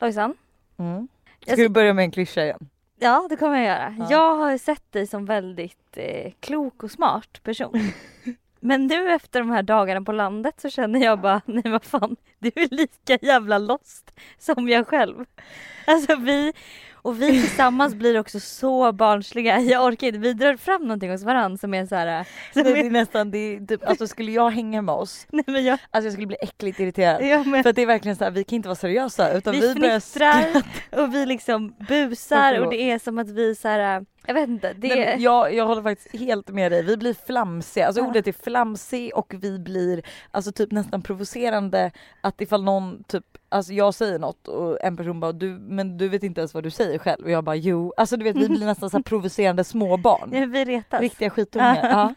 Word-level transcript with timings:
Lojsan, 0.00 0.34
Mm. 0.76 1.08
Ska 1.42 1.56
du 1.56 1.68
börja 1.68 1.94
med 1.94 2.02
en 2.02 2.10
klyscha 2.10 2.42
igen? 2.44 2.68
ja 3.00 3.26
det 3.30 3.36
kommer 3.36 3.56
jag 3.56 3.66
göra. 3.66 3.94
Ja. 3.98 4.06
Jag 4.10 4.36
har 4.36 4.58
sett 4.58 4.92
dig 4.92 5.06
som 5.06 5.24
väldigt 5.24 5.96
eh, 5.96 6.32
klok 6.40 6.82
och 6.82 6.90
smart 6.90 7.42
person. 7.42 7.72
Men 8.60 8.86
nu 8.86 9.12
efter 9.12 9.38
de 9.40 9.50
här 9.50 9.62
dagarna 9.62 10.02
på 10.02 10.12
landet 10.12 10.60
så 10.60 10.70
känner 10.70 11.00
jag 11.00 11.20
bara, 11.20 11.40
nej 11.46 11.62
vad 11.72 11.84
fan, 11.84 12.16
du 12.38 12.48
är 12.54 12.74
lika 12.74 13.18
jävla 13.26 13.58
lost 13.58 14.10
som 14.38 14.68
jag 14.68 14.86
själv. 14.86 15.24
Alltså 15.86 16.16
vi, 16.16 16.52
och 17.08 17.22
vi 17.22 17.26
tillsammans 17.26 17.94
blir 17.94 18.20
också 18.20 18.40
så 18.40 18.92
barnsliga. 18.92 19.60
Jag 19.60 19.84
orkar 19.84 20.06
inte, 20.06 20.18
vi 20.18 20.32
drar 20.32 20.56
fram 20.56 20.82
någonting 20.82 21.10
hos 21.10 21.22
varandra 21.22 21.58
som 21.58 21.74
är 21.74 21.86
så 21.86 21.94
här. 21.94 22.24
Som 22.52 22.62
Det 22.62 22.80
är, 22.80 22.90
nästan, 22.90 23.30
det 23.30 23.38
är 23.38 23.66
typ, 23.66 23.88
alltså 23.88 24.06
skulle 24.06 24.32
jag 24.32 24.50
hänga 24.50 24.82
med 24.82 24.94
oss, 24.94 25.26
nej 25.32 25.44
men 25.46 25.64
jag, 25.64 25.78
alltså 25.90 26.06
jag 26.06 26.12
skulle 26.12 26.26
bli 26.26 26.36
äckligt 26.40 26.80
irriterad. 26.80 27.22
jag 27.22 27.46
men, 27.46 27.62
För 27.62 27.72
det 27.72 27.82
är 27.82 27.86
verkligen 27.86 28.16
så 28.16 28.24
här, 28.24 28.30
vi 28.30 28.44
kan 28.44 28.56
inte 28.56 28.68
vara 28.68 28.76
seriösa 28.76 29.32
utan 29.32 29.52
vi, 29.52 29.74
vi 29.74 29.80
börjar 29.80 30.62
och 30.90 31.14
vi 31.14 31.26
liksom 31.26 31.74
busar 31.88 32.52
Förlåt. 32.52 32.66
och 32.66 32.72
det 32.72 32.90
är 32.90 32.98
som 32.98 33.18
att 33.18 33.30
vi 33.30 33.54
så 33.54 33.68
här. 33.68 34.04
Jag 34.28 34.34
vet 34.34 34.48
inte, 34.48 34.72
det 34.72 34.88
Nej, 34.88 35.16
jag, 35.18 35.54
jag 35.54 35.66
håller 35.66 35.82
faktiskt 35.82 36.16
helt 36.16 36.48
med 36.48 36.72
dig. 36.72 36.82
Vi 36.82 36.96
blir 36.96 37.14
flamsiga. 37.26 37.86
Alltså 37.86 38.02
Ja. 38.02 38.06
ordet 38.08 38.26
är 38.26 38.32
flamsig 38.32 39.10
och 39.14 39.34
vi 39.40 39.58
blir 39.58 40.02
alltså 40.30 40.52
typ 40.52 40.72
nästan 40.72 41.02
provocerande 41.02 41.90
att 42.20 42.40
ifall 42.40 42.64
någon 42.64 43.02
typ, 43.04 43.24
alltså 43.48 43.72
jag 43.72 43.94
säger 43.94 44.18
något 44.18 44.48
och 44.48 44.84
en 44.84 44.96
person 44.96 45.20
bara 45.20 45.32
du, 45.32 45.46
men 45.60 45.98
du 45.98 46.08
vet 46.08 46.22
inte 46.22 46.40
ens 46.40 46.54
vad 46.54 46.62
du 46.62 46.70
säger 46.70 46.98
själv 46.98 47.24
och 47.24 47.30
jag 47.30 47.44
bara 47.44 47.56
jo. 47.56 47.92
Alltså 47.96 48.16
du 48.16 48.24
vet 48.24 48.36
vi 48.36 48.48
blir 48.48 48.66
nästan 48.66 48.90
så 48.90 49.02
provocerande 49.02 49.64
småbarn. 49.64 50.30
Ja, 50.34 50.46
vi 50.46 50.64
retas. 50.64 51.00
Riktiga 51.00 51.30
skitungar. 51.30 51.78
ja. 51.90 52.14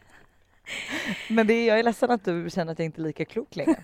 Men 1.28 1.48
det 1.48 1.54
är, 1.54 1.68
jag 1.68 1.80
är 1.80 1.84
ledsen 1.84 2.12
att 2.12 2.26
du 2.26 2.50
känner 2.50 2.72
att 2.72 2.80
jag 2.80 2.86
inte 2.86 3.02
är 3.02 3.04
lika 3.04 3.26
klok 3.26 3.56
längre. 3.56 3.76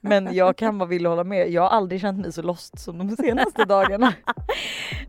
Men 0.00 0.34
jag 0.34 0.56
kan 0.56 0.78
vara 0.78 0.88
villig 0.88 1.06
att 1.06 1.10
hålla 1.12 1.24
med. 1.24 1.50
Jag 1.50 1.62
har 1.62 1.68
aldrig 1.68 2.00
känt 2.00 2.18
mig 2.20 2.32
så 2.32 2.42
lost 2.42 2.78
som 2.78 2.98
de 2.98 3.16
senaste 3.16 3.64
dagarna 3.64 4.14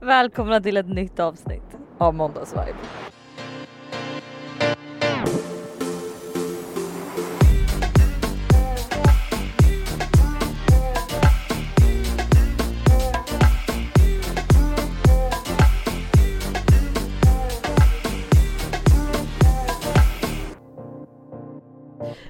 Välkomna 0.02 0.62
till 0.62 0.78
ett 0.78 0.90
nytt 0.90 1.20
avsnitt. 1.20 1.64
av 1.98 2.14
måndagsvibe. 2.14 2.76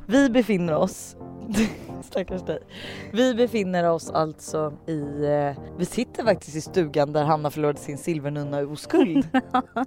Vi 0.07 0.29
befinner 0.29 0.75
oss, 0.75 1.15
stackars 2.03 2.41
dig. 2.41 2.59
Vi 3.13 3.35
befinner 3.35 3.89
oss 3.89 4.09
alltså 4.11 4.73
i, 4.87 5.25
eh, 5.25 5.63
vi 5.77 5.85
sitter 5.85 6.23
faktiskt 6.23 6.55
i 6.55 6.61
stugan 6.61 7.13
där 7.13 7.23
Hanna 7.23 7.51
förlorade 7.51 7.79
sin 7.79 7.97
silvernunna 7.97 8.59
oskuld. 8.59 9.27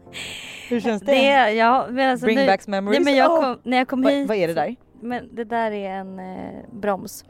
Hur 0.69 0.81
känns 0.81 1.03
det? 1.03 1.13
Det, 1.13 1.53
ja, 1.53 1.87
men 1.91 2.11
alltså 2.11 2.27
Bring 2.27 2.39
nu, 2.39 2.47
back 2.47 2.67
memories. 2.67 3.05
nej, 3.05 3.05
men 3.05 3.17
jag 3.17 3.43
kom, 3.43 3.59
när 3.63 3.77
jag 3.77 3.89
kom 3.89 4.07
hit. 4.07 4.29
vad 4.29 4.37
är 4.37 4.49
det 4.49 4.55
där? 4.55 4.77
Men 5.01 5.35
det 5.35 5.45
där 5.45 5.71
är 5.71 5.91
en 5.91 6.19
eh, 6.19 6.65
broms. 6.73 7.25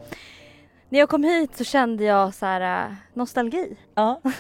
När 0.89 0.99
jag 0.99 1.09
kom 1.09 1.25
hit 1.25 1.57
så 1.57 1.65
kände 1.65 2.05
jag 2.05 2.35
så 2.35 2.47
här 2.47 2.87
eh, 2.87 2.93
nostalgi. 3.15 3.77
Ja. 3.95 4.21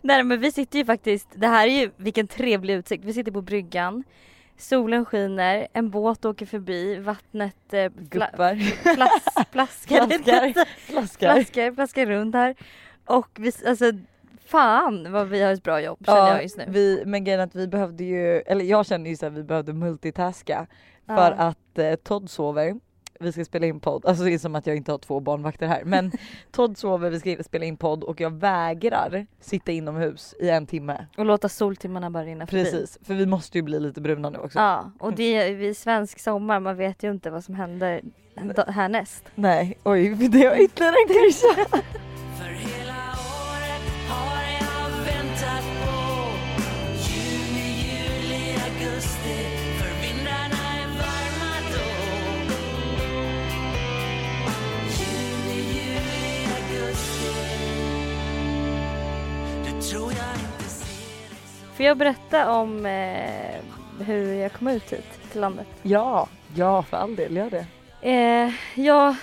Nej 0.00 0.22
men 0.24 0.40
vi 0.40 0.52
sitter 0.52 0.78
ju 0.78 0.84
faktiskt, 0.84 1.28
det 1.34 1.46
här 1.46 1.66
är 1.66 1.80
ju 1.80 1.90
vilken 1.96 2.28
trevlig 2.28 2.74
utsikt. 2.74 3.04
Vi 3.04 3.12
sitter 3.12 3.32
på 3.32 3.42
bryggan. 3.42 4.04
Solen 4.56 5.04
skiner, 5.04 5.66
en 5.72 5.90
båt 5.90 6.24
åker 6.24 6.46
förbi, 6.46 6.96
vattnet 6.96 7.72
eh, 7.72 7.92
Guppar. 7.96 8.58
plaskar. 9.52 10.06
Flaskar. 10.86 11.34
plaskar, 11.34 11.72
plaskar 11.74 12.06
runt 12.06 12.34
här. 12.34 12.54
Och 13.06 13.28
vi, 13.38 13.52
alltså 13.66 13.84
fan 14.46 15.12
vad 15.12 15.28
vi 15.28 15.42
har 15.42 15.52
ett 15.52 15.62
bra 15.62 15.80
jobb 15.80 15.98
känner 16.06 16.28
jag 16.28 16.42
just 16.42 16.56
nu. 16.56 16.64
Vi, 16.68 17.02
men 17.06 17.24
grejen 17.24 17.40
att 17.40 17.54
vi 17.54 17.68
behövde 17.68 18.04
ju, 18.04 18.40
eller 18.40 18.64
jag 18.64 18.86
känner 18.86 19.10
ju 19.10 19.26
att 19.26 19.32
vi 19.32 19.42
behövde 19.42 19.72
multitaska 19.72 20.66
för 21.06 21.14
Ja. 21.14 21.28
att 21.30 21.78
eh, 21.78 21.94
Todd 21.94 22.30
sover. 22.30 22.74
Vi 23.22 23.32
ska 23.32 23.44
spela 23.44 23.66
in 23.66 23.80
podd, 23.80 24.06
alltså 24.06 24.24
det 24.24 24.34
är 24.34 24.38
som 24.38 24.54
att 24.54 24.66
jag 24.66 24.76
inte 24.76 24.90
har 24.92 24.98
två 24.98 25.20
barnvakter 25.20 25.66
här 25.66 25.82
men 25.84 26.12
Todd 26.50 26.78
sover, 26.78 27.10
vi 27.10 27.20
ska 27.20 27.42
spela 27.44 27.64
in 27.64 27.76
podd 27.76 28.04
och 28.04 28.20
jag 28.20 28.30
vägrar 28.30 29.26
sitta 29.40 29.72
inomhus 29.72 30.34
i 30.40 30.48
en 30.48 30.66
timme. 30.66 31.06
Och 31.16 31.26
låta 31.26 31.48
soltimmarna 31.48 32.10
bara 32.10 32.24
rinna 32.24 32.46
förbi. 32.46 32.64
Precis, 32.64 32.98
för 33.02 33.14
vi 33.14 33.26
måste 33.26 33.58
ju 33.58 33.62
bli 33.62 33.80
lite 33.80 34.00
bruna 34.00 34.30
nu 34.30 34.38
också. 34.38 34.58
Ja, 34.58 34.92
och 34.98 35.14
det 35.14 35.34
är 35.34 35.54
vid 35.54 35.76
svensk 35.76 36.18
sommar, 36.18 36.60
man 36.60 36.76
vet 36.76 37.02
ju 37.02 37.10
inte 37.10 37.30
vad 37.30 37.44
som 37.44 37.54
händer 37.54 38.02
härnäst. 38.66 39.24
Nej, 39.34 39.78
oj 39.84 40.08
det 40.32 40.48
var 40.48 40.56
ytterligare 40.56 40.96
en 41.02 41.08
klyscha. 41.08 41.82
Får 61.82 61.86
jag 61.86 61.96
berätta 61.96 62.52
om 62.52 62.86
eh, 62.86 64.04
hur 64.06 64.34
jag 64.34 64.52
kom 64.52 64.68
ut 64.68 64.92
hit 64.92 65.30
till 65.32 65.40
landet? 65.40 65.66
Ja, 65.82 66.28
ja 66.54 66.82
för 66.82 66.96
all 66.96 67.16
del, 67.16 67.36
gör 67.36 67.50
det. 67.50 67.66
Eh, 68.10 68.52
jag, 68.74 69.16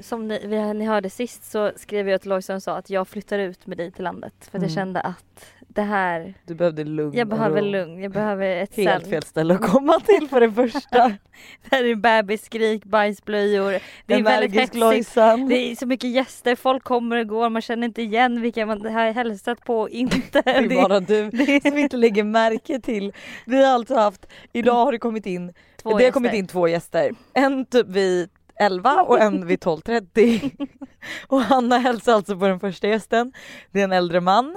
som 0.00 0.28
ni, 0.28 0.46
vi, 0.46 0.74
ni 0.74 0.84
hörde 0.84 1.10
sist 1.10 1.50
så 1.50 1.72
skrev 1.76 2.08
jag 2.08 2.20
till 2.20 2.30
Lojsan 2.30 2.56
och 2.56 2.62
sa 2.62 2.76
att 2.76 2.90
jag 2.90 3.08
flyttar 3.08 3.38
ut 3.38 3.66
med 3.66 3.78
dig 3.78 3.90
till 3.90 4.04
landet. 4.04 4.34
För 4.40 4.58
att 4.58 4.62
jag 4.62 4.70
Mm. 4.70 4.74
kände 4.74 5.00
att 5.00 5.46
det 5.68 5.82
här, 5.82 6.34
Du 6.44 6.54
behövde 6.54 6.84
lugn 6.84 7.16
jag 7.18 7.28
behöver 7.28 7.62
ro. 7.62 7.66
lugn, 7.70 8.02
jag 8.02 8.12
behöver 8.12 8.46
ett 8.56 8.76
Helt 8.76 9.02
zen. 9.02 9.10
fel 9.10 9.22
ställe 9.22 9.54
att 9.54 9.60
komma 9.70 10.00
till 10.00 10.28
för 10.28 10.40
det 10.40 10.52
första. 10.52 11.12
Där 11.70 11.84
är 11.84 11.94
bebisskrik, 11.94 12.84
bajsblöjor. 12.84 13.78
Det 14.06 14.14
är 14.14 14.22
väldigt 14.22 14.52
hetsigt. 14.54 14.74
Lojsan. 14.74 15.48
Det 15.48 15.54
är 15.70 15.76
så 15.76 15.86
mycket 15.86 16.10
gäster, 16.10 16.54
folk 16.56 16.84
kommer 16.84 17.16
och 17.16 17.26
går, 17.28 17.50
man 17.50 17.62
känner 17.62 17.86
inte 17.86 18.02
igen 18.02 18.40
vilka 18.40 18.66
man 18.66 18.86
har 18.86 19.12
hälsat 19.12 19.64
på 19.64 19.80
och 19.80 19.88
inte. 19.88 20.42
Det 20.44 20.50
är 20.50 20.82
bara 20.82 21.00
du 21.00 21.30
det 21.30 21.62
som 21.62 21.78
inte 21.78 21.96
lägger 21.96 22.24
märke 22.24 22.80
till. 22.80 23.12
Vi 23.46 23.64
har 23.64 23.74
alltså 23.74 23.94
haft, 23.94 24.26
idag 24.52 24.84
har 24.84 24.92
det 24.92 24.98
kommit 24.98 25.26
in, 25.26 25.52
två 25.82 25.88
det 25.88 25.94
har 25.94 26.00
gäster. 26.00 26.12
kommit 26.12 26.32
in 26.34 26.46
två 26.46 26.68
gäster. 26.68 27.10
En 27.34 27.64
typ 27.66 27.86
vid 27.88 28.28
11 28.58 29.02
och 29.02 29.20
en 29.20 29.46
vid 29.46 29.60
12.30. 29.60 30.66
och 31.26 31.40
Hanna 31.40 31.78
hälsar 31.78 32.12
alltså 32.12 32.38
på 32.38 32.48
den 32.48 32.60
första 32.60 32.88
gästen. 32.88 33.32
Det 33.70 33.80
är 33.80 33.84
en 33.84 33.92
äldre 33.92 34.20
man 34.20 34.56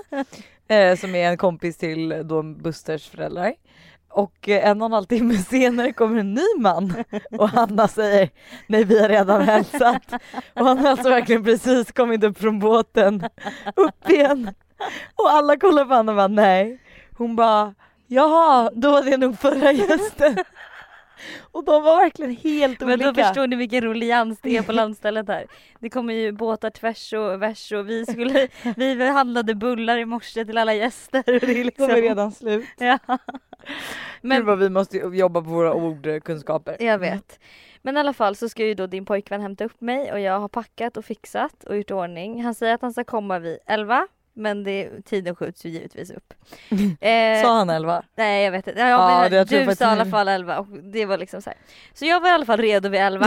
eh, 0.68 0.96
som 0.96 1.16
är 1.16 1.30
en 1.30 1.38
kompis 1.38 1.78
till 1.78 2.22
då 2.26 2.44
Busters 2.44 3.10
föräldrar. 3.10 3.54
Och 4.10 4.50
eh, 4.50 4.68
en 4.70 4.82
och 4.82 4.86
en 4.86 4.94
halv 4.94 5.06
timme 5.06 5.38
senare 5.38 5.94
kommer 5.94 6.20
en 6.20 6.34
ny 6.34 6.46
man 6.60 6.94
och 7.32 7.50
Hanna 7.50 7.88
säger 7.88 8.30
nej 8.68 8.84
vi 8.84 9.02
har 9.02 9.10
redan 9.10 9.42
hälsat. 9.42 10.14
Och 10.54 10.66
han 10.66 10.78
har 10.78 10.90
alltså 10.90 11.10
verkligen 11.10 11.44
precis 11.44 11.92
kommit 11.92 12.24
upp 12.24 12.38
från 12.38 12.60
båten, 12.60 13.30
upp 13.76 14.10
igen. 14.10 14.54
Och 15.16 15.32
alla 15.32 15.58
kollar 15.58 15.86
på 15.86 15.94
Hanna 15.94 16.12
och 16.12 16.16
bara 16.16 16.28
nej. 16.28 16.80
Hon 17.18 17.36
bara 17.36 17.76
jaha 18.08 18.72
då 18.74 18.92
var 18.92 19.04
det 19.04 19.18
nog 19.18 19.40
förra 19.40 19.72
gästen. 19.72 20.38
Och 21.52 21.64
de 21.66 21.84
var 21.84 21.98
verkligen 21.98 22.36
helt 22.36 22.80
Men 22.80 22.90
olika. 22.90 23.12
då 23.12 23.24
förstår 23.24 23.48
ni 23.48 23.56
vilken 23.56 23.82
ruljans 23.82 24.40
det 24.42 24.58
är 24.58 24.62
på 24.62 24.72
landstället 24.82 25.28
här. 25.28 25.46
Det 25.80 25.90
kommer 25.90 26.14
ju 26.14 26.32
båtar 26.32 26.70
tvärs 26.70 27.14
och 27.14 27.42
värs 27.42 27.72
och 27.72 27.90
vi 27.90 28.06
skulle, 28.06 28.48
vi 28.76 29.08
handlade 29.08 29.56
bullar 29.56 29.98
i 29.98 30.06
morse 30.06 30.46
till 30.46 30.58
alla 30.58 30.74
gäster. 30.74 31.20
Och 31.20 31.40
det 31.40 31.60
är 31.60 31.64
liksom, 31.64 31.88
De 31.88 31.94
är 31.94 32.02
redan 32.02 32.32
slut. 32.32 32.66
Ja. 32.78 32.98
Men 33.08 33.20
Men 34.22 34.46
vad 34.46 34.60
vi 34.60 34.70
måste 34.70 34.98
jobba 34.98 35.42
på 35.42 35.50
våra 35.50 35.74
ordkunskaper. 35.74 36.78
jag 36.80 37.00
vet. 37.00 37.40
Men 37.82 37.98
i 37.98 38.00
alla 38.00 38.14
fall 38.14 38.36
så 38.36 38.50
ska 38.50 38.66
ju 38.66 38.74
då 38.74 38.88
din 38.88 39.06
pojkvän 39.06 39.42
hämta 39.42 39.66
upp 39.66 39.82
mig 39.82 40.12
och 40.12 40.20
jag 40.20 40.40
har 40.40 40.48
packat 40.48 40.98
och 40.98 41.06
fixat 41.06 41.64
och 41.64 41.78
gjort 41.78 41.92
ordning. 41.92 42.44
Han 42.44 42.56
säger 42.56 42.74
att 42.76 42.82
han 42.82 42.92
ska 42.94 43.04
komma 43.04 43.40
vid 43.40 43.58
11 43.66 44.08
men 44.40 44.64
det, 44.64 45.02
tiden 45.06 45.36
skjuts 45.36 45.66
ju 45.66 45.70
givetvis 45.70 46.12
upp. 46.12 46.34
Eh, 47.02 47.42
Sa 47.42 47.58
han 47.58 47.70
elva? 47.70 48.04
Nej 48.16 48.44
jag 48.46 48.52
vet 48.52 48.68
inte. 48.68 48.80
Ja, 48.80 48.88
Ja, 48.88 49.30
men 49.32 49.46
du 49.68 49.76
sa 49.76 49.86
i 49.86 49.88
alla 49.88 50.06
fall 50.06 50.28
11 50.28 50.60
och 50.60 50.68
det 50.68 51.06
var 51.06 51.18
liksom 51.18 51.42
så 51.42 51.50
här. 51.50 51.60
Så 51.94 52.06
jag 52.06 52.20
var 52.22 52.30
i 52.30 52.32
alla 52.32 52.46
fall 52.46 52.60
redo 52.60 52.90
vid 52.90 53.02
11. 53.02 53.26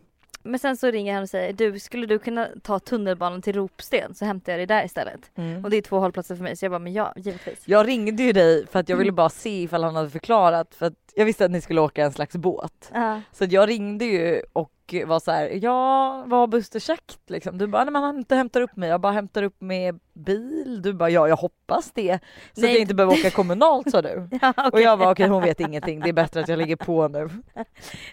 men 0.42 0.58
sen 0.58 0.76
så 0.76 0.90
ringer 0.90 1.14
han 1.14 1.22
och 1.22 1.28
säger 1.28 1.52
du 1.52 1.78
skulle 1.78 2.06
du 2.06 2.18
kunna 2.18 2.48
ta 2.62 2.78
tunnelbanan 2.78 3.42
till 3.42 3.54
Ropsten 3.54 4.14
så 4.14 4.24
hämtar 4.24 4.52
jag 4.52 4.58
dig 4.58 4.66
där 4.66 4.84
istället. 4.84 5.30
Mm. 5.36 5.64
Och 5.64 5.70
det 5.70 5.76
är 5.76 5.82
två 5.82 5.98
hållplatser 5.98 6.36
för 6.36 6.42
mig 6.42 6.56
så 6.56 6.64
jag 6.64 6.72
bara 6.72 6.78
men 6.78 6.92
ja 6.92 7.12
givetvis. 7.16 7.62
Jag 7.64 7.88
ringde 7.88 8.22
ju 8.22 8.32
dig 8.32 8.66
för 8.66 8.78
att 8.80 8.88
jag 8.88 8.96
ville 8.96 9.08
Mm. 9.08 9.16
bara 9.16 9.28
se 9.30 9.62
ifall 9.62 9.84
han 9.84 9.96
hade 9.96 10.10
förklarat 10.10 10.74
för 10.74 10.86
att 10.86 10.94
jag 11.16 11.24
visste 11.24 11.44
att 11.44 11.50
ni 11.50 11.60
skulle 11.60 11.80
åka 11.80 12.04
en 12.04 12.12
slags 12.12 12.36
båt. 12.36 12.90
Ja. 12.94 13.20
Så 13.32 13.44
jag 13.44 13.68
ringde 13.68 14.04
ju 14.04 14.42
och 14.52 14.70
var 15.06 15.20
så 15.20 15.30
här, 15.30 15.50
ja 15.62 16.24
vad 16.26 16.40
har 16.40 16.46
Buster 16.46 16.80
sagt 16.80 17.18
liksom? 17.26 17.58
Du 17.58 17.66
bara, 17.66 17.84
nej 17.84 17.92
men 17.92 18.02
han 18.02 18.16
inte 18.18 18.36
hämtar 18.36 18.60
upp 18.60 18.76
mig, 18.76 18.88
jag 18.88 19.00
bara 19.00 19.12
hämtar 19.12 19.42
upp 19.42 19.60
med 19.60 20.00
bil. 20.14 20.82
Du 20.82 20.92
bara, 20.92 21.10
ja 21.10 21.28
jag 21.28 21.36
hoppas 21.36 21.92
det. 21.92 22.18
Så 22.52 22.60
Nej. 22.60 22.70
att 22.70 22.72
jag 22.74 22.80
inte 22.80 22.94
behöver 22.94 23.14
åka 23.14 23.30
kommunalt 23.30 23.90
sa 23.90 24.02
du. 24.02 24.28
Ja, 24.42 24.50
Och 24.56 24.64
okej. 24.66 24.82
jag 24.82 24.98
bara 24.98 25.10
okej 25.10 25.28
hon 25.28 25.42
vet 25.42 25.60
ingenting, 25.60 26.00
det 26.00 26.08
är 26.08 26.12
bättre 26.12 26.40
att 26.40 26.48
jag 26.48 26.58
ligger 26.58 26.76
på 26.76 27.08
nu. 27.08 27.28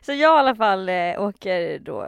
Så 0.01 0.11
jag 0.11 0.19
i 0.19 0.39
alla 0.39 0.55
fall 0.55 0.89
eh, 0.89 0.95
åker 1.21 1.79
då 1.79 2.03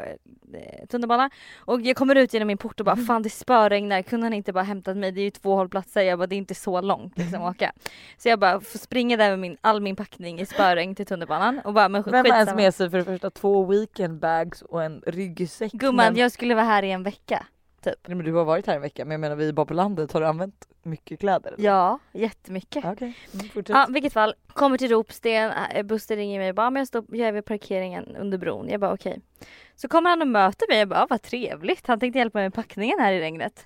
eh, 0.54 0.86
tunnelbana. 0.90 1.30
Och 1.58 1.82
jag 1.82 1.96
kommer 1.96 2.16
ut 2.16 2.34
genom 2.34 2.48
min 2.48 2.58
port 2.58 2.80
och 2.80 2.86
bara 2.86 2.92
Mm. 2.94 3.06
fan 3.06 3.22
det 3.24 3.30
spöregnar, 3.30 4.02
kunde 4.02 4.26
han 4.26 4.34
inte 4.34 4.54
bara 4.54 4.64
hämtat 4.64 4.98
mig? 4.98 5.12
Det 5.12 5.22
är 5.22 5.24
ju 5.24 5.30
två 5.32 5.56
hållplatser. 5.56 6.02
Jag 6.02 6.20
bara 6.20 6.28
det 6.28 6.36
är 6.36 6.38
inte 6.38 6.56
så 6.56 6.82
långt 6.82 7.18
liksom 7.18 7.36
Mm. 7.36 7.48
att 7.48 7.56
åka. 7.56 7.72
Så 8.18 8.30
jag 8.30 8.40
bara 8.40 8.60
får 8.62 8.80
springa 8.80 9.18
där 9.18 9.30
med 9.30 9.40
min, 9.40 9.58
all 9.62 9.82
min 9.82 9.96
packning 9.96 10.40
i 10.40 10.46
spöregn 10.46 10.96
till 10.96 11.06
tunnelbanan 11.06 11.60
och 11.60 11.74
bara 11.74 11.90
men 11.90 12.04
Vem 12.04 12.14
har 12.26 12.38
ens 12.38 12.56
med 12.56 12.74
sig 12.76 12.90
för 12.90 12.98
det 12.98 13.04
första 13.04 13.30
två 13.30 13.66
weekend 13.66 14.20
bags 14.20 14.62
och 14.62 14.84
en 14.84 15.02
ryggsäck? 15.08 15.72
Gumman 15.72 16.06
men, 16.06 16.16
jag 16.16 16.32
skulle 16.32 16.56
vara 16.56 16.66
här 16.66 16.84
i 16.84 16.92
en 16.92 17.04
vecka. 17.04 17.46
Nej, 17.86 18.16
men 18.18 18.26
du 18.26 18.34
har 18.34 18.46
varit 18.46 18.68
här 18.68 18.76
en 18.76 18.82
vecka 18.82 19.06
men 19.06 19.12
jag 19.12 19.20
menar 19.22 19.36
vi 19.36 19.48
är 19.48 19.54
bara 19.54 19.66
på 19.66 19.74
landet, 19.74 20.12
har 20.12 20.22
du 20.22 20.28
använt 20.28 20.68
mycket 20.84 21.20
kläder? 21.20 21.52
eller? 21.52 21.66
Ja, 21.66 22.00
jättemycket. 22.12 22.86
Okej, 22.86 23.18
mm, 23.34 23.50
fortsätt. 23.50 23.76
Ja, 23.76 23.88
vilket 23.90 24.14
fall. 24.14 24.34
Kommer 24.48 24.78
till 24.78 24.90
Ropsten, 24.90 25.52
äh, 25.76 25.84
Buster 25.84 26.16
ringer 26.16 26.40
mig 26.40 26.50
och 26.50 26.56
bara, 26.56 26.70
men 26.70 26.80
jag, 26.80 26.88
står, 26.88 27.06
jag 27.10 27.28
är 27.28 27.32
vid 27.32 27.46
parkeringen 27.46 28.16
under 28.16 28.38
bron. 28.38 28.70
Jag 28.70 28.80
bara 28.80 28.94
okej. 28.94 29.20
Så 29.76 29.88
kommer 29.88 30.10
han 30.10 30.22
och 30.22 30.28
möter 30.28 30.68
mig. 30.70 30.80
Jag 30.80 30.88
bara, 30.88 31.08
vad 31.10 31.22
trevligt. 31.22 31.88
Han 31.88 32.00
tänkte 32.00 32.20
hjälpa 32.20 32.38
mig 32.38 32.46
med 32.46 32.54
packningen 32.54 33.00
här 33.00 33.14
i 33.14 33.20
regnet. 33.20 33.66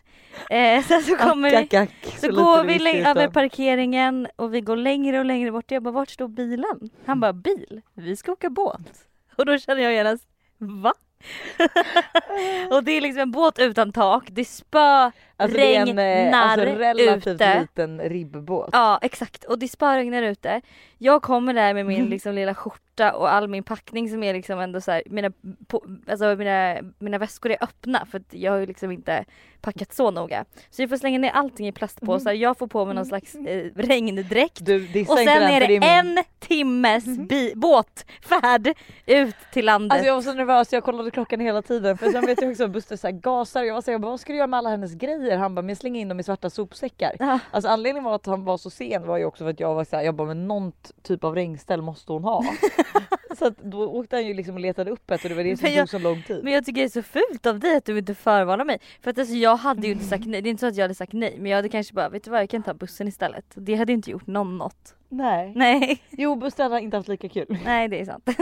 Eh, 0.50 0.84
sen 0.88 1.02
så 1.02 1.16
kommer 1.16 1.56
Ack, 1.56 1.74
ack, 1.74 1.74
ack. 1.74 2.20
så 2.20 2.28
lite 2.28 2.42
går 2.42 2.64
vi 2.64 3.04
över 3.06 3.28
parkeringen 3.28 4.28
och 4.36 4.54
vi 4.54 4.62
går 4.62 4.76
längre 4.76 5.20
och 5.20 5.26
längre 5.26 5.52
bort. 5.52 5.72
Jag 5.72 5.84
bara, 5.84 5.92
vart 5.92 6.10
står 6.10 6.28
bilen? 6.28 6.90
Han 7.06 7.20
bara, 7.20 7.34
bil? 7.34 7.82
Vi 7.94 8.16
ska 8.16 8.32
åka 8.32 8.50
båt. 8.50 9.08
Och 9.36 9.46
då 9.46 9.58
känner 9.58 9.82
jag 9.82 9.94
genast, 9.94 10.28
va? 10.58 10.94
och 12.70 12.84
det 12.84 12.92
är 12.92 13.02
liksom 13.02 13.22
en 13.22 13.32
båt 13.32 13.60
utan 13.60 13.92
tak, 13.92 14.28
det 14.32 14.42
är 14.42 14.46
spö, 14.46 15.12
Alltså 15.40 15.58
det 15.58 15.76
är 15.76 15.82
en 15.88 16.00
eh, 16.34 16.42
alltså, 16.42 16.66
regnar 16.66 16.78
relativt 16.96 17.28
ute. 17.28 17.60
liten 17.62 18.00
ribbåt. 18.02 18.70
Ja 18.72 19.00
exakt 19.02 19.44
och 19.44 19.60
det 19.60 19.68
spöregnar 19.68 20.22
ute. 20.24 20.62
Jag 20.98 21.22
kommer 21.22 21.54
där 21.54 21.74
med 21.74 21.86
min 21.86 21.98
Mm. 21.98 22.10
liksom 22.10 22.36
lilla 22.36 22.56
skjorta 22.56 23.12
och 23.14 23.34
all 23.34 23.48
min 23.48 23.64
packning 23.64 24.10
som 24.10 24.24
är 24.24 24.34
liksom 24.34 24.60
ändå 24.60 24.82
så 24.82 24.92
här, 24.92 25.04
mina, 25.06 25.32
på, 25.68 25.84
alltså 26.08 26.36
mina, 26.36 26.78
mina 27.00 27.18
väskor 27.18 27.52
är 27.52 27.64
öppna 27.64 28.06
för 28.12 28.18
att 28.20 28.34
jag 28.34 28.52
har 28.52 28.60
ju 28.60 28.66
liksom 28.66 28.92
inte 28.92 29.26
packat 29.62 29.94
så 29.94 30.12
noga. 30.12 30.46
Så 30.70 30.82
jag 30.82 30.90
får 30.90 30.98
slänga 30.98 31.20
ner 31.20 31.30
allting 31.32 31.68
i 31.68 31.72
plastpåsar, 31.72 32.34
jag 32.34 32.58
får 32.58 32.68
på 32.68 32.86
mig 32.86 32.96
någon 32.96 33.06
slags 33.06 33.36
eh, 33.36 33.66
regndräkt 33.76 34.66
Du 34.66 35.02
och 35.08 35.18
sen 35.18 35.28
är 35.28 35.60
det 35.60 35.68
det 35.68 35.76
är 35.76 36.04
min... 36.04 36.18
en 36.18 36.24
timmes 36.40 37.06
bi- 37.06 37.54
båtfärd 37.56 38.74
ut 39.06 39.36
till 39.54 39.66
landet. 39.66 39.92
Alltså 39.92 40.08
jag 40.08 40.16
var 40.16 40.22
så 40.22 40.34
nervös, 40.34 40.74
jag 40.74 40.84
kollade 40.84 41.12
klockan 41.12 41.40
hela 41.40 41.62
tiden 41.62 41.98
för 41.98 42.12
sen 42.12 42.26
vet 42.26 42.42
jag 42.42 42.52
också 42.52 42.64
att 42.64 42.72
Buster 42.72 42.96
så 42.96 43.08
här 43.08 43.12
gasar 43.12 43.64
jag 43.64 43.74
var 43.74 43.82
så 43.82 43.86
här, 43.92 43.94
jag 43.94 44.02
bara, 44.02 44.12
vad 44.12 44.20
ska 44.20 44.34
du 44.34 44.38
göra 44.38 44.48
med 44.48 44.58
alla 44.58 44.70
hennes 44.70 44.94
grejer? 44.94 45.27
Han 45.36 45.56
bara, 45.56 45.62
men 45.62 45.76
släng 45.76 45.96
in 45.96 46.08
dem 46.10 46.20
i 46.20 46.24
svarta 46.24 46.50
sopsäckar. 46.50 47.16
Ja. 47.20 47.40
Alltså 47.52 47.70
anledningen 47.70 48.04
var 48.04 48.16
att 48.16 48.26
han 48.26 48.44
var 48.44 48.58
så 48.58 48.70
sen 48.70 49.08
var 49.08 49.18
ju 49.18 49.26
också 49.26 49.44
för 49.44 49.50
att 49.52 49.60
jag 49.60 49.76
var 49.76 49.84
såhär, 49.84 50.04
jag 50.04 50.16
bara 50.16 50.28
men 50.28 50.48
någon 50.48 50.72
typ 51.04 51.24
av 51.24 51.36
regnställ 51.36 51.82
måste 51.82 52.12
hon 52.14 52.24
ha. 52.24 52.44
så 53.40 53.48
att 53.48 53.58
då 53.58 53.88
åkte 53.88 54.16
han 54.16 54.26
ju 54.28 54.34
liksom 54.34 54.56
och 54.56 54.62
letade 54.62 54.92
upp 54.92 55.12
ett 55.12 55.24
och 55.24 55.30
det 55.30 55.36
var 55.36 55.44
det 55.44 55.58
som 55.58 55.70
jag- 55.70 55.78
tog 55.78 55.90
så 55.90 56.00
lång 56.00 56.22
tid. 56.24 56.44
Men 56.44 56.54
jag 56.54 56.66
tycker 56.66 56.82
det 56.82 56.88
är 56.88 56.90
så 56.90 57.02
fult 57.04 57.46
av 57.46 57.60
dig 57.60 57.78
att 57.78 57.86
du 57.86 57.98
inte 57.98 58.16
förvarnar 58.16 58.66
mig. 58.66 58.80
För 59.02 59.10
att 59.12 59.20
alltså 59.20 59.34
jag 59.36 59.56
hade 59.56 59.88
ju 59.88 59.94
inte 59.94 60.06
sagt 60.06 60.26
nej, 60.26 60.42
det 60.42 60.50
är 60.50 60.52
inte 60.52 60.60
så 60.62 60.68
att 60.68 60.76
jag 60.78 60.84
hade 60.84 60.96
sagt 60.96 61.14
nej 61.14 61.36
men 61.40 61.52
jag 61.52 61.56
hade 61.58 61.70
kanske 61.70 61.94
bara, 61.94 62.10
vet 62.10 62.24
du 62.24 62.32
vad 62.32 62.42
jag 62.42 62.50
kan 62.50 62.64
ta 62.64 62.74
bussen 62.74 63.08
istället. 63.08 63.46
Det 63.56 63.76
hade 63.76 63.94
inte 63.94 64.12
gjort 64.12 64.28
någon 64.28 64.58
något. 64.58 64.96
Nej. 65.10 65.54
Nej, 65.56 66.02
Jo 66.10 66.36
Buster 66.36 66.64
hade 66.64 66.82
inte 66.82 66.98
haft 66.98 67.10
lika 67.10 67.30
kul. 67.30 67.58
nej 67.66 67.88
det 67.88 68.00
är 68.02 68.06
sant. 68.06 68.24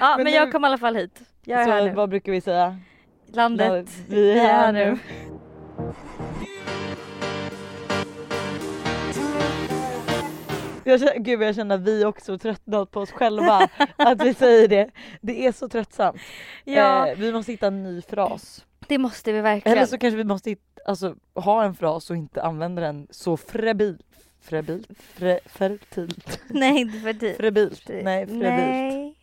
ja 0.00 0.14
men, 0.16 0.24
Men 0.24 0.32
jag 0.32 0.46
nu- 0.46 0.52
kom 0.52 0.64
i 0.64 0.66
alla 0.66 0.78
fall 0.78 0.96
hit. 0.96 1.20
Jag 1.44 1.60
är 1.62 1.66
här 1.66 1.80
Så 1.80 1.86
nu. 1.86 1.94
vad 1.94 2.08
brukar 2.08 2.32
vi 2.32 2.40
säga? 2.40 2.78
Landet, 3.26 3.90
vi 4.08 4.30
är 4.38 4.44
här 4.44 4.72
nu. 4.72 4.98
Jag 10.86 11.00
känner, 11.00 11.18
gud 11.18 11.42
jag 11.42 11.54
känner 11.54 11.74
att 11.74 11.80
vi 11.80 12.04
också 12.04 12.32
har 12.32 12.38
tröttnat 12.38 12.90
på 12.90 13.00
oss 13.00 13.10
själva 13.12 13.68
att 13.96 14.22
vi 14.24 14.34
säger 14.34 14.68
det. 14.68 14.90
Det 15.20 15.46
är 15.46 15.52
så 15.52 15.68
tröttsamt. 15.68 16.20
Ja 16.64 17.08
Eh, 17.08 17.18
vi 17.18 17.32
måste 17.32 17.52
hitta 17.52 17.66
en 17.66 17.82
ny 17.82 18.02
fras. 18.02 18.64
det 18.88 18.98
måste 18.98 19.32
vi 19.32 19.40
verkligen. 19.40 19.78
Eller 19.78 19.86
så 19.86 19.98
kanske 19.98 20.16
vi 20.16 20.24
måste 20.24 20.50
hitta, 20.50 20.80
alltså, 20.86 21.16
ha 21.34 21.64
en 21.64 21.74
fras 21.74 22.10
och 22.10 22.16
inte 22.16 22.42
använda 22.42 22.82
den 22.82 23.06
så 23.10 23.36
frebil, 23.36 24.02
frebil, 24.40 24.86
fre, 24.98 25.38
fertilt. 25.46 26.40
Nej 26.48 26.80
inte 26.80 27.12
dig. 27.12 27.36
Frebilt. 27.36 27.88
Nej, 27.88 28.26
frebilt. 28.26 28.42
Nej. 28.48 29.14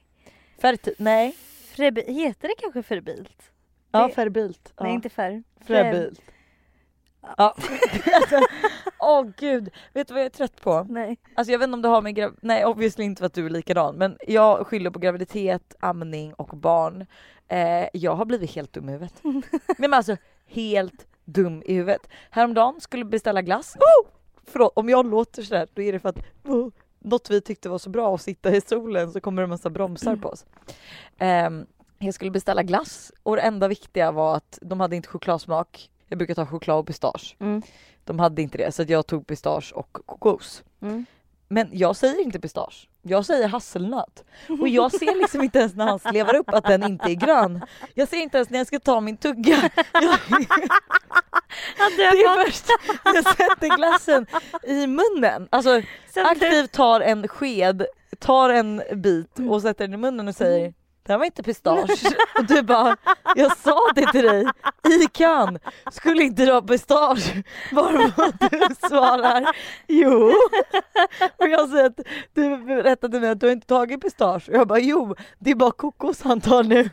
Fertilt. 0.61 0.99
Nej. 0.99 1.35
Frebi- 1.75 2.11
heter 2.11 2.47
det 2.47 2.53
kanske 2.61 2.83
ferbilt? 2.83 3.51
Ja, 3.91 4.09
ferbilt. 4.09 4.73
Ja. 4.77 4.83
Nej 4.83 4.93
inte 4.93 5.09
fer. 5.09 5.43
Frebilt. 5.65 6.21
Ja. 7.37 7.55
alltså, 8.13 8.39
Åh 8.99 9.27
gud, 9.37 9.69
vet 9.93 10.07
du 10.07 10.13
vad 10.13 10.21
jag 10.21 10.25
är 10.25 10.29
trött 10.29 10.61
på? 10.61 10.85
Nej. 10.89 11.17
Alltså 11.35 11.51
jag 11.51 11.59
vet 11.59 11.67
inte 11.67 11.73
om 11.73 11.81
det 11.81 11.87
har 11.87 12.01
med 12.01 12.15
grav... 12.15 12.35
Nej 12.41 12.65
obviously 12.65 13.05
inte 13.05 13.19
för 13.19 13.25
att 13.25 13.33
du 13.33 13.45
är 13.45 13.49
likadan 13.49 13.95
men 13.95 14.17
jag 14.27 14.67
skyller 14.67 14.89
på 14.89 14.99
graviditet, 14.99 15.75
amning 15.79 16.33
och 16.33 16.57
barn. 16.57 17.05
Eh, 17.47 17.87
jag 17.93 18.15
har 18.15 18.25
blivit 18.25 18.51
helt 18.51 18.73
dum 18.73 18.89
i 18.89 18.91
huvudet. 18.91 19.13
Nej 19.23 19.75
men 19.77 19.93
alltså 19.93 20.17
helt 20.45 21.07
dum 21.25 21.63
i 21.65 21.73
huvudet. 21.73 22.07
Häromdagen 22.29 22.81
skulle 22.81 23.05
beställa 23.05 23.41
glass. 23.41 23.75
Oh! 23.75 24.09
Förlåt 24.45 24.71
om 24.75 24.89
jag 24.89 25.05
låter 25.05 25.43
sådär 25.43 25.67
då 25.73 25.81
är 25.81 25.93
det 25.93 25.99
för 25.99 26.09
att 26.09 26.19
oh, 26.43 26.69
något 26.99 27.29
vi 27.29 27.41
tyckte 27.41 27.69
var 27.69 27.77
så 27.77 27.89
bra 27.89 28.15
att 28.15 28.21
sitta 28.21 28.55
i 28.55 28.61
solen 28.61 29.11
så 29.11 29.21
kommer 29.21 29.41
det 29.41 29.45
en 29.45 29.49
massa 29.49 29.69
bromsar 29.69 30.15
på 30.15 30.29
oss. 30.29 30.45
Ehm, 31.17 31.65
jag 31.99 32.13
skulle 32.13 32.31
beställa 32.31 32.63
glass 32.63 33.11
och 33.23 33.35
det 33.35 33.41
enda 33.41 33.67
viktiga 33.67 34.11
var 34.11 34.35
att 34.35 34.59
de 34.61 34.79
hade 34.79 34.95
inte 34.95 35.09
chokladsmak. 35.09 35.89
Jag 36.11 36.17
brukar 36.17 36.35
ta 36.35 36.45
choklad 36.45 36.79
och 36.79 36.87
pistage. 36.87 37.35
Mm. 37.39 37.61
De 38.03 38.19
hade 38.19 38.41
inte 38.41 38.57
det 38.57 38.71
så 38.71 38.83
jag 38.87 39.07
tog 39.07 39.27
pistage 39.27 39.73
och 39.75 39.97
kokos. 40.05 40.63
Mm. 40.81 41.05
Men 41.47 41.69
jag 41.71 41.95
säger 41.95 42.21
inte 42.21 42.39
pistage. 42.39 42.89
Jag 43.01 43.25
säger 43.25 43.47
hasselnöt. 43.47 44.23
Och 44.61 44.67
jag 44.67 44.91
ser 44.91 45.21
liksom 45.21 45.41
inte 45.41 45.59
ens 45.59 45.75
när 45.75 45.85
han 45.85 45.99
slevar 45.99 46.35
upp 46.35 46.49
att 46.49 46.63
den 46.63 46.83
inte 46.83 47.11
är 47.11 47.15
grön. 47.15 47.61
Jag 47.93 48.07
ser 48.07 48.17
inte 48.17 48.37
ens 48.37 48.49
när 48.49 48.57
jag 48.57 48.67
ska 48.67 48.79
ta 48.79 49.01
min 49.01 49.17
tugga. 49.17 49.69
Jag, 49.93 50.17
det 51.97 52.03
är 52.03 52.45
först 52.45 52.65
jag 53.05 53.23
sätter 53.23 53.77
glassen 53.77 54.25
i 54.63 54.87
munnen. 54.87 55.47
Alltså 55.51 55.81
aktivt 56.15 56.71
tar 56.71 57.01
en 57.01 57.27
sked, 57.27 57.85
tar 58.19 58.49
en 58.49 58.81
bit 58.95 59.39
och 59.49 59.61
sätter 59.61 59.87
den 59.87 59.93
i 59.93 59.97
munnen 59.97 60.27
och 60.27 60.35
säger 60.35 60.73
det 61.03 61.11
här 61.13 61.17
var 61.17 61.25
inte 61.25 61.43
pistage. 61.43 62.03
Och 62.37 62.45
du 62.45 62.61
bara, 62.61 62.97
jag 63.35 63.57
sa 63.57 63.79
det 63.95 64.11
till 64.11 64.23
dig 64.25 64.45
i 65.03 65.07
kön. 65.13 65.59
Skulle 65.91 66.23
inte 66.23 66.45
du 66.45 66.51
ha 66.51 66.61
pistage? 66.61 67.33
Varpå 67.71 68.31
du 68.51 68.75
svarar, 68.87 69.55
jo. 69.87 70.31
Och 71.37 71.47
jag 71.49 71.69
säger 71.69 71.85
att 71.85 71.99
du 72.33 72.57
berättade 72.57 73.19
mig 73.19 73.29
att 73.29 73.39
du 73.39 73.45
har 73.45 73.53
inte 73.53 73.67
tagit 73.67 74.01
pistage. 74.01 74.49
Och 74.49 74.55
jag 74.55 74.67
bara, 74.67 74.79
jo 74.79 75.15
det 75.39 75.51
är 75.51 75.55
bara 75.55 75.71
kokos 75.71 76.21
han 76.21 76.41
tar 76.41 76.63
nu. 76.63 76.89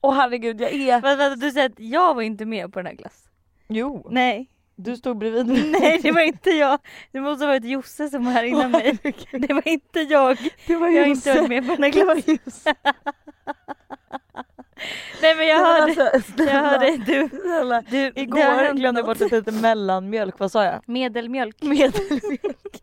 Och 0.00 0.14
herregud 0.14 0.60
jag 0.60 0.72
är, 0.72 1.00
Vänta, 1.00 1.36
du 1.36 1.50
säger 1.50 1.66
att 1.66 1.80
jag 1.80 2.14
var 2.14 2.22
inte 2.22 2.44
med 2.44 2.72
på 2.72 2.78
den 2.78 2.86
här 2.86 2.94
glass. 2.94 3.28
jo 3.68 4.06
Nej. 4.10 4.50
Du 4.76 4.96
stod 4.96 5.18
bredvid 5.18 5.46
mig. 5.52 5.70
Nej 5.80 5.98
det 6.02 6.12
var 6.12 6.20
inte 6.20 6.50
jag. 6.50 6.78
Det 7.12 7.20
måste 7.20 7.44
ha 7.44 7.52
varit 7.52 7.64
Josse 7.64 8.08
som 8.08 8.24
var 8.24 8.32
här 8.32 8.44
innan 8.44 8.70
mig. 8.70 8.98
Det 9.32 9.52
var 9.54 9.68
inte 9.68 10.00
jag. 10.00 10.38
Det 10.66 10.76
var 10.76 10.88
Jag 10.88 11.02
har 11.02 11.06
inte 11.06 11.28
Josse. 11.28 11.40
varit 11.40 11.48
med 11.48 11.66
på 11.66 11.76
den 11.76 11.92
här. 11.92 12.22
Josse. 12.44 12.74
Nej 15.22 15.36
men 15.36 15.46
jag 15.46 15.58
hörde, 15.58 15.82
Alltså, 15.82 16.02
jag 16.02 16.22
snälla, 16.24 16.60
hörde 16.70 16.96
du. 16.96 17.28
snälla. 17.42 17.82
du 17.90 18.12
Igår 18.14 18.74
glömde 18.74 19.00
jag 19.00 19.06
bort 19.06 19.20
att 19.20 19.32
lite 19.32 19.52
mellanmjölk, 19.52 20.38
vad 20.38 20.52
sa 20.52 20.64
jag? 20.64 20.82
Medelmjölk. 20.86 21.62
Medelmjölk. 21.62 22.82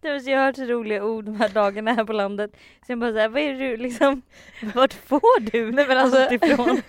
Det 0.00 0.12
var 0.12 0.18
så 0.18 0.30
jag 0.30 0.38
har 0.38 0.46
hört 0.46 0.56
så 0.56 0.64
roliga 0.64 1.04
ord 1.04 1.24
de 1.24 1.36
här 1.40 1.48
dagarna 1.48 1.92
här 1.94 2.04
på 2.04 2.12
landet. 2.12 2.50
Så 2.86 2.92
jag 2.92 2.98
bara 2.98 3.12
såhär, 3.12 3.28
vad 3.28 3.42
är 3.42 3.54
du 3.54 3.76
liksom, 3.76 4.22
vart 4.74 4.92
får 4.92 5.40
du 5.40 5.72
Nej 5.72 5.86
men 5.88 5.98
alltså, 5.98 6.22
allt 6.22 6.32
ifrån? 6.32 6.82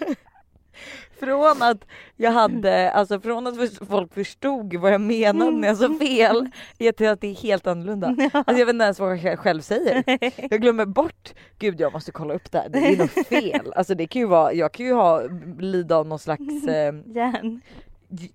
Från 1.20 1.62
att 1.62 1.86
jag 2.16 2.32
hade, 2.32 2.92
alltså 2.92 3.20
från 3.20 3.48
att 3.48 3.56
folk 3.90 4.14
förstod 4.14 4.76
vad 4.76 4.94
jag 4.94 5.02
menade 5.02 5.52
när 5.52 5.68
jag 5.68 5.78
sa 5.78 5.98
fel, 6.00 6.50
till 6.94 7.10
att 7.10 7.22
det 7.22 7.28
är 7.28 7.36
helt 7.36 7.68
annorlunda. 7.68 8.08
Alltså 8.08 8.60
jag 8.60 8.66
vet 8.66 8.74
inte 8.74 8.84
ens 8.84 9.00
vad 9.00 9.18
jag 9.18 9.40
själv 9.40 9.62
säger. 9.62 10.04
Jag 10.52 10.62
glömmer 10.62 10.86
bort, 10.86 11.34
gud 11.60 11.82
jag 11.82 11.94
måste 11.94 12.12
kolla 12.12 12.34
upp 12.34 12.52
det 12.52 12.58
här, 12.58 12.70
det 12.70 12.80
är 12.80 12.98
något 12.98 13.28
fel. 13.28 13.74
Alltså 13.76 13.96
det 13.96 14.08
kan 14.08 14.20
ju 14.20 14.28
vara, 14.28 14.54
jag 14.54 14.72
kan 14.72 14.86
ju 14.86 14.94
ha, 14.94 15.22
lida 15.60 15.96
av 15.98 16.08
någon 16.08 16.20
slags 16.20 16.42
eh, 16.68 16.94
Järn. 17.16 17.62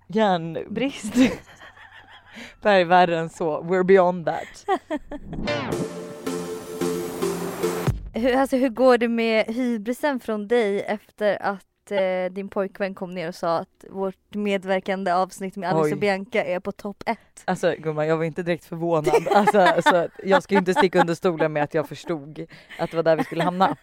järnbrist. 0.09 1.15
Brist. 1.15 1.51
Det 2.63 2.69
här 2.69 2.81
är 2.81 2.85
värre 2.85 3.19
än 3.19 3.29
så, 3.29 3.63
we're 3.63 3.85
beyond 3.85 4.27
that. 4.27 4.67
Hur, 8.15 8.37
alltså, 8.37 8.57
hur 8.57 8.69
går 8.69 8.99
det 8.99 9.09
med 9.09 9.47
hybrisen 9.47 10.21
från 10.21 10.49
dig 10.49 10.83
efter 10.83 11.43
att 11.43 11.68
eh, 11.93 12.31
din 12.31 12.49
pojkvän 12.49 12.95
kom 12.95 13.15
ner 13.15 13.29
och 13.29 13.35
sa 13.35 13.59
att 13.59 13.85
vårt 13.91 14.35
medverkande 14.35 15.13
avsnitt 15.13 15.57
med 15.57 15.71
Alice 15.71 15.85
Oj. 15.85 15.93
och 15.93 15.99
Bianca 15.99 16.45
är 16.45 16.61
på 16.61 16.73
topp 16.73 17.03
ett? 17.07 17.19
Alltså 17.45 17.75
gumman 17.79 18.07
jag 18.07 18.17
var 18.17 18.25
inte 18.25 18.43
direkt 18.43 18.65
förvånad. 18.65 19.15
Alltså, 19.39 19.59
alltså, 19.59 20.09
jag 20.25 20.43
ska 20.43 20.55
ju 20.55 20.59
inte 20.59 20.75
sticka 20.75 21.01
under 21.01 21.15
stolen 21.15 21.53
med 21.53 21.63
att 21.63 21.75
jag 21.75 21.89
förstod 21.89 22.47
att 22.79 22.91
det 22.91 22.97
var 22.97 23.03
där 23.03 23.17
vi 23.17 23.25
skulle 23.25 23.43
hamna. 23.43 23.77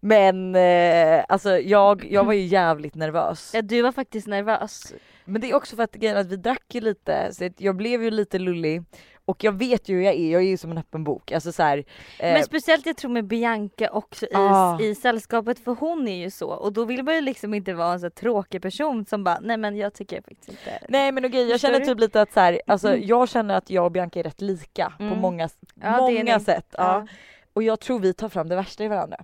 Men 0.00 0.54
eh, 0.54 1.24
alltså 1.28 1.58
jag, 1.58 2.04
jag 2.04 2.24
var 2.24 2.32
ju 2.32 2.44
jävligt 2.44 2.94
nervös. 2.94 3.50
Ja 3.54 3.62
du 3.62 3.82
var 3.82 3.92
faktiskt 3.92 4.26
nervös. 4.26 4.94
Men 5.24 5.40
det 5.40 5.50
är 5.50 5.54
också 5.54 5.76
för 5.76 5.82
att 5.82 6.04
att 6.04 6.26
vi 6.26 6.36
drack 6.36 6.74
ju 6.74 6.80
lite 6.80 7.28
så 7.32 7.50
jag 7.56 7.76
blev 7.76 8.02
ju 8.02 8.10
lite 8.10 8.38
lullig 8.38 8.84
Och 9.32 9.44
jag 9.44 9.52
vet 9.52 9.88
ju 9.88 9.96
hur 9.96 10.02
jag 10.02 10.14
är, 10.14 10.32
jag 10.32 10.42
är 10.42 10.46
ju 10.46 10.56
som 10.56 10.70
en 10.70 10.78
öppen 10.78 11.04
bok. 11.04 11.32
Alltså 11.32 11.52
så 11.52 11.62
här, 11.62 11.78
eh, 11.78 12.32
Men 12.32 12.44
speciellt 12.44 12.86
jag 12.86 12.96
tror 12.96 13.10
med 13.10 13.24
Bianca 13.24 13.88
också 13.92 14.26
i, 14.26 14.30
Ah. 14.34 14.80
i 14.80 14.94
sällskapet 14.94 15.58
för 15.58 15.72
hon 15.80 16.08
är 16.08 16.16
ju 16.16 16.30
så 16.30 16.48
och 16.50 16.72
då 16.72 16.84
vill 16.84 17.02
man 17.02 17.14
ju 17.14 17.20
liksom 17.20 17.54
inte 17.54 17.74
vara 17.74 17.92
en 17.92 18.00
så 18.00 18.10
tråkig 18.10 18.62
person 18.62 19.04
som 19.06 19.24
bara 19.24 19.38
nej 19.42 19.56
men 19.56 19.76
jag 19.76 19.94
tycker 19.94 20.16
faktiskt 20.22 20.48
inte 20.48 20.78
Nej 20.88 21.12
men 21.12 21.24
okej 21.24 21.40
jag 21.42 21.52
Förstår 21.52 21.68
känner 21.68 21.80
du? 21.80 21.86
typ 21.86 22.00
lite 22.00 22.20
att 22.22 22.32
så 22.32 22.40
här, 22.40 22.60
alltså 22.66 22.96
jag 22.96 23.28
känner 23.28 23.54
att 23.54 23.70
jag 23.70 23.84
och 23.84 23.92
Bianca 23.92 24.18
är 24.20 24.24
rätt 24.24 24.40
lika 24.40 24.92
på 24.98 25.04
Mm. 25.04 25.18
många, 25.18 25.48
Ja, 25.82 25.96
många 25.96 26.40
sätt. 26.40 26.66
Ja. 26.78 27.06
Och 27.52 27.62
jag 27.62 27.80
tror 27.80 27.98
vi 27.98 28.14
tar 28.14 28.28
fram 28.28 28.48
det 28.48 28.56
värsta 28.56 28.84
i 28.84 28.88
varandra. 28.88 29.16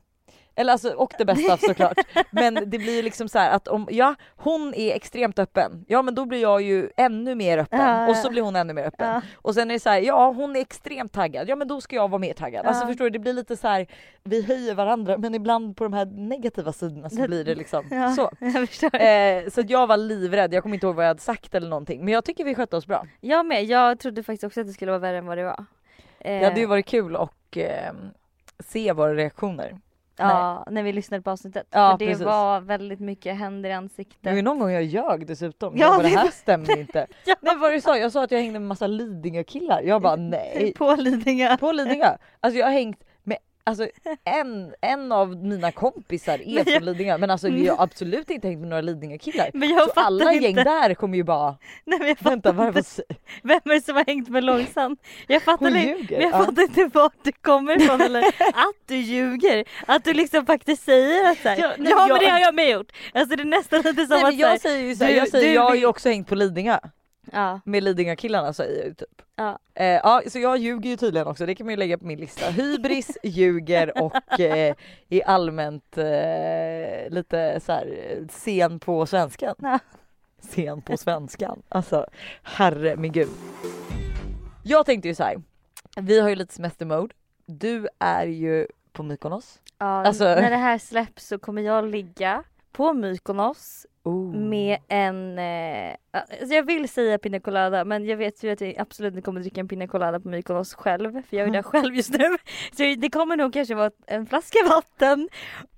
Eller 0.59 0.73
alltså, 0.73 0.91
och 0.93 1.13
det 1.19 1.25
bästa 1.25 1.57
såklart. 1.67 1.99
Men 2.31 2.55
det 2.55 2.79
blir 2.79 2.97
ju 2.97 3.03
liksom 3.03 3.29
så 3.29 3.39
här 3.39 3.51
att 3.51 3.69
om, 3.69 3.89
ja 3.91 4.15
hon 4.37 4.75
är 4.75 4.95
extremt 4.95 5.39
öppen, 5.39 5.85
ja 5.89 6.03
men 6.03 6.15
då 6.15 6.25
blir 6.25 6.43
jag 6.43 6.63
ju 6.63 6.91
ännu 6.97 7.35
mer 7.35 7.59
öppen 7.59 7.79
Ja, 7.81 8.09
och 8.09 8.17
så 8.17 8.31
blir 8.31 8.43
hon 8.43 8.57
ännu 8.57 8.73
mer 8.73 8.85
öppen. 8.85 9.09
Ja. 9.09 9.21
Och 9.37 9.55
sen 9.55 9.71
är 9.71 9.75
det 9.75 9.81
så 9.81 9.91
här, 9.91 9.99
ja 10.01 10.33
hon 10.33 10.57
är 10.57 10.61
extremt 10.61 11.13
taggad, 11.13 11.49
ja 11.49 11.57
men 11.57 11.69
då 11.69 11.81
ska 11.81 11.97
jag 11.97 12.09
vara 12.11 12.19
mer 12.19 12.33
taggad. 12.35 12.67
Alltså 12.67 12.83
Ja. 12.83 12.89
förstår 12.89 13.05
du, 13.05 13.11
det 13.11 13.19
blir 13.19 13.33
lite 13.33 13.57
så 13.57 13.69
här, 13.69 13.87
vi 14.25 14.43
höjer 14.43 14.75
varandra 14.75 15.19
men 15.19 15.35
ibland 15.35 15.77
på 15.77 15.85
de 15.85 15.93
här 15.93 16.05
negativa 16.07 16.73
sidorna 16.73 17.11
så 17.11 17.27
blir 17.27 17.45
det 17.45 17.55
liksom 17.55 17.85
så. 18.17 18.31
Eh, 18.99 19.49
så 19.51 19.63
jag 19.69 19.87
var 19.87 19.97
livrädd, 19.97 20.55
jag 20.55 20.63
kommer 20.63 20.75
inte 20.77 20.87
ihåg 20.87 20.95
vad 20.95 21.05
jag 21.05 21.09
hade 21.11 21.21
sagt 21.21 21.55
eller 21.55 21.69
någonting 21.69 22.05
men 22.05 22.15
jag 22.15 22.25
tycker 22.25 22.45
vi 22.45 22.55
skötte 22.55 22.77
oss 22.77 22.87
bra. 22.87 23.07
Jag 23.21 23.47
med, 23.47 23.65
jag 23.65 23.99
trodde 23.99 24.23
faktiskt 24.23 24.45
också 24.45 24.61
att 24.61 24.67
det 24.67 24.73
skulle 24.73 24.91
vara 24.91 24.99
värre 24.99 25.19
än 25.19 25.27
vad 25.27 25.39
det 25.39 25.45
var. 25.45 25.65
Eh, 26.21 26.39
Det 26.41 26.45
hade 26.45 26.61
ju 26.61 26.67
varit 26.67 26.87
kul 26.87 27.17
och 27.17 27.57
eh, 27.59 27.93
se 28.69 28.93
våra 28.93 29.15
reaktioner. 29.15 29.77
Ja, 30.19 30.65
när 30.71 30.83
vi 30.83 30.93
lyssnade 30.93 31.23
på 31.23 31.31
avsnittet. 31.31 31.67
Ja, 31.71 31.91
för 31.91 31.99
det 31.99 32.07
precis. 32.11 32.27
var 32.27 32.61
väldigt 32.61 33.01
mycket 33.01 33.37
händer 33.39 33.69
i 33.69 33.73
Det 33.73 33.79
ansiktet. 33.79 34.25
var 34.27 34.33
ju 34.33 34.43
någon 34.43 34.59
gång 34.59 34.71
jag 34.71 34.83
ljög 34.85 35.27
dessutom. 35.27 35.77
Ja, 35.77 35.87
jag 35.87 35.91
bara, 35.97 36.03
det 36.03 36.09
det 36.09 36.17
här 36.17 36.25
var- 36.25 36.31
stämmer 36.31 36.79
inte. 36.79 37.07
Ja. 37.25 37.35
Nej 37.41 37.55
vad 37.55 37.61
var 37.61 37.69
det 37.71 37.77
du 37.77 37.81
sa? 37.81 37.97
Jag 37.99 38.13
sa 38.13 38.25
att 38.25 38.31
jag 38.31 38.39
hängde 38.39 38.59
med 38.59 38.69
massa 38.69 38.87
Lidingö-killar. 38.87 39.83
Jag 39.83 40.03
bara 40.03 40.17
nej. 40.17 40.73
På 40.77 40.95
Lidingö. 40.95 41.57
På 41.57 41.73
Lidingö. 41.73 42.17
Alltså 42.41 42.59
jag 42.59 42.67
har 42.67 42.73
hängt 42.73 43.05
Alltså 43.69 43.89
en, 44.25 44.75
en 44.81 45.13
av 45.13 45.37
mina 45.37 45.73
kompisar 45.73 46.39
är 46.49 46.65
från 46.65 46.85
Lidingö 46.85 47.19
men 47.19 47.31
alltså 47.31 47.49
jag 47.49 47.75
har 47.75 47.85
absolut 47.85 48.31
inte 48.31 48.49
hängt 48.49 48.61
med 48.61 48.69
några 48.69 48.81
Lidingö-killar. 48.83 49.51
Men 49.55 49.69
jag 49.69 49.85
Så 49.95 50.01
alla 50.01 50.33
inte. 50.33 50.45
gäng 50.45 50.55
där 50.55 50.95
kommer 50.95 51.17
ju 51.17 51.25
bara 51.25 51.57
Nej, 51.85 51.99
men 51.99 52.09
jag 52.09 52.17
vänta 52.21 52.53
vad, 52.53 52.75
Vem 53.43 53.61
är 53.65 53.75
det 53.75 53.81
som 53.81 53.97
har 53.97 54.05
hängt 54.07 54.29
med 54.29 54.45
Långsan? 54.45 54.97
Jag 55.27 55.43
fattar, 55.43 55.71
hon 55.71 55.81
ljuger. 55.81 56.19
men 56.19 56.21
jag 56.31 56.41
Ja. 56.41 56.45
fattar 56.45 56.63
inte 56.63 56.85
vart 56.93 57.13
du 57.23 57.33
kommer 57.33 57.83
ifrån 57.83 58.01
eller 58.01 58.23
att 58.39 58.75
du 58.87 58.97
ljuger. 58.97 59.65
Att 59.87 60.05
du 60.05 60.13
liksom 60.15 60.47
faktiskt 60.47 60.85
säger 60.85 61.31
att 61.31 61.39
såhär, 61.39 61.57
Ja, 61.57 61.63
ja, 61.63 61.75
nej, 61.79 61.95
men 61.95 62.09
jag- 62.09 62.21
det 62.21 62.27
har 62.29 62.39
jag 62.39 62.55
med 62.55 62.71
gjort. 62.71 62.93
Alltså 63.15 63.37
det 63.37 63.43
är 63.43 63.45
nästan 63.45 63.81
lite 63.83 64.07
som 64.07 64.17
Nej, 64.17 64.25
att 64.25 64.29
men 64.31 64.39
jag 64.39 64.61
såhär, 64.61 64.75
säger 64.75 64.89
ju 64.89 64.97
såhär, 64.97 65.11
du- 65.13 65.17
jag, 65.19 65.29
säger, 65.29 65.49
du 65.49 65.55
jag 65.55 65.63
har 65.63 65.75
ju 65.75 65.87
också 65.87 66.09
hängt 66.09 66.29
på 66.29 66.35
Lidingö. 66.35 66.79
Ja, 67.33 67.61
Med 67.65 67.83
Lidingö-killarna 67.83 68.53
säger 68.53 68.79
jag 68.79 68.87
ju 68.87 68.95
typ. 68.95 69.23
ja. 69.37 69.59
Eh, 69.75 69.87
ja, 69.87 70.23
så 70.27 70.39
jag 70.39 70.59
ljuger 70.59 70.91
ju 70.91 70.97
tydligen 70.97 71.27
också, 71.29 71.47
det 71.47 71.55
kan 71.55 71.67
man 71.67 71.73
ju 71.73 71.77
lägga 71.77 71.99
på 71.99 72.07
min 72.07 72.19
lista. 72.21 72.51
Hybris, 72.51 73.19
ljuger 73.23 74.03
och 74.03 74.41
eh, 74.41 74.75
är 75.09 75.23
allmänt 75.27 75.99
eh, 75.99 77.11
lite 77.11 77.61
så 77.61 77.73
här 77.73 78.19
sen 78.31 78.81
på 78.81 79.07
svenskan. 79.07 79.55
Ja. 79.59 79.79
Sen 80.41 80.83
på 80.83 80.97
svenskan. 80.97 81.63
Alltså 81.69 82.07
herre 82.43 82.97
min 82.97 83.13
gud. 83.13 83.29
Jag 84.65 84.87
tänkte 84.87 85.09
ju 85.09 85.15
så 85.15 85.23
här. 85.25 85.43
vi 86.01 86.21
har 86.21 86.29
ju 86.29 86.35
lite 86.35 86.55
semestermode. 86.55 87.15
Du 87.47 87.89
är 87.99 88.27
ju 88.27 88.67
på 88.93 89.03
Mykonos. 89.03 89.61
ja 89.79 89.87
Alltså- 90.07 90.25
När 90.25 90.51
det 90.51 90.57
här 90.57 90.79
släpps 90.79 91.27
så 91.27 91.39
kommer 91.39 91.63
jag 91.63 91.85
ligga 91.85 92.43
på 92.73 92.93
Mykonos 92.93 93.87
Oh. 94.03 94.35
med 94.37 94.79
en, 94.89 95.39
eh, 95.39 95.95
alltså 96.13 96.55
jag 96.55 96.63
vill 96.67 96.89
säga 96.89 97.19
pina 97.19 97.41
colada 97.41 97.85
men 97.85 98.05
jag 98.07 98.17
vet 98.17 98.43
ju 98.45 98.51
att 98.51 98.61
jag 98.61 98.75
absolut 98.79 99.13
inte 99.13 99.23
kommer 99.25 99.41
dricka 99.41 99.61
en 99.61 99.69
pina 99.69 99.87
colada 99.87 100.21
på 100.21 100.29
Mykonos 100.29 100.75
själv 100.75 101.23
för 101.23 101.37
jag 101.37 101.49
är 101.49 101.53
där 101.53 101.63
själv 101.73 101.95
just 101.95 102.13
nu. 102.19 102.37
Så 102.73 102.95
det 102.99 103.11
kommer 103.11 103.37
nog 103.37 103.53
kanske 103.53 103.75
vara 103.75 103.91
en 104.07 104.27
flaska 104.27 104.59
vatten 104.69 105.29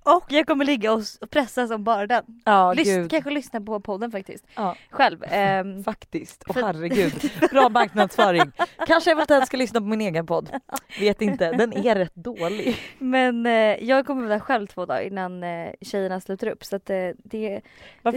och 0.03 0.25
jag 0.29 0.47
kommer 0.47 0.65
ligga 0.65 0.93
och 0.93 1.03
pressa 1.29 1.67
som 1.67 1.83
bara 1.83 2.07
den. 2.07 2.23
Ja 2.45 2.73
Lys- 2.73 2.83
gud. 2.83 3.11
kanske 3.11 3.29
lyssna 3.29 3.61
på 3.61 3.79
podden 3.79 4.11
faktiskt. 4.11 4.45
Ja. 4.55 4.75
Själv. 4.89 5.23
Ehm, 5.29 5.83
Faktiskt, 5.83 6.43
och 6.43 6.55
herregud. 6.55 7.13
Bra 7.51 7.69
marknadsföring. 7.69 8.51
Kanske 8.87 9.11
eventuellt 9.11 9.47
ska 9.47 9.57
lyssna 9.57 9.79
på 9.79 9.85
min 9.85 10.01
egen 10.01 10.25
podd. 10.25 10.49
Vet 10.99 11.21
inte, 11.21 11.51
den 11.51 11.73
är 11.85 11.95
rätt 11.95 12.15
dålig. 12.15 12.77
men 12.99 13.45
eh, 13.45 13.51
jag 13.83 14.05
kommer 14.05 14.21
vara 14.21 14.33
där 14.33 14.39
själv 14.39 14.67
två 14.67 14.85
dagar 14.85 15.01
innan 15.01 15.43
eh, 15.43 15.69
tjejerna 15.81 16.19
slutar 16.21 16.47
upp 16.47 16.63
så 16.65 16.75
att 16.75 16.89
eh, 16.89 17.09
det 17.23 17.61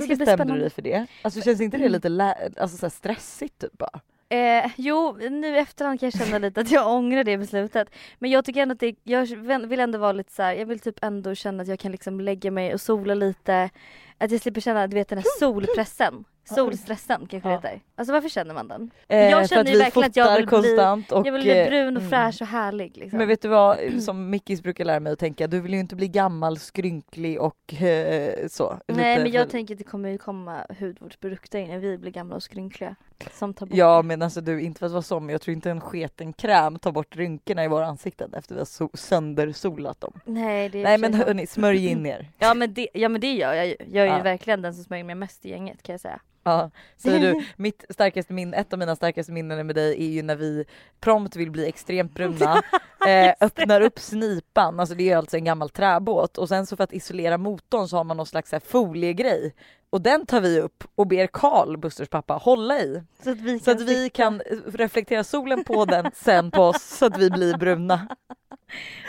Varför 0.01 0.17
bestämde 0.17 0.55
du 0.55 0.61
dig 0.61 0.71
för 0.71 0.83
det? 0.83 1.07
Alltså 1.23 1.41
känns 1.41 1.61
inte 1.61 1.77
det 1.77 1.89
lite 1.89 2.09
lä- 2.09 2.51
alltså, 2.57 2.77
så 2.77 2.91
stressigt 2.91 3.59
typ 3.59 3.79
bara? 3.79 4.01
Eh, 4.29 4.71
jo, 4.77 5.17
nu 5.31 5.47
i 5.57 5.59
efterhand 5.59 6.01
kan 6.01 6.11
jag 6.13 6.27
känna 6.27 6.39
lite 6.39 6.61
att 6.61 6.71
jag 6.71 6.89
ångrar 6.89 7.25
det 7.25 7.39
beslutet. 7.39 7.89
Men 8.19 8.31
jag 8.31 8.45
tycker 8.45 8.63
ändå 8.63 8.73
att 8.73 8.81
det, 8.81 8.95
jag 9.03 9.27
vill 9.67 9.81
ändå 9.81 9.99
vara 9.99 10.13
lite 10.13 10.33
så 10.33 10.43
här, 10.43 10.55
jag 10.55 10.67
vill 10.67 10.79
typ 10.81 11.05
ändå 11.05 11.35
känna 11.35 11.63
att 11.63 11.69
jag 11.69 11.79
kan 11.79 11.93
liksom 11.93 12.21
lägga 12.21 12.51
mig 12.51 12.75
och 12.75 12.81
sola 12.81 13.15
lite. 13.15 13.71
Att 14.19 14.31
jag 14.31 14.41
slipper 14.41 14.61
känna, 14.61 14.87
du 14.87 14.95
vet 14.95 15.09
den 15.09 15.19
här 15.19 15.25
solpressen. 15.39 16.25
Solstressen 16.45 17.27
kanske 17.31 17.49
Ja. 17.49 17.61
det 17.63 17.69
heter. 17.69 17.81
Alltså 17.97 18.13
varför 18.13 18.29
känner 18.29 18.55
man 18.55 18.69
den? 18.69 18.91
Eh, 19.09 19.19
jag 19.19 19.49
känner 19.49 19.71
ju 19.71 19.79
verkligen 19.79 20.09
att 20.11 20.17
jag 20.17 20.37
vill 20.37 20.47
bli- 20.47 20.51
konstant 20.51 21.13
och... 21.13 21.27
Jag 21.27 21.33
vill 21.33 21.43
bli 21.43 21.61
eh, 21.61 21.67
brun 21.69 21.97
och 21.97 22.03
mm. 22.03 22.11
fräsch 22.11 22.43
och 22.43 22.49
härlig 22.49 22.97
liksom. 22.97 23.19
Men 23.19 23.29
vet 23.29 23.43
du 23.43 23.49
vad 23.49 23.79
som 24.03 24.31
Mickis 24.31 24.63
brukar 24.63 24.85
lära 24.85 25.01
mig 25.01 25.13
att 25.13 25.19
tänka, 25.19 25.47
du 25.47 25.61
vill 25.61 25.75
ju 25.75 25.81
inte 25.81 25.97
bli 25.97 26.09
gammal, 26.09 26.59
skrynklig 26.59 27.41
och 27.41 27.75
eh, 27.83 28.47
så. 28.49 28.79
Nej 28.89 29.19
men 29.23 29.33
jag 29.33 29.45
för- 29.45 29.51
tänker 29.51 29.75
att 29.75 29.79
det 29.79 29.85
kommer 29.85 30.09
ju 30.09 30.19
komma 30.19 30.67
hudvårdsprodukter 30.81 31.59
innan 31.59 31.81
vi 31.81 31.99
blir 31.99 32.11
gamla 32.11 32.37
och 32.37 32.43
skrynkliga. 32.43 32.95
Som 33.33 33.55
tar 33.55 33.67
bort 33.67 33.77
Ja 33.77 34.03
men 34.03 34.23
alltså 34.23 34.41
du, 34.41 34.61
inte 34.61 34.79
för 34.79 34.87
att 34.99 35.11
vara 35.11 35.21
men 35.21 35.29
jag 35.33 35.41
tror 35.41 35.55
inte 35.55 35.71
en 35.71 35.81
sketen 35.81 36.33
kräm 36.33 36.79
tar 36.79 36.93
bort 36.93 37.17
rynkorna 37.17 37.65
i 37.65 37.69
våra 37.69 37.87
ansikten 37.87 38.35
efter 38.35 38.55
vi 38.55 38.61
har 38.61 38.65
so- 38.65 38.97
söndersolat 38.97 40.01
dem. 40.01 40.21
Nej 40.25 40.69
det 40.69 40.79
är 40.79 40.83
Nej 40.83 40.99
men 40.99 41.15
hörni, 41.15 41.47
smörj 41.47 41.87
in 41.87 42.07
er. 42.07 42.29
Ja 42.39 42.55
men 42.55 42.75
det, 42.75 42.89
ja 42.95 43.09
men 43.09 43.21
det 43.21 43.33
gör 43.33 43.53
jag 43.55 43.67
ju. 43.67 43.77
Jag 43.93 44.05
är 44.07 44.11
Ja. 44.11 44.17
ju 44.17 44.23
verkligen 44.23 44.63
den 44.63 44.75
som 44.75 44.85
smörjer 44.85 45.05
mig 45.05 45.15
mest 45.15 45.47
i 45.47 45.51
gänget 45.51 45.83
kan 45.83 45.93
jag 45.93 46.01
säga. 46.01 46.21
Ja, 46.45 46.71
säger 46.97 47.21
du, 47.21 47.45
mitt 47.57 47.85
starkaste 47.91 48.33
minne, 48.33 48.57
ett 48.57 48.73
av 48.73 48.79
mina 48.79 48.97
starkaste 48.97 49.33
minnen 49.33 49.67
med 49.67 49.77
dig 49.77 50.05
är 50.05 50.11
ju 50.11 50.23
när 50.23 50.37
vi 50.37 50.65
prompt 51.01 51.37
vill 51.37 51.51
bli 51.51 51.69
extremt 51.69 52.15
bruna, 52.15 52.63
eh, 53.07 53.35
öppnar 53.41 53.81
upp 53.81 53.99
snipan, 53.99 54.81
alltså 54.81 54.95
det 54.95 55.11
är 55.11 55.17
alltså 55.17 55.37
en 55.37 55.45
gammal 55.45 55.71
träbåt 55.71 56.39
och 56.39 56.49
sen 56.49 56.67
så 56.67 56.77
för 56.77 56.85
att 56.85 56.93
isolera 56.93 57.39
motorn 57.39 57.89
så 57.89 57.97
har 57.97 58.05
man 58.05 58.17
någon 58.17 58.27
slags 58.27 58.51
så 58.51 58.57
här 58.57 58.61
foliegrej 58.61 59.55
och 59.95 60.01
den 60.01 60.27
tar 60.27 60.41
vi 60.41 60.61
upp 60.61 60.85
och 60.95 61.07
ber 61.07 61.27
Karl, 61.27 61.77
Busters 61.77 62.09
pappa, 62.09 62.35
hålla 62.35 62.79
i. 62.81 63.03
Så 63.25 63.31
att 63.31 63.41
vi 63.41 63.59
så 63.59 63.65
kan 63.65 63.77
att 63.77 63.89
vi 63.89 64.11
kan 64.11 64.41
eh, 64.41 64.57
reflektera 64.67 65.25
solen 65.25 65.65
på 65.65 65.85
den, 65.85 66.11
sen 66.15 66.51
på 66.51 66.63
oss 66.63 66.83
så 66.83 67.07
att 67.07 67.19
vi 67.19 67.31
blir 67.31 67.57
bruna. 67.57 68.09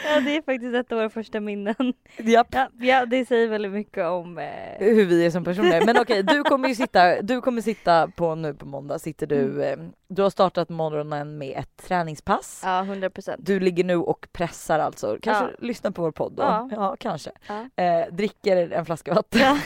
Ja 0.04 0.20
det 0.20 0.36
är 0.36 0.42
faktiskt 0.42 0.74
ett 0.74 0.92
av 0.92 0.98
våra 0.98 1.10
första 1.10 1.40
minnen. 1.40 1.74
Japp. 2.16 2.46
Ja, 2.50 2.68
ja 2.78 3.06
det 3.06 3.26
säger 3.26 3.48
väldigt 3.48 3.72
mycket 3.72 4.04
om... 4.04 4.38
Eh... 4.38 4.46
hur 4.78 5.04
vi 5.04 5.26
är 5.26 5.30
som 5.30 5.44
personer. 5.44 5.84
Men 5.86 5.96
okej, 6.00 6.22
du 6.22 6.42
kommer 6.42 6.68
ju 6.68 6.74
sitta, 6.74 7.22
du 7.22 7.40
kommer 7.40 7.62
sitta 7.62 8.08
på 8.08 8.34
nu 8.34 8.54
på 8.54 8.66
måndag 8.66 8.98
sitter 8.98 9.26
du, 9.26 9.64
eh, 9.64 9.76
du 10.08 10.22
har 10.22 10.30
startat 10.30 10.68
morgonen 10.68 11.38
med 11.38 11.58
ett 11.58 11.76
träningspass. 11.86 12.60
Ja 12.64 12.80
100 12.82 13.10
procent. 13.10 13.40
Du 13.46 13.60
ligger 13.60 13.84
nu 13.84 13.96
och 13.96 14.28
pressar 14.32 14.78
alltså, 14.78 15.18
kanske 15.22 15.44
Ja. 15.44 15.66
lyssnar 15.66 15.90
på 15.90 16.02
vår 16.02 16.12
podd 16.12 16.32
då? 16.36 16.42
Ja. 16.42 16.68
Ja, 16.72 16.96
kanske. 17.00 17.30
Ja. 17.46 17.84
Eh, 17.84 18.06
dricker 18.12 18.72
en 18.72 18.86
flaska 18.86 19.14
vatten. 19.14 19.40
Ja. 19.40 19.58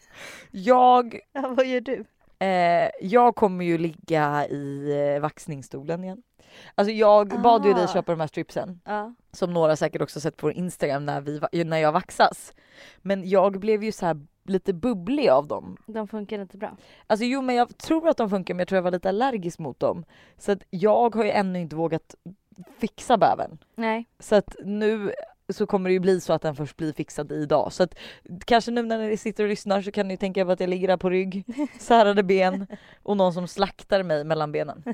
jag, 0.50 1.18
ja 1.32 1.48
vad 1.48 1.66
gör 1.66 1.80
du? 1.80 2.04
eh, 2.38 2.90
jag 3.00 3.34
kommer 3.36 3.64
ju 3.64 3.78
ligga 3.78 4.46
i 4.48 4.90
eh, 5.14 5.20
vaxningsstolen 5.20 6.04
igen. 6.04 6.22
Alltså 6.74 6.92
jag 6.92 7.42
bad 7.42 7.66
ju 7.66 7.72
dig 7.74 7.88
köpa 7.88 8.12
de 8.12 8.20
här 8.20 8.26
stripsen 8.26 8.80
Ja. 8.84 9.14
som 9.32 9.52
några 9.52 9.76
säkert 9.76 10.02
också 10.02 10.20
sett 10.20 10.36
på 10.36 10.52
Instagram 10.52 11.06
när, 11.06 11.20
vi, 11.20 11.64
när 11.64 11.78
jag 11.78 11.92
vaxas. 11.92 12.54
Men 12.98 13.28
jag 13.28 13.60
blev 13.60 13.84
ju 13.84 13.92
så 13.92 14.06
här 14.06 14.20
lite 14.44 14.72
bubblig 14.72 15.28
av 15.28 15.46
dem. 15.46 15.76
De 15.86 16.08
funkar 16.08 16.38
inte 16.40 16.56
bra. 16.56 16.76
Alltså 17.06 17.24
jo 17.24 17.42
men 17.42 17.54
jag 17.54 17.78
tror 17.78 18.08
att 18.08 18.16
de 18.16 18.30
funkar 18.30 18.54
men 18.54 18.58
jag 18.58 18.68
tror 18.68 18.76
jag 18.76 18.82
var 18.82 18.90
lite 18.90 19.08
allergisk 19.08 19.58
mot 19.58 19.80
dem. 19.80 20.04
Så 20.38 20.52
att 20.52 20.62
jag 20.70 21.14
har 21.14 21.24
ju 21.24 21.30
ännu 21.30 21.60
inte 21.60 21.76
vågat 21.76 22.14
fixa 22.78 23.16
bäven. 23.16 23.58
Nej. 23.74 24.04
Så 24.18 24.34
att 24.34 24.56
nu 24.64 25.12
så 25.48 25.66
kommer 25.66 25.90
det 25.90 25.94
ju 25.94 26.00
bli 26.00 26.20
så 26.20 26.32
att 26.32 26.42
den 26.42 26.56
först 26.56 26.76
blir 26.76 26.92
fixad 26.92 27.32
idag. 27.32 27.72
Så 27.72 27.82
att 27.82 27.94
kanske 28.44 28.70
nu 28.70 28.82
när 28.82 28.98
ni 28.98 29.16
sitter 29.16 29.44
och 29.44 29.50
lyssnar 29.50 29.82
så 29.82 29.92
kan 29.92 30.08
ni 30.08 30.16
tänka 30.16 30.44
på 30.44 30.50
att 30.50 30.60
jag 30.60 30.70
ligger 30.70 30.88
där 30.88 30.96
på 30.96 31.10
rygg, 31.10 31.44
särade 31.80 32.22
ben 32.22 32.66
och 33.02 33.16
någon 33.16 33.32
som 33.32 33.48
slaktar 33.48 34.02
mig 34.02 34.24
mellan 34.24 34.52
benen. 34.52 34.84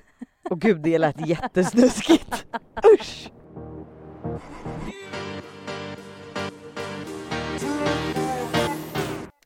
Och 0.51 0.61
gud 0.61 0.81
det 0.81 0.99
lät 0.99 1.27
jättesnuskigt. 1.29 2.47
Usch! 2.95 3.31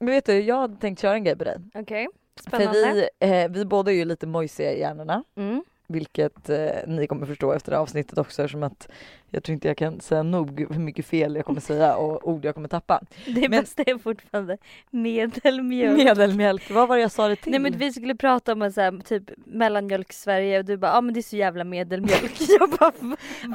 Men 0.01 0.11
vet 0.11 0.27
du, 0.27 0.41
jag 0.41 0.57
hade 0.57 0.77
tänkt 0.77 1.01
köra 1.01 1.15
en 1.15 1.25
grej 1.25 1.37
på 1.37 1.45
dig. 1.45 1.57
Okej. 1.75 2.09
För 2.51 2.57
Spännande. 2.57 3.09
vi, 3.21 3.29
eh, 3.29 3.51
vi 3.51 3.65
båda 3.65 3.91
är 3.91 3.97
ju 3.97 4.05
lite 4.05 4.27
mojsiga 4.27 4.73
i 4.73 4.81
hjärnorna. 4.81 5.25
Mm. 5.37 5.65
Vilket 5.87 6.49
eh, 6.49 6.57
ni 6.87 7.07
kommer 7.07 7.27
förstå 7.27 7.53
efter 7.53 7.71
det 7.71 7.77
här 7.77 7.83
avsnittet 7.83 8.19
också 8.19 8.43
eftersom 8.43 8.63
att 8.63 8.89
jag 9.31 9.43
tror 9.43 9.55
inte 9.55 9.69
jag 9.69 9.77
kan 9.77 10.01
säga 10.01 10.23
nog 10.23 10.61
hur 10.73 10.81
mycket 10.81 11.07
fel 11.07 11.37
jag 11.37 11.45
kommer 11.45 11.61
säga 11.61 11.97
och 11.97 12.29
ord 12.29 12.45
jag 12.45 12.55
kommer 12.55 12.69
tappa. 12.69 13.01
Det 13.27 13.41
Men- 13.41 13.51
bästa 13.51 13.83
är 13.83 13.99
fortfarande 13.99 14.57
medelmjölk. 14.91 15.97
Medelmjölk, 15.99 16.71
vad 16.71 16.89
var 16.89 16.97
det 16.97 17.03
jag 17.03 17.11
sa 17.11 17.29
det 17.29 17.37
till? 17.37 17.51
Nej 17.51 17.61
men 17.61 17.79
vi 17.79 17.93
skulle 17.93 18.15
prata 18.15 18.53
om 18.53 18.73
så 18.73 18.81
här, 18.81 19.01
typ 19.05 19.23
mellanmjölk-Sverige 19.47 20.59
och 20.59 20.65
du 20.65 20.77
bara 20.77 20.91
ja 20.91 20.99
ah, 20.99 21.01
men 21.01 21.15
det 21.15 21.21
är 21.21 21.23
så 21.23 21.37
jävla 21.37 21.65
medelmjölk. 21.65 22.41
jag 22.61 22.71
bara? 22.71 22.93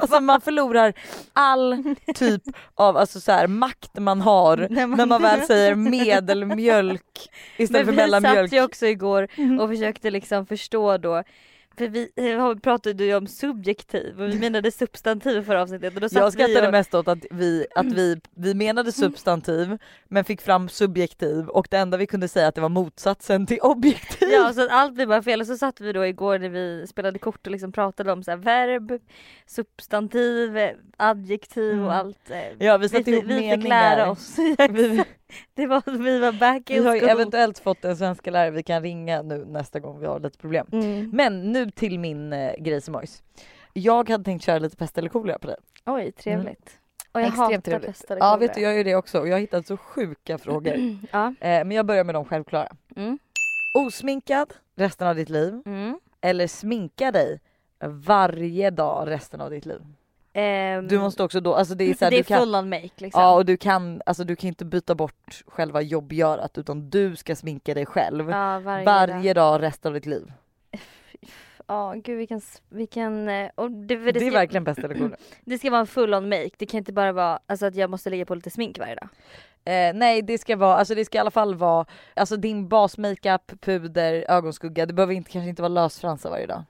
Alltså 0.00 0.20
man 0.20 0.40
förlorar 0.40 0.92
all 1.32 1.94
typ 2.14 2.42
av 2.74 2.96
alltså 2.96 3.20
så 3.20 3.32
här, 3.32 3.46
makt 3.46 3.98
man 3.98 4.20
har 4.20 4.56
När 4.70 4.86
man- 4.86 4.98
när 4.98 5.06
man 5.06 5.22
väl 5.22 5.40
säger 5.46 5.74
medelmjölk 5.74 7.30
istället 7.56 7.86
Men 7.86 7.94
för 7.94 8.02
vi 8.02 8.10
mellanmjölk. 8.10 8.50
satt 8.50 8.58
ju 8.58 8.64
också 8.64 8.86
igår 8.86 9.28
och 9.60 9.68
försökte 9.68 10.10
liksom 10.10 10.46
förstå 10.46 10.96
då 10.98 11.22
för 11.78 11.88
vi 11.88 12.10
eh, 12.16 12.54
pratade 12.58 13.04
ju 13.04 13.16
om 13.16 13.26
subjektiv 13.26 14.20
och 14.22 14.28
vi 14.28 14.38
menade 14.38 14.70
substantiv 14.70 15.42
förra 15.42 15.62
avsnittet 15.62 15.94
och 15.94 16.00
då 16.00 16.08
Jag 16.12 16.32
skrattade 16.32 16.66
och, 16.66 16.72
mest 16.72 16.94
åt 16.94 17.08
att 17.08 17.18
vi, 17.30 17.66
att 17.74 17.86
vi, 17.86 18.20
vi 18.34 18.54
menade 18.54 18.92
substantiv 18.92 19.78
men 20.08 20.24
fick 20.24 20.40
fram 20.40 20.68
subjektiv 20.68 21.48
och 21.48 21.68
det 21.70 21.76
enda 21.78 21.96
vi 21.96 22.06
kunde 22.06 22.28
säga 22.28 22.46
att 22.48 22.54
det 22.54 22.60
var 22.60 22.68
motsatsen 22.68 23.46
till 23.46 23.58
objektiv. 23.60 24.28
Ja 24.32 24.52
så 24.52 24.62
att 24.64 24.70
allt 24.70 24.94
blev 24.94 25.08
bara 25.08 25.22
fel 25.22 25.40
och 25.40 25.46
så 25.46 25.56
satt 25.56 25.80
vi 25.80 25.92
då 25.92 26.06
igår 26.06 26.38
när 26.38 26.48
vi 26.48 26.86
spelade 26.86 27.18
kort 27.18 27.46
och 27.46 27.50
liksom 27.52 27.72
pratade 27.72 28.12
om 28.12 28.22
så 28.22 28.36
verb, 28.36 28.92
substantiv, 29.46 30.58
adjektiv 30.96 31.72
Mm. 31.72 31.84
och 31.84 31.94
allt. 31.94 32.30
eh, 32.30 32.66
Ja 32.66 32.76
vi 32.78 32.88
satte 32.88 33.02
vi, 33.10 33.12
ihop 33.12 33.24
vi 33.28 33.34
fick 33.34 33.44
meningar. 33.50 33.68
lära 33.68 34.10
oss. 34.10 34.36
Vi, 34.70 35.04
det 35.54 35.66
var, 35.66 35.98
vi 35.98 36.18
var 36.18 36.32
back 36.32 36.62
vi 36.70 36.76
in 36.76 36.86
har 36.86 36.94
ju 36.96 37.00
eventuellt 37.00 37.58
fått 37.58 37.84
en 37.84 37.96
svenska 37.96 38.30
lärare 38.30 38.50
vi 38.50 38.62
kan 38.62 38.82
ringa 38.82 39.22
nu 39.22 39.44
nästa 39.44 39.80
gång 39.80 40.00
vi 40.00 40.06
har 40.06 40.20
lite 40.20 40.38
problem. 40.38 40.66
Mm. 40.72 41.10
Men 41.12 41.52
nu 41.52 41.70
till 41.70 41.98
min 41.98 42.32
eh, 42.32 42.52
grej 42.58 42.80
som 42.80 42.92
mojs. 42.92 43.22
Jag 43.72 44.08
hade 44.10 44.24
tänkt 44.24 44.44
köra 44.44 44.58
lite 44.58 44.76
pest 44.76 44.98
eller 44.98 45.08
kolera 45.08 45.38
på 45.38 45.46
dig. 45.46 45.56
Oj 45.86 46.12
trevligt. 46.12 46.78
Och 47.12 47.20
jag 47.20 47.26
Mm. 47.28 47.28
Extremt 47.28 47.50
hatar 47.52 47.60
trevligt. 47.60 47.86
pest 47.90 48.04
eller 48.10 48.20
Ja 48.20 48.34
kolera. 48.34 48.38
vet 48.48 48.54
du 48.54 48.60
jag 48.60 48.76
gör 48.76 48.84
det 48.84 48.94
också 48.96 49.26
jag 49.26 49.34
har 49.34 49.40
hittat 49.40 49.66
så 49.66 49.76
sjuka 49.76 50.38
frågor. 50.38 50.74
Ja. 51.12 51.26
Eh, 51.26 51.34
men 51.40 51.70
jag 51.70 51.86
börjar 51.86 52.04
med 52.04 52.14
de 52.14 52.24
självklara. 52.24 52.68
Mm. 52.96 53.18
Osminkad 53.74 54.54
resten 54.76 55.08
av 55.08 55.16
ditt 55.16 55.28
liv 55.28 55.62
Mm. 55.66 55.98
eller 56.20 56.46
sminka 56.46 57.12
dig 57.12 57.40
varje 57.84 58.70
dag 58.70 59.08
resten 59.10 59.40
av 59.40 59.50
ditt 59.50 59.66
liv. 59.66 59.80
Ehm, 60.40 60.88
Du 60.88 60.98
måste 60.98 61.22
också 61.22 61.40
då, 61.40 61.54
alltså 61.54 61.74
det 61.74 61.84
är 61.84 61.94
så 61.94 62.04
här, 62.04 62.10
det 62.10 62.16
är 62.16 62.18
du 62.18 62.24
kan, 62.24 62.40
full 62.40 62.54
on 62.54 62.68
make 62.68 62.90
liksom. 62.96 63.20
ja 63.22 63.34
och 63.34 63.44
du 63.46 63.56
kan, 63.56 64.02
alltså 64.06 64.24
du 64.24 64.36
kan 64.36 64.48
inte 64.48 64.64
byta 64.64 64.94
bort 64.94 65.42
själva 65.46 65.82
jobbgörat 65.82 66.58
utan 66.58 66.90
du 66.90 67.16
ska 67.16 67.36
sminka 67.36 67.74
dig 67.74 67.86
själv 67.86 68.30
Ja, 68.30 68.58
varje, 68.58 68.84
varje, 68.84 69.34
dag. 69.34 69.60
dag 69.60 69.62
resten 69.62 69.88
av 69.88 69.94
ditt 69.94 70.06
liv. 70.06 70.32
Ja 71.66 71.94
gud 72.04 72.18
vilken, 72.18 72.40
vilken 72.68 73.28
eh, 73.28 73.50
och 73.54 73.70
det, 73.70 73.96
det, 73.96 74.12
Det, 74.12 74.20
är 74.26 74.30
ska, 74.30 74.38
verkligen 74.38 74.64
bäst 74.64 74.78
eller 74.78 74.94
kolera. 74.94 75.16
det 75.44 75.58
ska 75.58 75.70
vara 75.70 75.80
en 75.80 75.86
full 75.86 76.14
on 76.14 76.28
make. 76.28 76.50
Det 76.58 76.66
kan 76.66 76.78
inte 76.78 76.92
bara 76.92 77.12
vara 77.12 77.38
alltså, 77.46 77.66
att 77.66 77.74
jag 77.74 77.90
måste 77.90 78.10
lägga 78.10 78.24
på 78.26 78.34
lite 78.34 78.50
smink 78.50 78.78
varje 78.78 78.94
dag. 78.94 79.08
Eh, 79.64 79.94
nej 79.94 80.22
det 80.22 80.38
ska 80.38 80.56
vara, 80.56 80.76
alltså 80.76 80.94
det 80.94 81.04
ska 81.04 81.18
i 81.18 81.20
alla 81.20 81.30
fall 81.30 81.54
vara, 81.54 81.86
alltså 82.16 82.36
din 82.36 82.68
basmakeup, 82.68 83.52
puder, 83.60 84.24
ögonskugga, 84.28 84.86
det 84.86 84.92
behöver 84.92 85.14
inte, 85.14 85.30
kanske 85.30 85.48
inte 85.48 85.62
vara 85.62 85.72
lösfransar 85.72 86.30
varje 86.30 86.46
dag. 86.46 86.62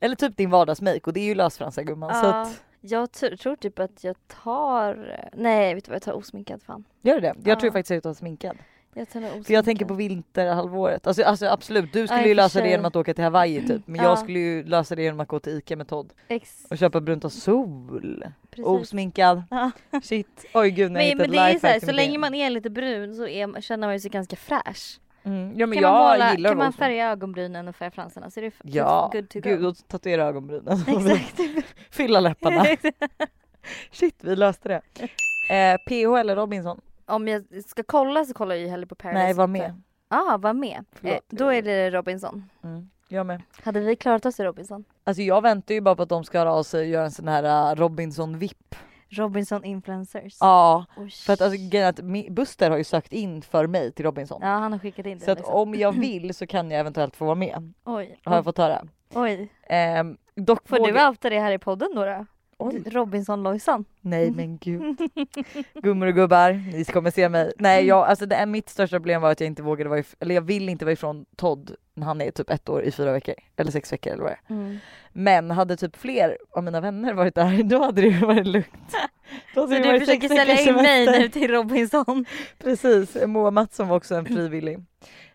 Eller 0.00 0.16
typ 0.16 0.36
din 0.36 0.50
vardagsmake 0.50 1.00
och 1.04 1.12
det 1.12 1.20
är 1.20 1.24
ju 1.24 1.34
lösfransar 1.34 1.82
gumman 1.82 2.14
så 2.14 2.26
Ja, 2.26 2.42
att, 2.42 2.62
jag 2.80 3.08
tr- 3.08 3.36
tror 3.36 3.56
typ 3.56 3.78
att 3.78 4.04
jag 4.04 4.16
tar, 4.42 5.20
nej 5.36 5.74
vet 5.74 5.84
du 5.84 5.88
vad 5.90 5.96
jag 5.96 6.02
tar 6.02 6.12
osminkad 6.12 6.62
fan. 6.62 6.84
gör 7.02 7.14
det 7.14 7.20
det? 7.20 7.34
Jag 7.44 7.56
Ja. 7.56 7.60
tror 7.60 7.70
faktiskt 7.70 7.90
att 7.98 8.04
jag 8.04 8.10
är 8.10 8.14
sminkad. 8.14 8.56
Jag 8.94 9.10
tar. 9.10 9.44
För 9.44 9.52
jag 9.54 9.64
tänker 9.64 9.84
på 9.84 9.94
vinterhalvåret. 9.94 11.06
Alltså, 11.06 11.22
alltså 11.22 11.46
absolut, 11.46 11.92
du 11.92 12.06
skulle 12.06 12.20
Ja, 12.22 12.26
ju 12.28 12.34
lösa 12.34 12.60
det 12.60 12.68
genom 12.68 12.86
att 12.86 12.96
åka 12.96 13.14
till 13.14 13.24
Hawaii 13.24 13.66
typ. 13.66 13.82
Men 13.86 13.96
Ja. 13.96 14.02
jag 14.02 14.18
skulle 14.18 14.38
ju 14.38 14.64
lösa 14.64 14.94
det 14.96 15.02
genom 15.02 15.20
att 15.20 15.28
gå 15.28 15.40
till 15.40 15.52
ICA 15.58 15.76
med 15.76 15.88
Todd 15.88 16.12
Ex, 16.28 16.66
och 16.70 16.78
köpa 16.78 17.00
brunt 17.00 17.24
av 17.24 17.28
sol. 17.28 18.24
precis. 18.50 18.66
Osminkad. 18.66 19.42
Ja. 19.50 19.70
Shit. 20.02 20.44
Oj 20.54 20.70
gud 20.70 20.92
när 20.92 21.00
jag 21.00 21.08
Men, 21.08 21.16
men 21.18 21.30
hittade 21.30 21.48
det 21.48 21.54
är 21.54 21.58
så, 21.58 21.66
här, 21.66 21.80
så 21.80 21.92
länge 21.92 22.18
man 22.18 22.34
är 22.34 22.50
lite 22.50 22.70
brun 22.70 23.14
så 23.16 23.26
är, 23.26 23.60
känner 23.60 23.88
man 23.88 24.00
sig 24.00 24.10
ganska 24.10 24.36
fräsch. 24.36 25.00
Mm. 25.28 25.58
Ja 25.58 25.66
men 25.66 25.76
kan 25.76 25.82
jag 25.82 25.92
man, 25.92 26.12
måla, 26.12 26.32
gillar 26.32 26.50
kan 26.50 26.58
man 26.58 26.72
färga 26.72 27.10
ögonbrynen 27.10 27.68
och 27.68 27.76
färga 27.76 27.90
fransarna 27.90 28.30
så 28.30 28.40
är 28.40 28.44
det 28.44 28.52
Ja, 28.62 29.10
good 29.12 29.28
to 29.28 29.40
go. 29.40 29.48
gud 29.48 29.66
och 29.66 29.88
tatuera 29.88 30.24
ögonbrynen. 30.24 30.84
Exakt. 30.86 31.40
Fylla 31.90 32.20
läpparna. 32.20 32.64
Shit 33.92 34.14
vi 34.20 34.36
löste 34.36 34.68
det. 34.68 34.82
Eh, 35.54 35.76
PH 35.86 36.20
eller 36.20 36.36
Robinson? 36.36 36.80
Om 37.06 37.28
jag 37.28 37.44
ska 37.66 37.82
kolla 37.82 38.24
så 38.24 38.34
kollar 38.34 38.54
jag 38.54 38.68
hellre 38.68 38.86
på 38.86 38.94
Paradise 38.94 39.24
Nej 39.24 39.34
var 39.34 39.46
med. 39.46 39.82
Ja, 40.08 40.34
ah, 40.34 40.36
var 40.36 40.52
med. 40.52 40.84
Förlåt. 40.92 41.14
Eh, 41.14 41.18
då 41.28 41.52
är 41.52 41.62
det 41.62 41.90
Robinson. 41.90 42.50
Mm. 42.64 42.90
Jag 43.08 43.26
med. 43.26 43.42
Hade 43.62 43.80
vi 43.80 43.96
klarat 43.96 44.26
oss 44.26 44.40
i 44.40 44.44
Robinson? 44.44 44.84
Alltså 45.04 45.22
jag 45.22 45.42
väntar 45.42 45.74
ju 45.74 45.80
bara 45.80 45.96
på 45.96 46.02
att 46.02 46.08
de 46.08 46.24
ska 46.24 46.38
höra 46.38 46.52
av 46.52 46.62
sig 46.62 46.80
och 46.80 46.86
göra 46.86 47.04
en 47.04 47.10
sån 47.10 47.28
här 47.28 47.72
uh, 47.72 47.76
Robinson 49.10 49.64
influencers. 49.64 50.36
Ja. 50.40 50.84
Oj. 50.96 51.10
För 51.10 51.32
att 51.32 51.40
alltså, 51.40 51.78
att 51.78 52.00
Buster 52.30 52.70
har 52.70 52.78
ju 52.78 52.84
sökt 52.84 53.12
in 53.12 53.42
för 53.42 53.66
mig 53.66 53.92
till 53.92 54.04
Robinson. 54.04 54.38
Ja 54.42 54.48
han 54.48 54.72
har 54.72 54.78
skickat 54.78 55.06
in 55.06 55.18
det. 55.18 55.24
Så 55.24 55.30
att 55.30 55.38
liksom. 55.38 55.54
om 55.54 55.74
jag 55.74 55.92
vill 56.00 56.34
så 56.34 56.46
kan 56.46 56.70
jag 56.70 56.80
eventuellt 56.80 57.16
få 57.16 57.24
vara 57.24 57.34
med. 57.34 57.72
Oj. 57.84 58.20
Har 58.24 58.34
jag 58.34 58.44
fått 58.44 58.58
höra. 58.58 58.84
Oj. 59.14 59.48
Ehm, 59.68 60.16
dock 60.34 60.68
Får 60.68 60.78
vågar- 60.78 60.92
du 61.04 61.08
outa 61.08 61.30
det 61.30 61.40
här 61.40 61.52
i 61.52 61.58
podden 61.58 61.94
då? 61.94 62.04
då? 62.04 62.26
Oj. 62.60 62.82
Robinson 62.86 63.42
Lojsan. 63.42 63.84
Nej 64.00 64.30
men 64.30 64.58
gud. 64.58 64.98
Gummor 65.82 66.06
och 66.06 66.14
gubbar, 66.14 66.52
ni 66.76 66.84
kommer 66.84 67.10
se 67.10 67.28
mig. 67.28 67.52
Nej 67.58 67.86
jag, 67.86 68.06
alltså 68.08 68.26
det 68.26 68.36
är 68.36 68.46
mitt 68.46 68.68
största 68.68 68.96
problem 68.96 69.22
var 69.22 69.30
att 69.32 69.40
jag 69.40 69.46
inte 69.46 69.62
vågade 69.62 69.90
vara 69.90 70.00
if- 70.00 70.14
eller 70.20 70.34
jag 70.34 70.42
vill 70.42 70.68
inte 70.68 70.84
vara 70.84 70.92
ifrån 70.92 71.26
Todd 71.36 71.74
när 71.98 72.06
han 72.06 72.20
är 72.20 72.30
typ 72.30 72.50
ett 72.50 72.68
år 72.68 72.82
i 72.82 72.90
fyra 72.92 73.12
veckor. 73.12 73.34
Eller 73.56 73.70
sex 73.70 73.92
veckor 73.92 74.12
eller 74.12 74.22
vad 74.22 74.32
det 74.32 74.38
är. 74.48 74.54
Mm. 74.54 74.78
Men 75.12 75.50
hade 75.50 75.76
typ 75.76 75.96
fler 75.96 76.38
av 76.50 76.64
mina 76.64 76.80
vänner 76.80 77.12
varit 77.14 77.34
där 77.34 77.62
då 77.64 77.82
hade 77.84 78.00
det 78.02 78.08
ju 78.08 78.18
varit 78.26 78.46
lugnt. 78.46 78.94
Så 79.54 79.66
du 79.66 80.00
försöker 80.00 80.28
sälja 80.28 80.60
in 80.60 80.74
mig 80.74 81.06
nu 81.20 81.28
till 81.28 81.50
Robinson? 81.50 82.24
Precis, 82.58 83.16
Moa 83.26 83.50
Mattsson 83.50 83.88
var 83.88 83.96
också 83.96 84.14
en 84.14 84.24
frivillig. 84.24 84.78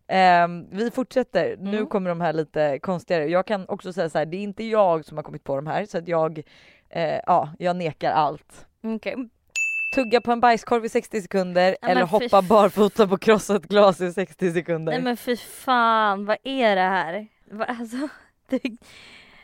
Ehm, 0.08 0.65
vi 0.71 0.91
fortsätter, 0.91 1.56
nu 1.60 1.78
Mm. 1.78 1.88
kommer 1.89 2.10
de 2.10 2.21
här 2.21 2.34
lite 2.34 2.80
konstigare. 2.80 3.26
Jag 3.26 3.47
kan 3.47 3.65
också 3.69 3.93
säga 3.93 4.10
så 4.10 4.17
här, 4.17 4.26
det 4.26 4.38
är 4.38 4.41
inte 4.43 4.63
jag 4.63 5.06
som 5.06 5.17
har 5.17 5.23
kommit 5.23 5.43
på 5.43 5.56
de 5.56 5.67
här 5.67 5.86
så 5.86 5.97
att 5.97 6.08
jag, 6.08 6.41
eh, 6.89 7.19
ja, 7.26 7.49
jag 7.60 7.76
nekar 7.76 8.12
allt. 8.12 8.65
Okej. 8.84 9.15
Tugga 9.93 10.21
på 10.21 10.32
en 10.32 10.39
bajskorv 10.39 10.86
i 10.86 10.89
60 10.89 11.21
sekunder 11.21 11.75
men 11.82 11.91
eller 11.91 12.03
hoppa 12.06 12.39
f- 12.39 12.45
barfota 12.49 13.08
på 13.08 13.17
krossat 13.17 13.63
glas 13.65 14.01
i 14.01 14.13
60 14.13 14.53
sekunder. 14.53 14.91
Nej 14.93 15.01
men 15.01 15.17
fy 15.17 15.36
fan, 15.38 16.25
vad 16.25 16.38
är 16.43 16.75
det 16.75 16.82
här? 16.82 17.27
Alltså, 17.67 17.97
Tik- 18.49 18.77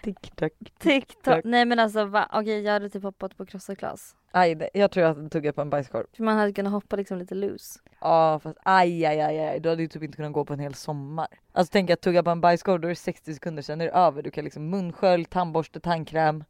TikTok. 0.03 0.51
TikTok. 0.79 1.43
Nej 1.43 1.65
men 1.65 1.79
alltså 1.79 2.05
va? 2.05 2.29
okej 2.33 2.61
jag 2.61 2.73
hade 2.73 2.89
typ 2.89 3.03
hoppat 3.03 3.37
på 3.37 3.45
krossat 3.45 3.77
glas. 3.77 4.15
Aj, 4.31 4.55
nej, 4.55 4.69
jag 4.73 4.91
tror 4.91 5.05
jag 5.05 5.15
hade 5.15 5.29
tuggat 5.29 5.55
på 5.55 5.61
en 5.61 5.69
bajskorv. 5.69 6.05
För 6.13 6.23
man 6.23 6.37
hade 6.37 6.53
kunnat 6.53 6.73
hoppa 6.73 6.95
liksom 6.95 7.17
lite 7.17 7.35
loose. 7.35 7.79
Ja 8.01 8.39
fast 8.43 8.57
aj 8.63 9.05
aj 9.05 9.19
aj 9.21 9.39
aj, 9.39 9.59
du 9.59 9.69
hade 9.69 9.81
ju 9.81 9.87
typ 9.87 10.03
inte 10.03 10.15
kunnat 10.15 10.33
gå 10.33 10.45
på 10.45 10.53
en 10.53 10.59
hel 10.59 10.73
sommar. 10.73 11.27
Alltså 11.53 11.71
tänk 11.71 11.89
att 11.89 12.01
tugga 12.01 12.23
på 12.23 12.29
en 12.29 12.41
bajskorv 12.41 12.79
då 12.81 12.87
är 12.87 12.89
det 12.89 12.95
60 12.95 13.33
sekunder 13.33 13.61
sen 13.63 13.81
är 13.81 13.85
det 13.85 13.91
över. 13.91 14.21
Du 14.23 14.31
kan 14.31 14.43
liksom 14.43 14.69
munskölj, 14.69 15.25
tandborste, 15.25 15.79
tandkräm. 15.79 16.43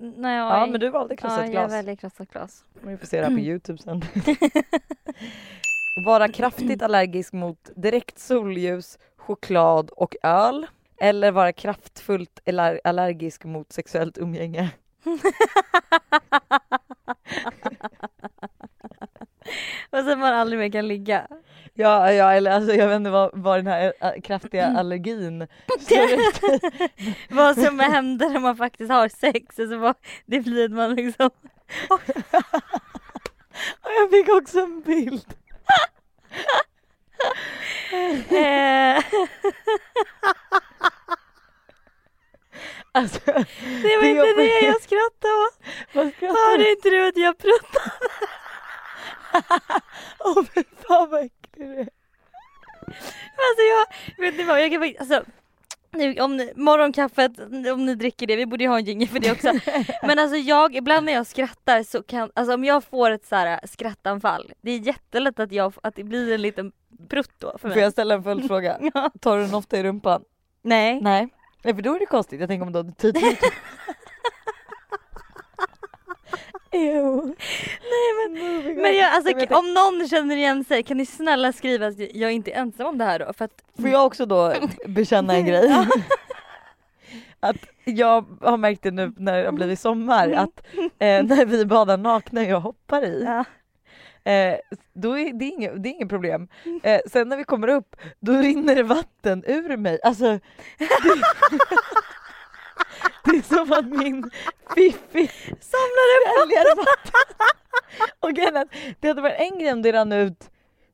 Nej, 0.00 0.36
Ja 0.36 0.66
men 0.70 0.80
du 0.80 0.88
valde 0.90 1.16
krossat 1.16 1.38
ja, 1.38 1.44
jag 1.44 1.52
glas. 1.52 1.72
väljer 1.72 1.96
krossat 1.96 2.30
glas. 2.32 2.64
Vi 2.82 2.96
får 2.96 3.06
se 3.06 3.20
det 3.20 3.26
här 3.26 3.34
på 3.34 3.40
youtube 3.40 3.78
sen. 3.78 4.02
Vara 6.06 6.28
kraftigt 6.28 6.82
allergisk 6.82 7.32
mot 7.32 7.70
direkt 7.76 8.18
solljus, 8.18 8.98
choklad 9.16 9.90
och 9.90 10.16
öl. 10.22 10.66
Eller 10.98 11.30
vara 11.30 11.52
kraftfullt 11.52 12.40
aller- 12.46 12.80
allergisk 12.84 13.44
mot 13.44 13.72
sexuellt 13.72 14.18
umgänge. 14.18 14.70
Och 19.90 19.98
sen 20.04 20.18
man 20.18 20.34
aldrig 20.34 20.58
mer 20.60 20.70
kan 20.70 20.88
ligga. 20.88 21.26
Ja, 21.74 22.12
ja 22.12 22.32
eller 22.32 22.50
alltså 22.50 22.72
jag 22.72 22.88
vet 22.88 22.96
inte 22.96 23.10
vad, 23.10 23.30
vad 23.32 23.58
den 23.58 23.66
här 23.66 23.92
äh, 24.00 24.20
kraftiga 24.22 24.66
allergin 24.66 25.38
vad 27.30 27.58
som 27.58 27.78
händer 27.80 28.30
när 28.30 28.40
man 28.40 28.56
faktiskt 28.56 28.90
har 28.90 29.08
sex. 29.08 29.58
Alltså 29.58 29.76
vad, 29.76 29.94
det 30.26 30.40
blir 30.40 30.64
att 30.64 30.70
man 30.70 30.94
liksom 30.94 31.30
Och 31.88 32.00
jag 34.00 34.10
fick 34.10 34.28
också 34.28 34.60
en 34.60 34.80
bild. 34.80 35.34
Alltså, 42.96 43.18
Det 43.26 43.32
var 43.96 44.02
Det 44.02 44.10
inte 44.10 44.32
det 44.42 44.66
jag 44.66 44.82
skrattade 44.82 45.34
åt. 45.34 46.14
Hörde 46.20 46.70
inte 46.70 46.90
du 46.90 47.08
att 47.08 47.16
jag 47.16 47.38
pruttade? 47.38 47.90
Åh 50.18 50.44
fy 50.54 50.62
fan 50.88 51.10
vad 51.10 51.20
äcklig 51.24 51.66
du 51.66 51.74
är. 51.74 51.88
Alltså 53.46 53.62
jag, 53.70 53.86
vet 54.24 54.36
ni 54.36 54.44
vad, 54.44 54.62
jag 54.62 54.70
kan 54.70 54.80
faktiskt, 54.80 55.00
alltså 55.00 55.30
nu, 55.90 56.20
om 56.20 56.36
ni, 56.36 56.52
morgonkaffet, 56.56 57.32
om 57.72 57.86
ni 57.86 57.94
dricker 57.94 58.26
det, 58.26 58.36
vi 58.36 58.46
borde 58.46 58.64
ju 58.64 58.70
ha 58.70 58.78
en 58.78 58.84
jingel 58.84 59.08
för 59.08 59.18
det 59.18 59.32
också. 59.32 59.52
Men 60.06 60.18
alltså 60.18 60.36
jag, 60.36 60.76
ibland 60.76 61.06
när 61.06 61.12
jag 61.12 61.26
skrattar 61.26 61.82
så 61.82 62.02
kan, 62.02 62.30
alltså 62.34 62.54
om 62.54 62.64
jag 62.64 62.84
får 62.84 63.10
ett 63.10 63.26
så 63.26 63.36
här 63.36 63.60
skrattanfall, 63.66 64.52
det 64.60 64.70
är 64.70 64.78
jättelätt 64.78 65.40
att, 65.40 65.52
jag, 65.52 65.72
att 65.82 65.94
det 65.94 66.04
blir 66.04 66.34
en 66.34 66.42
liten 66.42 66.72
prutt 67.08 67.32
då 67.38 67.58
för 67.58 67.68
mig. 67.68 67.74
Får 67.74 67.82
jag 67.82 67.92
ställa 67.92 68.14
en 68.14 68.22
följdfråga? 68.22 68.78
Ja. 68.94 69.10
Tar 69.20 69.36
du 69.36 69.44
den 69.44 69.54
ofta 69.54 69.78
i 69.78 69.82
rumpan? 69.82 70.24
Nej. 70.62 71.00
Nej. 71.00 71.28
Nej 71.62 71.74
för 71.74 71.82
då 71.82 71.94
är 71.94 71.98
det 71.98 72.06
konstigt, 72.06 72.40
jag 72.40 72.48
tänker 72.48 72.66
om 72.66 72.72
du 72.72 72.78
hade 72.78 72.92
tydligt 72.92 73.40
Ew. 76.72 77.16
Nej 77.82 78.28
men, 78.28 78.82
men 78.82 78.96
jag, 78.96 79.14
alltså, 79.14 79.30
jag 79.30 79.58
om 79.58 79.74
någon 79.74 80.08
känner 80.08 80.36
igen 80.36 80.64
sig 80.64 80.82
kan 80.82 80.96
ni 80.96 81.06
snälla 81.06 81.52
skriva 81.52 81.86
att 81.86 82.14
jag 82.14 82.32
inte 82.32 82.50
är 82.50 82.60
ensam 82.60 82.86
om 82.86 82.98
det 82.98 83.04
här 83.04 83.18
då? 83.18 83.32
För 83.32 83.44
att 83.44 83.62
Får 83.80 83.88
jag 83.88 84.06
också 84.06 84.26
då 84.26 84.54
bekänna 84.86 85.34
en 85.34 85.46
grej? 85.46 85.70
att 87.40 87.56
jag 87.84 88.24
har 88.40 88.56
märkt 88.56 88.82
det 88.82 88.90
nu 88.90 89.12
när 89.16 89.38
det 89.38 89.44
har 89.44 89.52
blivit 89.52 89.80
sommar 89.80 90.30
att 90.30 90.66
eh, 90.78 91.24
när 91.24 91.46
vi 91.46 91.66
badar 91.66 91.96
nakna 91.96 92.42
jag 92.42 92.60
hoppar 92.60 93.04
i. 93.04 93.22
Ja. 93.24 93.44
Eh, 94.26 94.58
då 94.92 95.18
är 95.18 95.32
det 95.32 95.44
inget, 95.44 95.82
det 95.82 95.88
är 95.88 95.90
inget 95.90 96.08
problem. 96.08 96.48
Eh, 96.82 97.00
sen 97.06 97.28
när 97.28 97.36
vi 97.36 97.44
kommer 97.44 97.68
upp 97.68 97.96
då 98.20 98.32
rinner 98.32 98.74
det 98.74 98.82
vatten 98.82 99.44
ur 99.46 99.76
mig. 99.76 99.98
Alltså, 100.02 100.24
det, 100.78 100.88
det 103.24 103.30
är 103.36 103.42
som 103.42 103.72
att 103.72 103.86
min 103.86 104.30
fiffi 104.74 105.30
samlar 105.60 106.06
upp 106.42 106.78
vatten. 106.78 107.26
Och 108.20 108.34
det 108.34 109.08
hade 109.08 109.22
varit 109.22 109.38
en 109.38 109.58
grej 109.58 109.72
om 109.72 109.82
det 109.82 109.92
rann 109.92 110.12
ut 110.12 110.50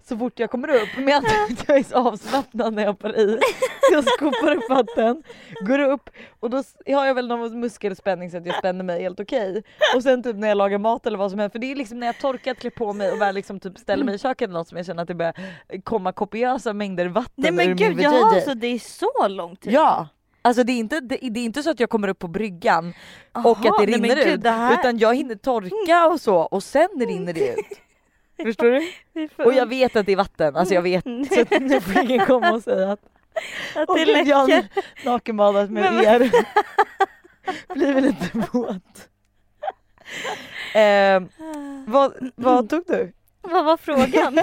så 0.06 0.18
fort 0.18 0.38
jag 0.38 0.50
kommer 0.50 0.68
upp 0.68 0.88
men 0.96 1.08
jag 1.08 1.26
tror 1.26 1.42
att 1.44 1.68
jag 1.68 1.78
är 1.78 1.82
så 1.82 1.94
avslappnad 1.94 2.74
när 2.74 2.82
jag 2.82 2.90
hoppar 2.90 3.18
i. 3.18 3.38
Så 3.80 3.94
jag 3.94 4.04
skopar 4.04 4.56
upp 4.56 4.70
vatten, 4.70 5.22
går 5.66 5.78
upp 5.78 6.10
och 6.40 6.50
då 6.50 6.56
har 6.86 7.06
jag 7.06 7.14
väl 7.14 7.28
någon 7.28 7.60
muskelspänning 7.60 8.30
så 8.30 8.36
att 8.36 8.46
jag 8.46 8.56
spänner 8.56 8.84
mig 8.84 9.02
helt 9.02 9.20
okej. 9.20 9.62
Och 9.96 10.02
sen 10.02 10.22
typ 10.22 10.36
när 10.36 10.48
jag 10.48 10.56
lagar 10.56 10.78
mat 10.78 11.06
eller 11.06 11.18
vad 11.18 11.30
som 11.30 11.40
helst 11.40 11.52
för 11.52 11.58
det 11.58 11.72
är 11.72 11.76
liksom 11.76 12.00
när 12.00 12.06
jag 12.06 12.18
torkat, 12.18 12.58
klär 12.58 12.70
på 12.70 12.92
mig 12.92 13.12
och 13.12 13.20
väl 13.20 13.34
liksom 13.34 13.60
typ 13.60 13.78
ställer 13.78 14.04
mig 14.04 14.14
i 14.14 14.18
köket 14.18 14.42
eller 14.48 14.58
något 14.58 14.68
som 14.68 14.76
jag 14.76 14.86
känner 14.86 15.02
att 15.02 15.08
det 15.08 15.14
börjar 15.14 15.34
komma 15.84 16.12
kopiösa 16.12 16.72
mängder 16.72 17.06
vatten 17.06 17.32
Nej 17.36 17.52
men 17.52 17.76
gud 17.76 18.00
jaha 18.00 18.40
så 18.40 18.54
det 18.54 18.66
är 18.66 18.78
så 18.78 19.28
lång 19.28 19.56
tid? 19.56 19.72
Ja! 19.72 20.08
Alltså 20.44 20.64
det 20.64 20.72
är, 20.72 20.78
inte, 20.78 21.00
det, 21.00 21.18
det 21.30 21.40
är 21.40 21.44
inte 21.44 21.62
så 21.62 21.70
att 21.70 21.80
jag 21.80 21.90
kommer 21.90 22.08
upp 22.08 22.18
på 22.18 22.28
bryggan 22.28 22.94
och 23.32 23.58
att 23.58 23.66
Aha, 23.66 23.76
det 23.78 23.86
nej, 23.86 23.94
rinner 23.94 24.24
gud, 24.24 24.34
ut 24.34 24.42
det 24.42 24.76
utan 24.80 24.98
jag 24.98 25.14
hinner 25.14 25.34
torka 25.34 26.06
och 26.06 26.20
så 26.20 26.36
och 26.36 26.62
sen 26.62 26.88
rinner 26.98 27.32
det 27.32 27.48
ut. 27.48 27.81
Förstår 28.42 28.70
du? 28.70 29.28
Och 29.44 29.54
jag 29.54 29.66
vet 29.68 29.96
att 29.96 30.06
det 30.06 30.12
är 30.12 30.16
vatten, 30.16 30.56
alltså 30.56 30.74
jag 30.74 30.82
vet 30.82 31.04
så 31.04 31.58
nu 31.60 31.80
får 31.80 32.02
ingen 32.02 32.26
komma 32.26 32.52
och 32.52 32.62
säga 32.62 32.92
att 32.92 33.00
att 33.74 33.88
det 33.94 34.00
jag 34.00 34.48
läcker. 34.48 34.68
har 35.04 35.10
nakenbadat 35.12 35.70
med 35.70 35.92
Men- 35.94 36.04
er. 36.04 36.30
Blir 37.74 37.92
väl 37.94 38.04
lite 38.04 38.30
våt. 38.52 39.08
Eh, 40.74 41.22
vad, 41.86 42.30
vad 42.34 42.70
tog 42.70 42.84
du? 42.86 43.12
Vad 43.42 43.64
var 43.64 43.76
frågan? 43.76 44.38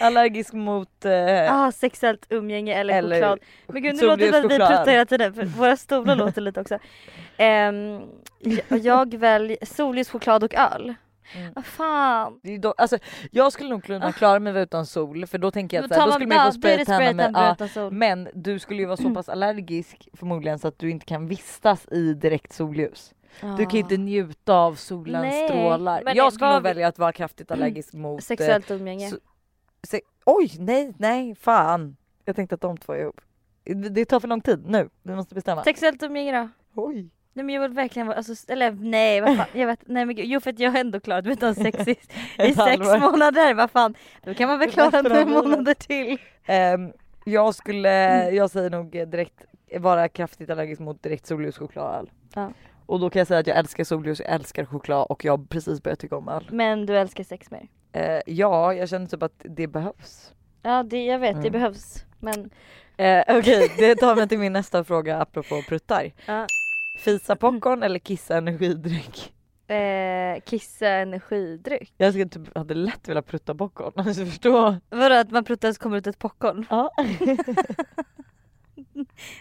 Allergisk 0.00 0.52
mot 0.52 1.04
eh, 1.04 1.54
ah, 1.64 1.72
sexuellt 1.72 2.26
umgänge 2.28 2.74
eller, 2.74 2.94
Eller 2.98 3.16
choklad. 3.16 3.38
Men 3.66 3.82
gud 3.82 3.94
nu 3.96 4.06
låter 4.06 4.16
det 4.16 4.32
som 4.32 4.36
att 4.46 4.52
vi 4.52 4.56
pruttar 4.58 4.86
hela 4.86 5.06
tiden 5.06 5.34
för 5.34 5.44
våra 5.44 5.76
stolar 5.76 6.16
låter 6.16 6.40
lite 6.40 6.60
också. 6.60 6.74
Um, 7.38 8.02
jag, 8.68 8.78
jag 8.78 9.14
väljer 9.14 9.58
solljuschoklad 9.66 10.44
och 10.44 10.54
öl. 10.54 10.94
Mm. 11.36 11.52
Vad 11.54 11.64
fan. 11.66 12.40
det 12.42 12.54
är 12.54 12.58
då, 12.58 12.74
alltså, 12.78 12.98
jag 13.30 13.52
skulle 13.52 13.70
nog 13.70 13.84
kunna 13.84 14.12
klara 14.12 14.38
mig 14.38 14.62
utan 14.62 14.86
sol 14.86 15.26
för 15.26 15.38
då 15.38 15.50
tänker 15.50 15.76
jag 15.76 15.84
att 15.84 15.90
då 16.06 16.12
skulle 16.12 16.26
man 16.26 16.46
ju 16.46 16.52
få 16.52 16.58
spraytanna 16.58 17.12
med, 17.12 17.30
spraytan 17.30 17.68
ja, 17.74 17.90
men 17.90 18.28
du 18.34 18.58
skulle 18.58 18.80
ju 18.80 18.86
vara 18.86 18.96
så 18.96 19.14
pass 19.14 19.28
allergisk 19.28 20.08
förmodligen 20.12 20.58
så 20.58 20.68
att 20.68 20.78
du 20.78 20.90
inte 20.90 21.06
kan 21.06 21.26
vistas 21.28 21.86
i 21.92 22.14
direkt 22.14 22.52
solljus. 22.52 23.14
Du 23.56 23.66
kan 23.66 23.76
inte 23.76 23.96
njuta 23.96 24.54
av 24.54 24.74
solens 24.74 25.16
Ah. 25.16 25.28
Nej, 25.28 25.48
strålar. 25.48 26.02
Jag 26.14 26.32
skulle 26.32 26.50
nog 26.52 26.62
vi- 26.62 26.68
välja 26.68 26.88
att 26.88 26.98
vara 26.98 27.12
kraftigt 27.12 27.50
allergisk 27.50 27.92
mot 27.94 28.20
eh, 28.20 28.22
Sexuellt 28.24 28.70
umgänge. 28.70 29.10
så- 29.10 29.18
Se, 29.86 30.00
oj, 30.26 30.52
nej, 30.58 30.92
nej, 30.98 31.34
fan. 31.34 31.96
Jag 32.24 32.36
tänkte 32.36 32.54
att 32.54 32.60
de 32.60 32.76
två 32.76 32.92
är 32.92 32.98
ihop. 33.00 33.20
Det 33.64 33.74
det 33.74 34.04
tar 34.04 34.20
för 34.20 34.28
lång 34.28 34.40
tid 34.40 34.64
nu, 34.66 34.88
vi 35.02 35.14
måste 35.16 35.34
bestämma. 35.34 35.64
Sexuellt 35.64 36.02
umgänge 36.02 36.32
då? 36.32 36.48
Oj. 36.82 37.10
Nej 37.34 37.44
men 37.44 37.54
jag 37.54 37.62
vill 37.62 37.70
verkligen 37.72 38.06
vara, 38.06 38.16
alltså, 38.16 38.52
eller 38.52 38.70
nej 38.70 39.20
vad 39.20 39.36
fan, 39.36 39.46
jag 39.52 39.66
vet, 39.66 39.80
nej 39.86 40.06
men 40.06 40.16
gud, 40.16 40.24
jo 40.26 40.40
för 40.40 40.50
att 40.50 40.58
jag 40.58 40.70
har 40.70 40.78
ändå 40.80 41.00
klarat 41.00 41.24
mig 41.24 41.32
utan 41.32 41.54
sex 41.54 41.88
i, 41.88 41.90
i 42.38 42.54
sex 42.54 42.78
månader, 43.00 43.54
vad 43.54 43.70
fan. 43.70 43.94
Då 44.24 44.34
kan 44.34 44.48
man 44.48 44.58
väl 44.58 44.70
klara 44.70 45.02
några 45.02 45.24
månader 45.24 45.74
till. 45.74 46.18
Ehm, 46.46 46.92
jag 47.24 47.54
skulle, 47.54 47.90
jag 48.30 48.50
säger 48.50 48.70
nog 48.70 48.96
eh, 48.96 49.06
direkt 49.08 49.44
vara 49.78 50.08
kraftigt 50.08 50.50
allergisk 50.50 50.80
mot 50.80 51.02
direkt 51.02 51.26
solljuschoklad 51.26 51.84
och 51.90 51.94
öl. 51.98 52.10
Ja. 52.34 52.52
Och 52.86 53.00
då 53.00 53.10
kan 53.10 53.20
jag 53.20 53.26
säga 53.26 53.40
att 53.40 53.46
jag 53.46 53.56
älskar 53.58 53.84
solljus, 53.84 54.20
jag 54.20 54.30
älskar 54.30 54.64
choklad 54.64 55.06
och 55.08 55.24
jag 55.24 55.32
har 55.38 55.44
precis 55.44 55.82
börjat 55.82 55.98
tycka 55.98 56.16
om 56.16 56.28
öl. 56.28 56.48
Men 56.50 56.86
du 56.86 56.96
älskar 56.98 57.24
sex 57.24 57.50
mer? 57.50 57.68
Eh, 57.92 58.20
ja, 58.26 58.74
jag 58.74 58.88
känner 58.88 59.06
typ 59.06 59.22
att 59.22 59.32
det 59.44 59.66
behövs. 59.66 60.32
Ja 60.62 60.82
det, 60.82 61.04
jag 61.04 61.18
vet, 61.18 61.34
det 61.34 61.38
Mm. 61.48 61.52
behövs. 61.52 62.04
Men 62.20 62.50
Eh, 62.96 63.24
Okej, 63.28 63.72
det 63.78 63.94
tar 63.96 64.16
mig 64.16 64.28
till 64.28 64.38
min 64.38 64.52
nästa 64.52 64.84
fråga 64.84 65.20
apropå 65.20 65.62
pruttar. 65.68 66.12
ja. 66.26 66.46
Fisa 66.98 67.36
popcorn 67.36 67.82
eller 67.82 67.98
kissa 67.98 68.36
energidryck? 68.36 69.32
Eh, 69.68 70.40
kissa 70.44 70.88
energidryck. 70.88 71.92
Jag 71.96 72.12
skulle 72.12 72.28
typ, 72.28 72.56
hade 72.58 72.74
lätt 72.74 73.08
velat 73.08 73.26
prutta 73.26 73.54
popcorn, 73.54 73.92
alltså 74.06 74.24
förstå. 74.26 74.76
Vadå 74.90 75.14
att 75.14 75.30
man 75.30 75.44
pruttar 75.44 75.72
så 75.72 75.80
kommer 75.80 75.96
ut 75.98 76.06
ett 76.06 76.18
popcorn? 76.18 76.66
Ja. 76.70 76.90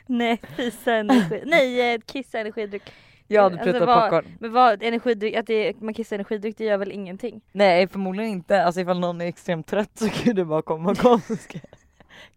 Nej, 0.05 0.41
fisa 0.57 0.93
energi. 0.95 1.43
Nej, 1.45 1.93
eh, 1.93 1.99
kissa 2.05 2.39
energidryck. 2.39 2.83
Jag 3.27 3.43
hade 3.43 3.55
Alltså, 3.55 3.71
pruttat 3.71 3.87
vad- 3.87 4.01
popcorn. 4.09 4.37
Men 4.39 4.51
vad, 4.51 4.83
energidryck, 4.83 5.35
att 5.35 5.47
det, 5.47 5.81
man 5.81 5.93
kissar 5.93 6.15
energidryck 6.15 6.57
det 6.57 6.63
gör 6.65 6.77
väl 6.77 6.91
ingenting? 6.91 7.41
Nej 7.51 7.87
förmodligen 7.87 8.31
inte, 8.31 8.63
alltså 8.63 8.81
ifall 8.81 8.99
någon 8.99 9.21
är 9.21 9.25
extremt 9.25 9.67
trött 9.67 9.91
så 9.93 10.09
kan 10.09 10.35
du 10.35 10.45
bara 10.45 10.61
komma 10.61 10.95
ska 11.39 11.59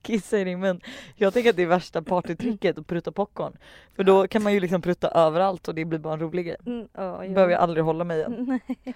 kissa 0.02 0.38
i 0.38 0.44
din 0.44 0.60
mun. 0.60 0.80
Jag 1.16 1.32
tänker 1.32 1.50
att 1.50 1.56
det 1.56 1.62
är 1.62 1.66
värsta 1.66 2.02
partytricket 2.02 2.78
att 2.78 2.86
prutta 2.86 3.12
popcorn. 3.12 3.56
För 3.96 4.04
då 4.04 4.28
kan 4.28 4.42
man 4.42 4.52
ju 4.52 4.60
liksom 4.60 4.82
prutta 4.82 5.08
överallt 5.08 5.68
och 5.68 5.74
det 5.74 5.84
blir 5.84 5.98
bara 5.98 6.14
en 6.14 6.20
rolig 6.20 6.46
grej. 6.46 6.56
Mm, 6.66 6.88
oh, 6.94 7.34
behöver 7.34 7.52
jag 7.52 7.60
aldrig 7.60 7.84
hålla 7.84 8.04
mig 8.04 8.18
igen. 8.18 8.60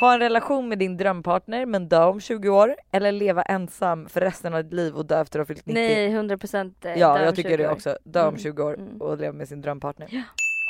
Ha 0.00 0.14
en 0.14 0.18
relation 0.20 0.68
med 0.68 0.78
din 0.78 0.96
drömpartner 0.96 1.66
men 1.66 1.88
dö 1.88 2.04
om 2.04 2.20
20 2.20 2.48
år 2.48 2.76
eller 2.90 3.12
leva 3.12 3.42
ensam 3.42 4.08
för 4.08 4.20
resten 4.20 4.54
av 4.54 4.64
ditt 4.64 4.72
liv 4.72 4.96
och 4.96 5.06
dö 5.06 5.20
efter 5.20 5.40
att 5.40 5.48
har 5.48 5.54
fyllt 5.54 5.66
90. 5.66 5.74
Nej, 5.74 6.06
100 6.06 6.38
procent. 6.38 6.84
Eh, 6.84 6.98
ja 6.98 7.14
dö 7.14 7.18
om 7.20 7.24
jag 7.24 7.36
tycker 7.36 7.50
20 7.50 7.56
det 7.56 7.68
år. 7.68 7.72
också. 7.72 7.98
Dö 8.04 8.22
om 8.22 8.28
Mm, 8.28 8.40
20 8.40 8.62
år 8.62 8.74
mm. 8.74 9.00
och 9.00 9.18
leva 9.18 9.32
med 9.32 9.48
sin 9.48 9.60
drömpartner. 9.60 10.08
Ja. 10.10 10.22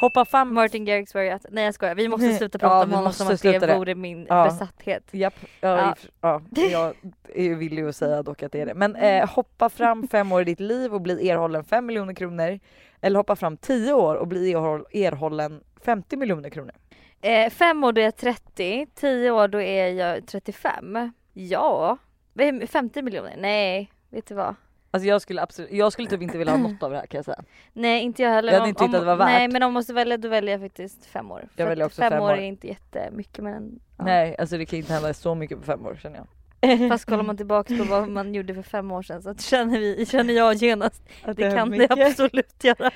Hoppa 0.03 0.25
fram. 0.25 0.55
Martin 0.55 0.85
Garrix 0.85 1.15
var 1.15 1.23
ju 1.23 1.31
att, 1.31 1.47
nej 1.51 1.65
jag 1.65 1.75
skojar, 1.75 1.95
vi 1.95 2.09
måste 2.09 2.35
sluta 2.35 2.59
prata 2.59 2.75
Ja, 2.77 2.83
om 2.85 2.91
honom 2.93 3.13
som 3.13 3.29
att 3.29 3.43
det 3.43 3.59
det. 3.59 3.77
vore 3.79 3.95
min 3.95 4.27
Ja. 4.29 4.45
besatthet. 4.45 5.03
Japp, 5.11 5.35
ja, 5.61 5.77
Ja. 5.79 5.95
ja. 6.21 6.41
ja, 6.51 6.63
jag 6.71 6.95
är 7.35 7.43
ju 7.43 7.55
villig 7.55 7.83
att 7.85 7.97
säga 7.97 8.23
dock 8.23 8.43
att 8.43 8.53
det 8.53 8.61
är 8.61 8.67
det. 8.67 8.75
Men 8.75 8.97
eh, 8.97 9.29
hoppa 9.31 9.69
fram 9.69 10.09
fem 10.11 10.33
år 10.33 10.41
i 10.41 10.45
ditt 10.45 10.61
liv 10.61 10.95
och 10.95 11.01
bli 11.01 11.29
erhållen 11.29 11.65
5 11.65 11.87
miljoner 11.87 12.15
kronor. 12.15 12.59
Eller 13.01 13.17
hoppa 13.19 13.37
fram 13.37 13.57
10 13.57 13.93
år 13.93 14.15
och 14.15 14.27
bli 14.29 14.53
erhåll, 14.53 14.85
erhållen 14.93 15.61
50 15.85 16.17
miljoner 16.17 16.51
kronor. 16.51 16.73
Eh, 17.21 17.51
fem 17.51 17.85
år 17.85 17.93
då 17.93 18.01
är 18.01 18.05
jag 18.05 18.17
30, 18.17 18.87
10 18.95 19.31
år 19.31 19.49
då 19.49 19.61
är 19.61 19.89
jag 19.89 20.27
35. 20.27 21.13
Ja, 21.33 21.97
vad 22.33 22.47
är 22.47 22.67
50 22.67 23.03
miljoner? 23.03 23.35
Nej, 23.39 23.93
vet 24.11 24.27
du 24.27 24.35
vad? 24.35 24.55
Alltså 24.95 25.09
jag 25.09 25.23
skulle 25.23 25.43
absolut, 25.43 25.71
jag 25.73 25.93
skulle 25.93 26.09
typ 26.09 26.23
inte 26.23 26.39
vilja 26.39 26.53
ha 26.57 26.59
något 26.69 26.83
av 26.83 26.91
det 26.91 26.97
här 26.97 27.07
kan 27.07 27.19
jag 27.19 27.25
säga. 27.25 27.43
Nej 27.73 28.03
inte 28.03 28.23
jag 28.23 28.31
heller. 28.31 28.53
Jag 28.53 28.61
hade 28.61 28.63
Om- 28.65 28.69
inte 28.69 28.85
tyckt 28.85 28.95
att 28.95 29.01
det 29.01 29.07
var 29.07 29.17
värt. 29.17 29.27
Nej 29.27 29.49
men 29.49 29.63
om 29.63 29.67
man 29.67 29.73
måste 29.73 29.93
välja 29.95 30.17
då 30.17 30.29
väljer 30.29 30.53
jag 30.53 30.61
faktiskt 30.61 31.07
fem 31.07 31.31
år. 31.31 31.39
För 31.39 31.63
Jag 31.63 31.67
väljer 31.69 31.87
också 31.87 32.03
fem 32.03 32.23
år 32.23 32.31
år. 32.31 32.33
är 32.33 32.41
inte 32.43 32.67
jättemycket 32.69 33.45
men 33.45 33.55
en, 33.55 33.81
ja. 33.99 34.05
Nej 34.05 34.37
alltså 34.39 34.57
det 34.59 34.67
kan 34.67 34.79
inte 34.79 34.93
hända 34.93 35.15
så 35.15 35.35
mycket 35.35 35.59
på 35.59 35.65
fem 35.65 35.87
år 35.87 35.99
känner 36.03 36.17
jag. 36.17 36.89
Fast 36.89 37.05
kollar 37.05 37.23
man 37.25 37.37
tillbaka 37.37 37.77
på 37.77 37.85
vad 37.85 38.09
man 38.09 38.35
gjorde 38.35 38.55
för 38.55 38.63
fem 38.63 38.91
år 38.93 39.03
sedan 39.03 39.23
så 39.23 39.35
känner, 39.35 39.79
vi, 39.79 40.07
känner 40.07 40.35
jag 40.35 40.55
genast 40.55 41.03
Att 41.25 41.37
det 41.37 41.45
är 41.45 41.57
kan 41.57 41.71
det 41.71 41.79
mycket. 41.79 42.09
absolut 42.09 42.65
göra. 42.65 42.91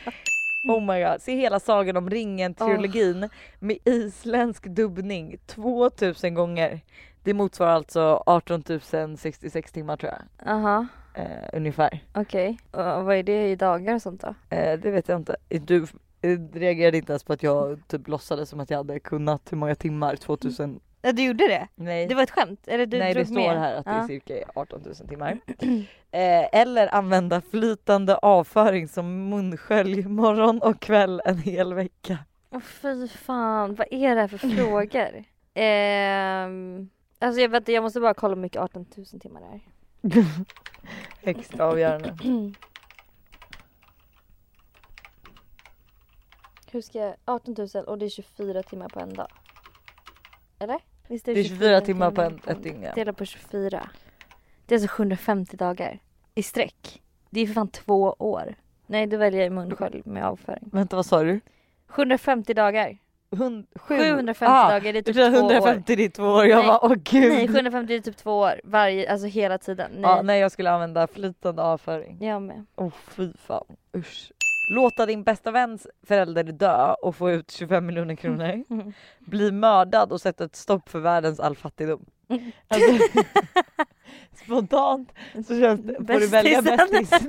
Oh 0.69 0.81
my 0.95 1.05
god, 1.05 1.23
se 1.23 1.37
hela 1.37 1.61
Sagan 1.61 1.97
om 1.97 2.11
ringen-trilogin 2.11 3.29
med 3.59 3.79
isländsk 3.85 4.65
dubbning 4.67 5.37
2000 5.47 6.35
gånger. 6.35 6.81
Det 7.23 7.35
motsvarar 7.35 7.71
alltså 7.73 8.23
18 8.27 8.63
066 9.17 9.73
timmar 9.73 9.97
tror 9.97 10.13
jag. 10.13 10.49
Aha, 10.53 10.87
Eh, 11.17 11.49
ungefär. 11.53 12.01
okej. 12.15 12.59
Och 12.71 13.05
vad 13.05 13.17
är 13.17 13.23
det 13.23 13.51
i 13.51 13.57
dagar 13.57 13.95
och 13.95 14.03
sånt 14.03 14.21
då? 14.21 14.35
Eh, 14.57 14.79
det 14.79 14.91
vet 14.91 15.09
jag 15.09 15.17
inte. 15.21 15.37
Du 15.49 15.83
eh, 16.23 16.39
reagerade 16.53 16.97
inte 16.97 17.13
ens 17.13 17.25
på 17.25 17.33
att 17.33 17.43
jag 17.43 17.81
typ 17.89 18.09
låtsades 18.09 18.49
som 18.49 18.61
att 18.61 18.71
jag 18.71 18.77
hade 18.79 19.01
kunnat 19.01 19.53
hur 19.53 19.57
många 19.57 19.75
timmar 19.75 20.17
2000? 20.17 20.81
Ja 21.03 21.13
du 21.13 21.25
gjorde 21.25 21.49
det? 21.49 21.69
Nej, 21.75 22.07
Det 22.07 22.15
var 22.15 22.23
ett 22.23 22.31
skämt? 22.31 22.69
Eller 22.69 22.87
du 22.87 22.99
nej 22.99 23.15
det 23.15 23.21
drog 23.21 23.27
står 23.27 23.49
med? 23.53 23.61
här 23.61 23.75
att 23.75 23.85
det 23.85 23.91
är 23.91 24.07
cirka 24.07 24.35
18 24.55 24.83
000 24.85 24.95
timmar. 25.09 25.39
eh, 26.11 26.61
eller 26.61 26.95
använda 26.95 27.41
flytande 27.41 28.17
avföring 28.17 28.89
som 28.89 29.29
munskölj 29.29 30.03
morgon 30.09 30.63
och 30.63 30.81
kväll 30.81 31.23
en 31.25 31.39
hel 31.39 31.75
vecka. 31.75 32.19
Åh 32.51 32.61
fy 32.61 33.09
fan, 33.09 33.75
vad 33.75 33.87
är 33.91 34.15
det 34.15 34.21
här 34.21 34.29
för 34.29 34.39
frågor? 34.57 35.25
Ehm, 35.55 36.89
alltså 37.19 37.41
jag 37.41 37.49
vet 37.49 37.69
jag 37.69 37.83
måste 37.83 38.01
bara 38.01 38.15
kolla 38.15 38.35
hur 38.35 38.43
mycket 38.43 38.63
18 38.63 38.87
000 38.97 39.07
timmar 39.21 39.41
det 39.41 39.47
är. 39.47 39.61
Extra 41.23 41.65
avgörande. 41.67 42.17
Hur 46.71 46.81
ska 46.81 46.99
jag, 46.99 47.15
18 47.25 47.55
000 47.75 47.85
och 47.85 47.99
det 47.99 48.05
är 48.05 48.09
24 48.11 48.63
timmar 48.63 48.89
på 48.89 49.01
en 49.01 49.15
dag. 49.15 49.29
Eller? 50.59 50.79
Visst 51.09 51.25
Det 51.25 51.33
är 51.33 51.45
24 51.45 51.81
timmar 51.81 52.11
på 52.11 52.23
en- 52.23 52.41
ett 52.47 52.63
dygn, 52.63 52.83
ja. 52.83 52.93
Dela 52.95 53.13
på 53.13 53.25
24. 53.25 53.91
Det 54.67 54.75
är 54.75 54.79
alltså 54.79 54.89
750 54.97 55.57
dagar 55.57 55.99
i 56.35 56.43
sträck. 56.43 57.03
Det 57.31 57.41
är 57.41 57.47
för 57.47 57.55
fan 57.55 57.69
två 57.69 58.17
år. 58.19 58.55
Nej 58.87 59.07
då 59.07 59.17
väljer 59.17 59.43
jag 59.43 59.53
munskölj 59.53 60.03
med 60.05 60.27
avföring. 60.27 60.69
Vänta 60.73 60.97
vad 60.97 61.07
sa 61.07 61.23
du? 61.23 61.41
750 61.87 62.55
dagar. 62.55 62.99
Hund, 63.31 63.67
sju? 63.75 63.99
750 63.99 64.45
Ah, 64.53 64.71
dagar, 64.71 64.93
det 64.93 64.99
är 64.99 65.03
typ 65.03 65.17
trodde 65.17 65.31
två 65.31 65.47
år. 65.47 65.53
150 65.53 66.05
är 66.05 66.09
två 66.09 66.25
år. 66.25 66.47
Jag 66.47 66.59
Nej. 66.59 66.67
bara 66.67 66.85
åh 66.85 66.95
gud. 66.95 67.33
Nej 67.33 67.49
750 67.49 67.95
är 67.95 68.01
typ 68.01 68.17
två 68.17 68.39
år, 68.39 68.61
varje, 68.65 69.13
alltså 69.13 69.27
hela 69.27 69.59
tiden. 69.59 69.91
Nej. 69.93 70.03
Ja, 70.03 70.23
nej 70.23 70.41
jag 70.41 70.53
skulle 70.53 70.71
använda 70.71 71.07
flytande 71.07 71.63
avföring. 71.63 72.17
Jag 72.21 72.43
med. 72.43 72.67
Åh 72.77 72.93
fy 73.09 73.33
fan 73.39 73.65
usch. 73.97 74.33
Låta 74.71 75.07
din 75.07 75.23
bästa 75.23 75.51
väns 75.51 75.87
förälder 76.07 76.45
dö 76.45 76.95
och 77.03 77.17
få 77.17 77.31
ut 77.31 77.51
25 77.51 77.87
miljoner 77.87 78.15
kronor. 78.15 78.65
Mm. 78.71 78.93
Bli 79.19 79.53
mördad 79.53 80.13
och 80.13 80.21
sätta 80.21 80.45
ett 80.45 80.57
stopp 80.57 80.89
för 80.89 80.99
världens 80.99 81.41
all 81.41 81.57
fattigdom. 81.57 82.05
Alltså, 82.69 83.21
spontant 84.45 85.13
så 85.47 85.61
känns 85.61 85.81
det, 85.81 85.95
får 85.95 86.21
du 86.21 86.27
välja 86.27 86.63
Bästisen. 86.63 86.91
bästis. 87.01 87.29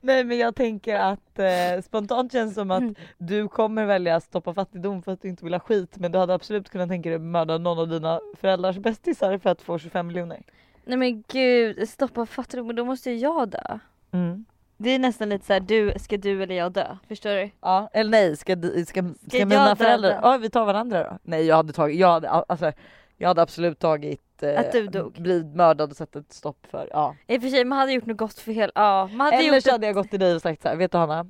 Nej. 0.00 0.24
Men 0.24 0.38
jag 0.38 0.54
tänker 0.56 0.94
att 0.96 1.38
eh, 1.38 1.82
spontant 1.84 2.32
känns 2.32 2.54
som 2.54 2.70
att 2.70 2.80
Mm. 2.82 2.94
du 3.18 3.48
kommer 3.48 3.84
välja 3.86 4.20
stoppa 4.20 4.54
fattigdom 4.54 5.02
för 5.02 5.12
att 5.12 5.22
du 5.22 5.28
inte 5.28 5.44
vill 5.44 5.54
ha 5.54 5.60
skit 5.60 5.98
men 5.98 6.12
du 6.12 6.18
hade 6.18 6.34
absolut 6.34 6.70
kunnat 6.70 6.88
tänka 6.88 7.10
dig 7.10 7.18
mörda 7.18 7.58
någon 7.58 7.78
av 7.78 7.88
dina 7.88 8.20
föräldrars 8.40 8.76
bästisar 8.78 9.38
för 9.38 9.50
att 9.50 9.62
få 9.62 9.78
25 9.78 10.06
miljoner. 10.06 10.42
Nej 10.84 10.96
men 10.98 11.24
gud, 11.28 11.88
stoppa 11.88 12.26
fattigdom, 12.26 12.74
då 12.76 12.84
måste 12.84 13.10
ju 13.10 13.16
jag 13.16 13.48
dö. 13.48 13.78
Mm. 14.12 14.44
Det 14.82 14.90
är 14.90 14.98
nästan 14.98 15.28
lite 15.28 15.46
så 15.46 15.52
här, 15.52 15.60
du, 15.60 15.92
ska 15.96 16.16
du 16.16 16.42
eller 16.42 16.54
jag 16.54 16.72
dö? 16.72 16.96
Förstår 17.08 17.30
du? 17.30 17.50
Ja, 17.60 17.90
eller 17.92 18.10
nej, 18.10 18.36
ska, 18.36 18.56
ska, 18.56 18.84
ska, 18.86 19.38
jag 19.38 19.48
mina 19.48 19.76
föräldrar... 19.76 20.20
Ja, 20.22 20.36
vi 20.36 20.50
tar 20.50 20.64
varandra 20.64 21.04
då. 21.04 21.18
Nej, 21.22 21.46
jag 21.46 21.56
hade 21.56 21.72
tagit, 21.72 21.98
jag 21.98 22.08
hade, 22.08 22.28
alltså, 22.30 22.72
jag 23.16 23.28
hade 23.28 23.42
absolut 23.42 23.78
tagit 23.78 24.42
eh, 24.42 24.60
Att 24.60 24.72
du 24.72 24.86
dog? 24.86 25.12
blivit 25.12 25.46
mördad 25.56 25.90
och 25.90 25.96
satt 25.96 26.16
ett 26.16 26.32
stopp 26.32 26.66
för. 26.70 26.88
Ja. 26.92 27.16
I 27.26 27.38
och 27.38 27.42
för 27.42 27.48
sig, 27.48 27.64
man 27.64 27.78
hade 27.78 27.92
gjort 27.92 28.06
något 28.06 28.16
gott 28.16 28.38
för 28.38 28.52
hela... 28.52 28.72
Ja, 28.74 29.06
man 29.12 29.20
hade 29.20 29.36
Eller 29.36 29.54
gjort 29.54 29.64
så 29.64 29.70
hade 29.70 29.86
jag 29.86 29.94
gått 29.94 30.10
till 30.10 30.20
dig 30.20 30.34
och 30.34 30.42
sagt 30.42 30.62
så 30.62 30.68
här, 30.68 30.76
vet 30.76 30.92
du 30.92 30.98
Hanna? 30.98 31.26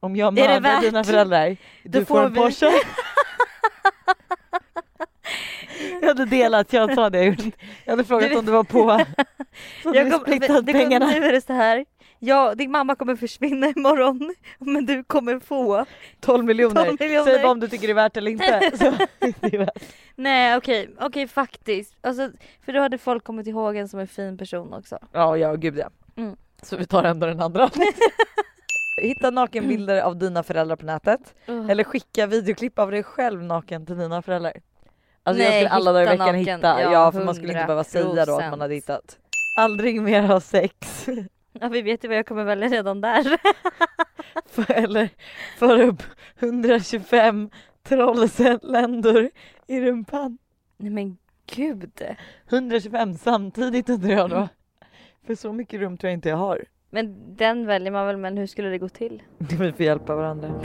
Om 0.00 0.16
jag 0.16 0.34
mördar 0.34 0.80
dina 0.80 1.04
föräldrar, 1.04 1.56
du 1.84 2.04
får, 2.04 2.24
en 2.24 2.32
vi- 2.32 2.40
Porsche. 2.40 2.66
jag 6.00 6.08
hade 6.08 6.24
delat, 6.24 6.72
jag 6.72 6.94
sa 6.94 7.10
det 7.10 7.24
jag. 7.24 7.52
Jag 7.84 7.92
hade 7.92 8.04
frågat 8.04 8.36
om 8.38 8.44
du 8.46 8.52
var 8.52 8.64
på. 8.64 8.78
Så 9.82 9.88
hade 9.88 10.04
vi 10.04 10.10
kom- 10.10 10.20
splittat 10.20 10.66
pengarna. 10.66 11.06
Nu 11.06 11.24
är 11.24 11.32
det 11.32 11.40
så 11.40 11.52
här. 11.52 11.84
Ja, 12.22 12.54
din 12.54 12.70
mamma 12.70 12.94
kommer 12.94 13.16
försvinna 13.16 13.68
imorgon 13.76 14.34
men 14.58 14.86
du 14.86 15.04
kommer 15.04 15.40
få 15.40 15.84
12 16.20 16.44
miljoner. 16.44 16.84
12 16.84 16.96
miljoner. 17.00 17.24
Säg 17.24 17.42
bara 17.42 17.52
om 17.52 17.60
du 17.60 17.68
tycker 17.68 17.86
det 17.86 17.92
är 17.92 17.94
värt 17.94 18.16
eller 18.16 18.30
inte. 18.30 18.60
Värt. 19.58 19.82
Nej 20.14 20.56
okej, 20.56 20.90
okej 21.00 21.28
faktiskt. 21.28 21.94
Alltså, 22.00 22.30
för 22.64 22.72
då 22.72 22.80
hade 22.80 22.98
folk 22.98 23.24
kommit 23.24 23.46
ihåg 23.46 23.76
en 23.76 23.88
som 23.88 24.00
en 24.00 24.08
fin 24.08 24.38
person 24.38 24.72
också. 24.72 24.98
Ja, 25.12 25.36
ja 25.36 25.54
gud 25.54 25.78
ja. 25.78 25.90
Mm. 26.16 26.36
Så 26.62 26.76
vi 26.76 26.86
tar 26.86 27.04
ändå 27.04 27.26
den 27.26 27.40
andra. 27.40 27.70
Hitta 29.02 29.30
nakenbilder 29.30 30.00
av 30.02 30.16
dina 30.16 30.42
föräldrar 30.42 30.76
på 30.76 30.86
nätet. 30.86 31.34
Uh. 31.48 31.70
Eller 31.70 31.84
skicka 31.84 32.26
videoklipp 32.26 32.78
av 32.78 32.90
dig 32.90 33.02
själv 33.02 33.42
naken 33.42 33.86
till 33.86 33.98
dina 33.98 34.22
föräldrar. 34.22 34.52
Alltså 35.22 35.42
jag 35.42 35.50
Nej, 35.50 35.60
skulle 35.60 35.70
alla 35.70 35.92
dagar 35.92 36.02
i 36.02 36.08
veckan 36.08 36.26
naken. 36.26 36.56
hitta. 36.56 36.82
Ja, 36.82 36.92
Ja, 36.92 37.12
för 37.12 37.24
man 37.24 37.34
skulle 37.34 37.52
inte 37.52 37.64
behöva 37.66 37.84
säga 37.84 38.04
då 38.04 38.20
att 38.20 38.50
man 38.50 38.58
100%. 38.58 38.60
hade 38.60 38.74
hittat. 38.74 39.18
Aldrig 39.58 40.02
mer 40.02 40.22
ha 40.22 40.40
sex. 40.40 41.06
Ja, 41.52 41.68
vi 41.68 41.82
vet 41.82 42.04
ju 42.04 42.08
vad 42.08 42.16
jag 42.16 42.26
kommer 42.26 42.44
välja 42.44 42.68
redan 42.68 43.00
där. 43.00 43.24
För- 44.46 44.72
Eller 44.72 45.08
för 45.58 45.80
upp 45.80 46.02
125 46.38 47.50
trollcelländor 47.82 49.30
i 49.66 49.80
rumpan. 49.80 50.38
Nej 50.76 50.90
men 50.90 51.16
gud. 51.54 52.02
125 52.50 53.14
samtidigt 53.14 53.88
undrar 53.88 54.10
jag 54.10 54.30
då. 54.30 54.48
För 55.26 55.34
så 55.34 55.52
mycket 55.52 55.80
rum 55.80 55.96
tror 55.96 56.08
jag 56.08 56.16
inte 56.16 56.28
jag 56.28 56.36
har. 56.36 56.64
Men 56.90 57.36
den 57.36 57.66
väljer 57.66 57.90
man 57.92 58.06
väl 58.06 58.16
men 58.16 58.36
hur 58.38 58.46
skulle 58.46 58.68
det 58.68 58.78
gå 58.78 58.88
till? 58.88 59.22
Vi 59.38 59.56
får 59.72 59.80
hjälpa 59.82 60.16
varandra. 60.16 60.60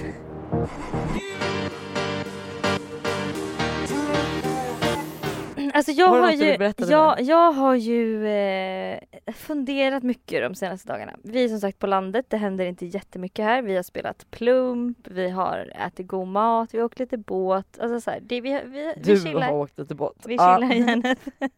Alltså 5.74 5.92
jag 5.92 6.08
Har 6.08 6.20
har, 6.20 6.32
ju, 6.32 6.72
jag, 6.92 7.22
jag 7.22 7.52
har 7.52 7.76
ju 7.76 8.28
eh, 8.28 9.00
funderat 9.36 10.04
mycket 10.04 10.42
de 10.42 10.56
senaste 10.56 10.88
dagarna. 10.88 11.14
Vi 11.24 11.44
är 11.44 11.50
som 11.50 11.60
sagt 11.60 11.80
på 11.80 11.88
landet, 11.88 12.26
det 12.30 12.38
händer 12.38 12.66
inte 12.66 12.86
jättemycket 12.86 13.46
här. 13.46 13.62
Vi 13.62 13.76
har 13.76 13.84
spelat 13.84 14.32
plump, 14.32 14.98
vi 15.08 15.30
har 15.30 15.72
ätit 15.88 16.08
god 16.08 16.28
mat, 16.28 16.74
vi 16.74 16.78
har 16.78 16.86
åkt 16.86 17.00
lite 17.00 17.18
båt. 17.18 17.80
Alltså 17.80 18.02
så 18.02 18.12
här, 18.12 18.20
det, 18.20 18.42
vi, 18.42 18.62
vi, 18.66 18.70
vi 18.70 18.94
Du 19.04 19.20
chillar. 19.20 19.42
har 19.42 19.52
åkt 19.54 19.78
lite 19.80 19.96
båt. 19.96 20.16
Vi 20.26 20.34
chillar 20.34 20.62
gärna. 20.74 21.16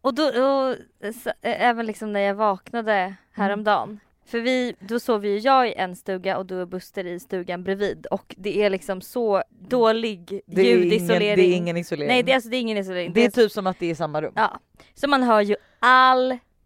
och 0.00 0.14
då, 0.14 0.24
och, 0.24 0.76
så, 1.14 1.30
även 1.42 1.86
liksom 1.86 2.12
när 2.12 2.20
jag 2.20 2.34
vaknade 2.34 3.14
häromdagen. 3.32 4.00
För 4.26 4.40
vi, 4.40 4.74
då 4.80 5.00
sov 5.00 5.26
ju 5.26 5.38
jag 5.38 5.68
i 5.68 5.74
en 5.74 5.96
stuga 5.96 6.38
och 6.38 6.46
du 6.46 6.60
och 6.60 6.68
Buster 6.68 7.06
i 7.06 7.20
stugan 7.20 7.64
bredvid 7.64 8.06
och 8.06 8.34
det 8.38 8.62
är 8.62 8.70
liksom 8.70 9.00
så 9.00 9.42
dålig 9.68 10.40
Det 10.46 10.60
är, 10.60 10.76
ingen, 10.76 10.82
ljudisolering. 10.90 11.36
det 11.36 11.42
är 11.54 11.56
ingen 11.56 11.76
isolering. 11.76 12.08
Nej 12.08 12.22
det 12.22 12.32
är, 12.32 12.34
alltså, 12.34 12.50
det 12.50 12.56
är 12.56 12.60
ingen 12.60 12.76
isolering. 12.78 13.12
det 13.12 13.20
är 13.20 13.26
är, 13.26 13.30
typ 13.30 13.52
som 13.52 13.66
att 13.66 13.78
det 13.78 13.86
är 13.86 13.90
i 13.90 13.94
samma 13.94 14.22
rum. 14.22 14.32
ja. 14.36 14.60
Så 14.94 15.08
man 15.08 15.22
hör 15.22 15.40
ju 15.40 15.56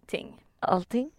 allting. 0.07 0.35
Allting. 0.63 1.11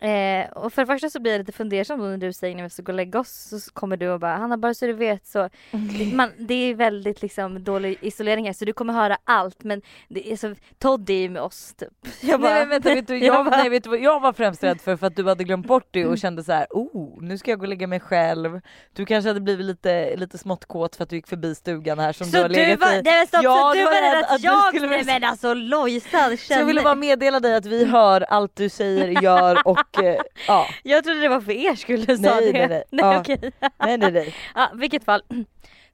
Eh, 0.00 0.46
och 0.52 0.72
för 0.72 0.82
det 0.82 0.86
första 0.86 1.10
så 1.10 1.20
blir 1.20 1.32
jag 1.32 1.38
lite 1.38 1.52
fundersam 1.52 2.10
när 2.10 2.16
du 2.16 2.32
säger 2.32 2.56
när 2.56 2.62
vi 2.62 2.70
ska 2.70 2.82
gå 2.82 2.92
och 2.92 2.96
lägga 2.96 3.20
oss 3.20 3.54
så 3.64 3.72
kommer 3.72 3.96
du 3.96 4.08
och 4.08 4.20
bara 4.20 4.36
Hanna 4.36 4.56
bara 4.58 4.74
så 4.74 4.86
du 4.86 4.92
vet 4.92 5.26
så 5.26 5.48
det, 5.70 6.14
man, 6.14 6.30
det 6.38 6.54
är 6.54 6.74
väldigt 6.74 7.22
liksom 7.22 7.64
dålig 7.64 7.98
isolering 8.00 8.46
här 8.46 8.52
så 8.52 8.64
du 8.64 8.72
kommer 8.72 8.92
höra 8.92 9.18
allt 9.24 9.64
men 9.64 9.82
det 10.08 10.32
är 10.32 10.36
så 10.36 10.54
Todd 10.78 11.10
är 11.10 11.14
ju 11.14 11.28
med 11.28 11.42
oss 11.42 11.74
typ. 11.74 11.88
Jag 12.20 12.40
nej 12.40 12.60
men 12.60 12.68
vänta, 12.68 12.94
vet 12.94 13.06
du, 13.06 13.18
jag, 13.24 13.44
bara- 13.44 13.56
nej, 13.56 13.68
vet 13.68 13.84
du 13.84 13.90
vad 13.90 13.98
jag 14.00 14.20
var 14.20 14.32
främst 14.32 14.64
rädd 14.64 14.80
för? 14.80 14.96
För 14.96 15.06
att 15.06 15.16
du 15.16 15.28
hade 15.28 15.44
glömt 15.44 15.66
bort 15.66 15.88
det 15.90 16.06
och 16.06 16.18
kände 16.18 16.44
så 16.44 16.52
här: 16.52 16.66
oh 16.70 17.22
nu 17.22 17.38
ska 17.38 17.50
jag 17.50 17.58
gå 17.58 17.62
och 17.64 17.68
lägga 17.68 17.86
mig 17.86 18.00
själv. 18.00 18.60
Du 18.92 19.06
kanske 19.06 19.30
hade 19.30 19.40
blivit 19.40 19.66
lite, 19.66 20.16
lite 20.16 20.38
smått 20.38 20.64
kåt 20.64 20.96
för 20.96 21.02
att 21.02 21.10
du 21.10 21.16
gick 21.16 21.26
förbi 21.26 21.54
stugan 21.54 21.98
här 21.98 22.12
som 22.12 22.26
du 22.26 22.30
så 22.30 22.38
har 22.42 22.48
du 22.48 22.54
legat 22.54 22.80
var, 22.80 22.92
i. 22.92 23.02
nej, 23.02 23.26
stopp, 23.26 23.42
Jag 23.42 23.56
så 23.56 23.78
du 23.78 23.84
var 23.84 24.14
rädd 24.14 24.24
att 24.24 24.30
att 24.34 24.40
du 24.40 24.46
jag, 24.46 24.68
skulle 24.68 24.86
nej 24.88 25.04
men 25.04 25.24
alltså 25.24 25.54
Lojsan 25.54 26.36
Så 26.36 26.52
jag 26.52 26.64
ville 26.64 26.80
känner 26.80 26.82
bara 26.82 26.94
meddela 26.94 27.40
dig 27.40 27.54
att 27.56 27.66
vi 27.66 27.84
hör 27.84 28.20
allt 28.20 28.56
du 28.56 28.68
säger, 28.68 29.22
gör 29.22 29.62
och 29.68 29.75
eh, 30.02 30.16
ja. 30.48 30.66
Jag 30.82 31.04
trodde 31.04 31.20
det 31.20 31.28
var 31.28 31.40
för 31.40 31.52
er 31.52 31.74
skull 31.74 32.04
du 32.04 32.16
sa 32.16 32.22
Nej, 32.22 32.52
det. 32.52 32.58
nej, 32.58 32.68
nej. 32.68 32.84
nej 32.90 33.04
Ja. 33.04 33.20
okej. 33.20 33.52
Nej 33.78 33.98
nej 33.98 34.12
nej. 34.12 34.34
Ja, 34.54 34.70
vilket 34.74 35.04
fall. 35.04 35.22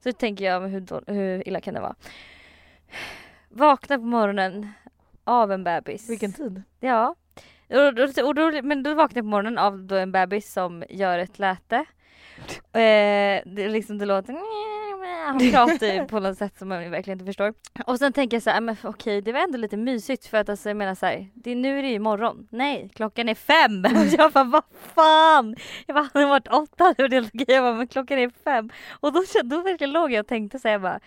Så 0.03 0.11
tänker 0.11 0.45
jag, 0.45 0.61
hur, 0.61 1.11
hur 1.13 1.47
illa 1.47 1.61
kan 1.61 1.73
det 1.73 1.81
vara? 1.81 1.95
Vakna 3.49 3.97
på 3.97 4.03
morgonen 4.03 4.69
av 5.23 5.51
en 5.51 5.63
bebis. 5.63 6.09
Vilken 6.09 6.33
tid? 6.33 6.63
Ja. 6.79 7.15
Och 7.69 7.93
då, 7.95 8.03
och 8.27 8.35
då, 8.35 8.51
men 8.63 8.83
då 8.83 8.93
vaknar 8.93 9.17
jag 9.19 9.25
på 9.25 9.29
morgonen 9.29 9.57
av 9.57 9.79
då 9.79 9.95
en 9.95 10.11
bebis 10.11 10.53
som 10.53 10.83
gör 10.89 11.19
ett 11.19 11.39
läte. 11.39 11.85
Eh, 12.73 13.41
det, 13.45 13.67
liksom, 13.69 13.97
det 13.97 14.05
låter... 14.05 14.33
Han 15.25 15.51
pratar 15.51 15.87
ju 15.87 16.05
på 16.05 16.19
något 16.19 16.37
sätt 16.37 16.57
som 16.57 16.69
man 16.69 16.91
verkligen 16.91 17.19
inte 17.19 17.25
förstår. 17.25 17.53
Och 17.85 17.99
sen 17.99 18.13
tänker 18.13 18.35
jag 18.35 18.43
så 18.43 18.49
här, 18.49 18.57
ah, 18.57 18.61
men 18.61 18.75
okej 18.83 19.21
det 19.21 19.31
var 19.31 19.39
ändå 19.39 19.57
lite 19.57 19.77
mysigt 19.77 20.25
för 20.25 20.37
att 20.37 20.49
alltså, 20.49 20.69
jag 20.69 20.77
menar 20.77 20.95
så 20.95 21.05
här, 21.05 21.27
det, 21.33 21.55
nu 21.55 21.79
är 21.79 21.83
det 21.83 21.89
ju 21.89 21.99
morgon. 21.99 22.47
Nej, 22.49 22.89
klockan 22.95 23.29
är 23.29 23.35
fem! 23.35 23.85
Och 23.99 24.05
jag 24.19 24.31
bara, 24.31 24.43
vad 24.43 24.63
fan! 24.95 25.55
Jag 25.87 25.95
bara, 25.95 26.09
hade 26.13 26.25
det 26.25 26.29
varit 26.29 26.47
åtta 26.47 26.93
det 26.97 27.03
var 27.03 27.09
helt 27.09 27.31
okej. 27.33 27.45
Jag 27.47 27.63
bara, 27.63 27.73
men 27.73 27.87
klockan 27.87 28.19
är 28.19 28.31
fem. 28.43 28.69
Och 28.99 29.13
då, 29.13 29.23
då 29.43 29.61
verkligen 29.61 29.93
låg 29.93 30.11
jag 30.11 30.19
och 30.19 30.27
tänkte 30.27 30.59
så 30.59 30.67
här, 30.67 30.73
jag 30.73 30.81
bara, 30.81 30.99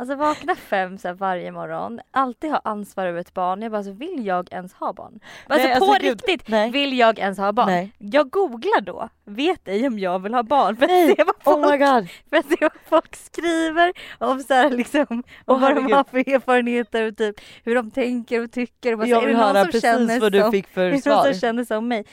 Alltså 0.00 0.14
vakna 0.14 0.54
fem 0.54 0.98
så 0.98 1.12
varje 1.12 1.52
morgon, 1.52 2.00
alltid 2.10 2.50
ha 2.50 2.60
ansvar 2.64 3.06
över 3.06 3.20
ett 3.20 3.34
barn. 3.34 3.62
Jag 3.62 3.72
bara, 3.72 3.82
så 3.82 3.92
vill 3.92 4.26
jag 4.26 4.52
ens 4.52 4.72
ha 4.74 4.92
barn? 4.92 5.20
Alltså, 5.46 5.68
Nej, 5.68 5.78
på 5.78 5.84
alltså, 5.84 6.00
gud, 6.08 6.22
riktigt, 6.26 6.48
nej. 6.48 6.70
vill 6.70 6.98
jag 6.98 7.18
ens 7.18 7.38
ha 7.38 7.52
barn? 7.52 7.66
Nej. 7.66 7.92
Jag 7.98 8.30
googlar 8.30 8.80
då, 8.80 9.08
vet 9.24 9.68
ej 9.68 9.86
om 9.86 9.98
jag 9.98 10.18
vill 10.18 10.34
ha 10.34 10.42
barn 10.42 10.76
för 10.76 10.84
att 10.84 10.90
se 10.90 11.24
vad 11.26 11.34
folk, 11.44 11.56
Oh 11.66 11.70
my 11.70 11.76
god. 11.78 12.08
för 12.30 12.36
att 12.36 12.46
se 12.46 12.56
vad 12.60 12.70
folk 12.88 13.16
skriver 13.16 13.92
om 14.18 14.40
så 14.40 14.54
här 14.54 14.70
liksom, 14.70 15.06
om 15.10 15.22
Åh, 15.46 15.60
vad 15.60 15.74
de 15.76 15.92
har 15.92 16.04
för 16.04 16.18
erfarenheter 16.34 17.08
och 17.08 17.16
typ 17.16 17.36
hur 17.64 17.74
de 17.74 17.90
tänker 17.90 18.42
och 18.44 18.52
tycker. 18.52 18.92
Och 18.92 18.98
bara, 18.98 19.08
Jag 19.08 19.22
är 19.22 19.26
vill 19.26 19.36
höra 19.36 19.64
precis 19.64 20.20
vad 20.20 20.32
du 20.32 20.40
som- 20.40 20.52
fick 20.52 20.66
är 20.66 20.70
för 20.72 20.84
det 20.84 20.90
någon 20.90 21.00
svar. 21.02 21.24
som 21.24 21.40
känner 21.40 21.64
som 21.64 21.88
mig? 21.88 22.04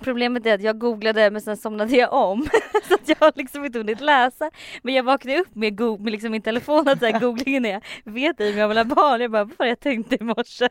Problemet 0.00 0.46
är 0.46 0.54
att 0.54 0.62
jag 0.62 0.78
googlade 0.78 1.30
men 1.30 1.40
sen 1.42 1.56
somnade 1.56 1.96
jag 1.96 2.12
om. 2.12 2.46
så 2.88 2.94
att 2.94 3.08
jag 3.08 3.16
har 3.20 3.32
liksom 3.34 3.64
inte 3.64 3.78
hunnit 3.78 4.00
läsa. 4.00 4.50
Men 4.82 4.94
jag 4.94 5.02
vaknade 5.02 5.38
upp 5.38 5.54
med, 5.54 5.76
go- 5.78 5.98
med 5.98 6.12
liksom 6.12 6.32
min 6.32 6.42
telefon 6.42 6.88
att 6.88 6.98
så 6.98 7.06
här, 7.06 7.20
googlingen 7.30 7.64
är 7.64 7.80
vet 8.04 8.40
ej 8.40 8.52
om 8.52 8.58
jag 8.58 8.68
vill 8.68 8.78
ha 8.78 8.84
barn. 8.84 9.20
Jag 9.20 9.30
bara 9.30 9.44
vad 9.58 9.68
jag 9.68 9.80
tänkte 9.80 10.16
i 10.20 10.24
morse? 10.24 10.68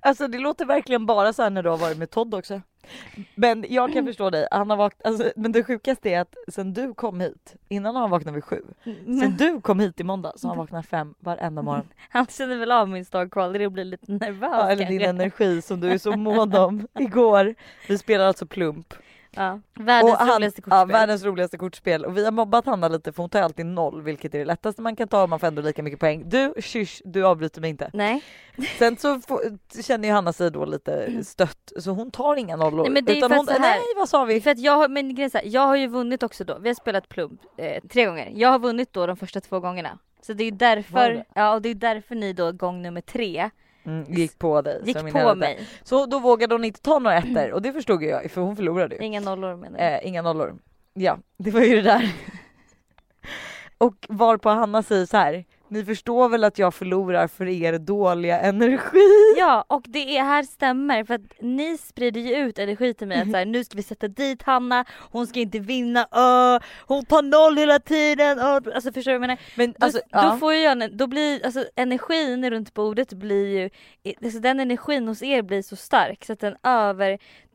Alltså 0.00 0.28
det 0.28 0.38
låter 0.38 0.66
verkligen 0.66 1.06
bara 1.06 1.32
så 1.32 1.42
här 1.42 1.50
när 1.50 1.62
du 1.62 1.68
har 1.68 1.76
varit 1.76 1.98
med 1.98 2.10
Todd 2.10 2.34
också. 2.34 2.60
Men 3.34 3.64
jag 3.68 3.92
kan 3.92 4.04
förstå 4.06 4.30
dig, 4.30 4.48
han 4.50 4.70
har 4.70 4.76
vaknat, 4.76 5.06
alltså, 5.06 5.32
men 5.36 5.52
det 5.52 5.64
sjukaste 5.64 6.10
är 6.10 6.20
att 6.20 6.34
sen 6.48 6.74
du 6.74 6.94
kom 6.94 7.20
hit, 7.20 7.56
innan 7.68 7.96
han 7.96 8.10
vaknat 8.10 8.34
vid 8.34 8.44
sju. 8.44 8.62
Sen 8.84 9.04
Men 9.04 9.36
du 9.36 9.60
kom 9.60 9.80
hit 9.80 10.00
i 10.00 10.04
måndag 10.04 10.32
så 10.36 10.48
har 10.48 10.54
han 10.54 10.58
vaknat 10.58 10.86
fem 10.86 11.14
varenda 11.20 11.62
morgon. 11.62 11.88
han 12.08 12.26
känner 12.26 12.56
väl 12.56 12.72
av 12.72 12.88
min 12.88 13.04
star 13.04 13.28
quality 13.28 13.66
och 13.66 13.72
blir 13.72 13.84
lite 13.84 14.12
nervös. 14.12 14.50
Ja, 14.52 14.70
eller 14.70 14.84
din 14.84 15.02
energi 15.02 15.62
som 15.62 15.80
du 15.80 15.90
är 15.90 15.98
så 15.98 16.16
mån 16.16 16.54
om. 16.54 16.88
Igår, 16.98 17.54
vi 17.88 17.98
spelade 17.98 18.28
alltså 18.28 18.46
plump 18.46 18.94
Ja. 19.30 19.60
Världens 19.74 20.12
Och 20.12 20.18
han- 20.18 20.34
roligaste 20.36 20.60
Ja, 20.66 20.70
kortspel. 20.70 20.92
världens 20.92 21.24
roligaste 21.24 21.58
kortspel 21.58 22.04
och 22.04 22.16
vi 22.16 22.24
har 22.24 22.32
mobbat 22.32 22.66
Hanna 22.66 22.88
lite 22.88 23.12
för 23.12 23.22
hon 23.22 23.30
tar 23.30 23.42
alltid 23.42 23.66
noll 23.66 24.02
vilket 24.02 24.34
är 24.34 24.38
det 24.38 24.44
lättaste 24.44 24.82
man 24.82 24.96
kan 24.96 25.08
ta 25.08 25.22
och 25.22 25.28
man 25.28 25.38
får 25.40 25.46
ändå 25.46 25.62
lika 25.62 25.82
mycket 25.82 26.00
poäng. 26.00 26.22
Du, 26.28 26.52
kysch, 26.60 27.02
du 27.04 27.26
avbryter 27.26 27.60
mig 27.60 27.70
inte. 27.70 27.90
Nej. 27.94 28.22
Sen 28.78 28.96
så 28.96 29.20
får, 29.20 29.40
känner 29.82 30.08
ju 30.08 30.14
Hanna 30.14 30.32
sig 30.32 30.50
då 30.50 30.64
lite 30.64 31.24
stött 31.24 31.72
så 31.78 31.90
hon 31.90 32.10
tar 32.10 32.36
inga 32.36 32.56
nollor. 32.56 32.82
Nej, 32.82 32.90
men 32.92 33.04
det 33.04 33.12
är 33.12 33.16
utan 33.16 33.28
för 33.30 33.36
hon, 33.36 33.46
så 33.46 33.52
här- 33.52 33.60
nej 33.60 33.80
vad 33.96 34.08
sa 34.08 34.24
vi? 34.24 34.40
För 34.40 34.50
att 34.50 34.58
jag 34.58 34.76
har, 34.76 34.88
men 34.88 35.14
grejen 35.14 35.30
är 35.34 35.38
här, 35.38 35.46
jag 35.54 35.66
har 35.66 35.76
ju 35.76 35.86
vunnit 35.86 36.22
också 36.22 36.44
då. 36.44 36.58
Vi 36.58 36.68
har 36.68 36.74
spelat 36.74 37.08
plump 37.08 37.40
eh, 37.56 37.82
tre 37.88 38.04
gånger. 38.06 38.32
Jag 38.34 38.48
har 38.48 38.58
vunnit 38.58 38.92
då 38.92 39.06
de 39.06 39.16
första 39.16 39.40
två 39.40 39.60
gångerna. 39.60 39.98
Så 40.22 40.32
det 40.32 40.44
är 40.44 40.52
därför, 40.52 41.24
ja 41.34 41.54
och 41.54 41.62
det 41.62 41.68
är 41.68 41.74
därför 41.74 42.14
ni 42.14 42.32
då 42.32 42.52
gång 42.52 42.82
nummer 42.82 43.00
tre 43.00 43.50
Mm, 43.88 44.04
gick 44.08 44.38
på 44.38 44.62
dig. 44.62 44.80
gick 44.84 44.96
på 44.96 45.18
helvete. 45.18 45.36
mig. 45.36 45.68
Så 45.82 46.06
då 46.06 46.18
vågade 46.18 46.54
hon 46.54 46.64
inte 46.64 46.80
ta 46.80 46.98
några 46.98 47.16
ettor 47.16 47.52
och 47.52 47.62
det 47.62 47.72
förstod 47.72 48.02
jag 48.02 48.30
för 48.30 48.40
hon 48.40 48.56
förlorade 48.56 48.96
ju. 48.96 49.02
Inga 49.02 49.20
nollor 49.20 49.56
menar 49.56 49.78
jag. 49.78 49.92
Eh, 49.92 50.08
inga 50.08 50.22
nollor. 50.22 50.58
Ja, 50.94 51.18
det 51.36 51.50
var 51.50 51.60
ju 51.60 51.76
det 51.76 51.82
där. 51.82 52.12
och 53.78 54.06
varpå 54.08 54.48
Hanna 54.48 54.82
säger 54.82 55.06
så 55.06 55.16
här. 55.16 55.44
Ni 55.70 55.84
förstår 55.84 56.28
väl 56.28 56.44
att 56.44 56.58
jag 56.58 56.74
förlorar 56.74 57.28
för 57.28 57.46
er 57.46 57.78
dåliga 57.78 58.40
energi? 58.40 59.34
Ja 59.38 59.64
och 59.68 59.82
det 59.86 60.18
är 60.18 60.24
här 60.24 60.42
stämmer 60.42 61.04
för 61.04 61.14
att 61.14 61.20
ni 61.40 61.78
sprider 61.78 62.20
ju 62.20 62.36
ut 62.36 62.58
energi 62.58 62.94
till 62.94 63.06
mig 63.06 63.20
att 63.20 63.30
så 63.30 63.36
här, 63.36 63.44
nu 63.44 63.64
ska 63.64 63.76
vi 63.76 63.82
sätta 63.82 64.08
dit 64.08 64.42
Hanna, 64.42 64.84
hon 65.10 65.26
ska 65.26 65.40
inte 65.40 65.58
vinna, 65.58 66.08
öh, 66.12 66.60
hon 66.86 67.04
tar 67.04 67.22
noll 67.22 67.58
hela 67.58 67.78
tiden, 67.78 68.38
öh. 68.38 68.60
alltså 68.74 68.92
förstår 68.92 69.00
du 69.02 69.02
vad 69.02 69.14
jag 69.14 69.20
menar? 69.20 69.38
Men 69.54 69.74
Då, 69.78 69.84
alltså, 69.84 69.98
då 69.98 70.18
ja. 70.18 70.36
får 70.40 70.54
ju 70.54 70.60
jag, 70.60 70.96
då 70.96 71.06
blir 71.06 71.44
alltså 71.44 71.64
energin 71.76 72.50
runt 72.50 72.74
bordet 72.74 73.12
blir 73.12 73.46
ju, 73.46 73.70
alltså 74.24 74.40
den 74.40 74.60
energin 74.60 75.08
hos 75.08 75.22
er 75.22 75.42
blir 75.42 75.62
så 75.62 75.76
stark 75.76 76.24
så 76.24 76.32
att 76.32 76.40
den 76.40 76.56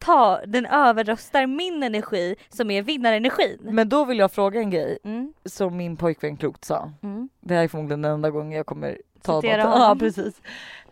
övertar, 0.09 0.47
den 0.47 0.65
överröstar 0.65 1.47
min 1.47 1.83
energi 1.83 2.35
som 2.49 2.71
är 2.71 2.81
vinnarenergin. 2.81 3.57
men 3.61 3.89
då 3.89 4.05
vill 4.05 4.19
jag 4.19 4.31
fråga 4.31 4.59
en 4.59 4.69
grej 4.69 4.97
Mm, 5.03 5.33
som 5.45 5.77
min 5.77 5.97
pojkvän 5.97 6.37
klokt 6.37 6.65
sa. 6.65 6.91
mm. 7.03 7.29
Det 7.41 7.55
här 7.55 7.63
är 7.63 7.67
förmodligen 7.67 8.01
den 8.01 8.11
enda 8.11 8.29
gången 8.29 8.51
jag 8.57 8.65
kommer 8.65 8.97
ta 9.21 9.41
Citera 9.41 9.63
något. 9.63 9.79
Ja 9.79 9.95
precis. 9.99 10.41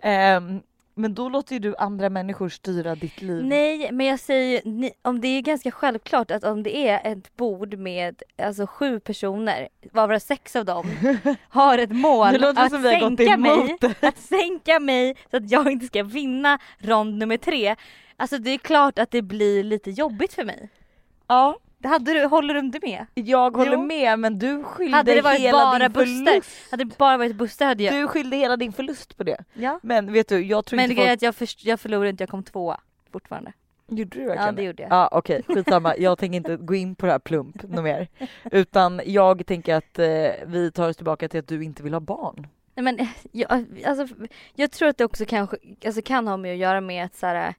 Ehm, 0.02 0.62
men 0.95 1.13
då 1.13 1.30
låter 1.30 1.54
ju 1.54 1.60
du 1.60 1.76
andra 1.76 2.10
människor 2.10 2.50
styra 2.50 2.95
ditt 2.95 3.21
liv. 3.21 3.45
Nej 3.45 3.91
men 3.91 4.06
jag 4.06 4.19
säger 4.19 4.62
ni, 4.65 4.91
om 5.02 5.21
det 5.21 5.28
är 5.28 5.41
ganska 5.41 5.71
självklart 5.71 6.32
att 6.32 6.43
om 6.43 6.63
det 6.63 6.88
är 6.89 7.12
ett 7.12 7.36
bord 7.38 7.74
med 7.78 8.21
alltså 8.43 8.67
sju 8.67 9.00
personer, 9.00 9.67
varav 9.91 10.19
sex 10.19 10.56
av 10.56 10.65
dem 10.65 10.86
har 11.50 11.78
ett 11.78 11.91
mål 11.95 12.43
att 12.43 12.71
sänka 12.71 13.38
mig, 13.38 13.78
att 14.02 14.17
sänka 14.17 14.80
mig 14.80 15.15
så 15.32 15.38
att 15.38 15.52
jag 15.52 15.71
inte 15.71 15.86
ska 15.86 16.04
vinna 16.04 16.60
rond 16.80 17.17
nummer 17.17 17.38
tre. 17.38 17.76
Alltså 18.22 18.38
det 18.38 18.50
är 18.52 18.58
klart 18.58 19.00
att 19.00 19.12
det 19.12 19.22
blir 19.22 19.64
lite 19.64 19.92
jobbigt 19.92 20.34
för 20.34 20.44
mig. 20.46 20.70
Ja, 21.28 21.58
Det 21.78 21.88
hade 21.88 22.14
du, 22.14 22.26
håller 22.26 22.54
du 22.54 22.60
inte 22.60 22.80
med? 22.82 23.06
jag 23.14 23.56
håller 23.58 23.72
Jo. 23.74 23.82
med 23.84 24.20
men 24.20 24.40
du 24.40 24.64
skyllde 24.64 24.98
Hade 24.98 25.14
det 25.16 25.22
varit 25.22 25.40
hela 25.40 25.58
bara 25.58 25.80
din 25.80 25.92
Buster, 25.92 26.26
förlust. 26.26 26.72
hade 26.72 26.84
det 26.84 26.98
bara 26.98 27.18
varit 27.18 27.36
Buster 27.36 27.66
hade 27.66 27.84
jag... 27.84 27.94
Du 27.94 28.08
skyllde 28.08 28.36
hela 28.38 28.58
din 28.58 28.74
förlust 28.74 29.18
på 29.18 29.24
det. 29.24 29.44
Ja. 29.54 29.80
Men 29.84 30.14
vet 30.14 30.28
du, 30.30 30.46
jag 30.46 30.66
tror 30.66 30.78
Men 30.78 30.92
inte 30.92 31.02
är 31.02 31.06
folk... 31.06 31.14
att 31.18 31.22
jag, 31.22 31.36
först, 31.36 31.66
jag 31.66 31.80
förlorade 31.80 32.10
inte, 32.10 32.22
jag 32.22 32.30
kom 32.30 32.44
tvåa 32.44 32.80
fortfarande. 33.12 33.54
Gjorde 33.88 34.20
du 34.20 34.26
verkligen 34.26 34.46
Ja 34.46 34.52
det 34.52 34.64
gjorde 34.64 34.84
jag. 34.84 34.92
Ja 34.92 35.10
okej, 35.12 35.44
skitsamma. 35.48 35.98
Jag 35.98 36.18
tänker 36.18 36.38
inte 36.38 36.58
gå 36.58 36.76
in 36.76 36.96
på 36.96 37.06
det 37.06 37.12
här 37.12 37.20
plump 37.20 37.64
något 37.64 37.84
mer. 37.84 38.08
Utan 38.52 39.02
jag 39.06 39.46
tänker 39.46 39.76
att 39.76 40.00
eh, 40.00 40.08
vi 40.46 40.72
tar 40.74 40.90
oss 40.90 40.96
tillbaka 40.96 41.30
till 41.30 41.40
att 41.40 41.48
du 41.48 41.64
inte 41.64 41.84
vill 41.84 41.94
ha 41.94 42.00
barn. 42.00 42.48
Nej, 42.76 42.84
men 42.84 43.08
jag, 43.32 43.66
alltså, 43.86 44.16
jag 44.56 44.72
tror 44.72 44.90
att 44.90 44.98
det 44.98 45.06
också 45.06 45.26
kanske, 45.26 45.58
alltså, 45.86 46.02
kan 46.02 46.28
ha 46.28 46.38
med 46.38 46.52
att 46.54 46.58
göra 46.60 46.82
med 46.82 47.06
att 47.06 47.16
så 47.16 47.26
här, 47.26 47.54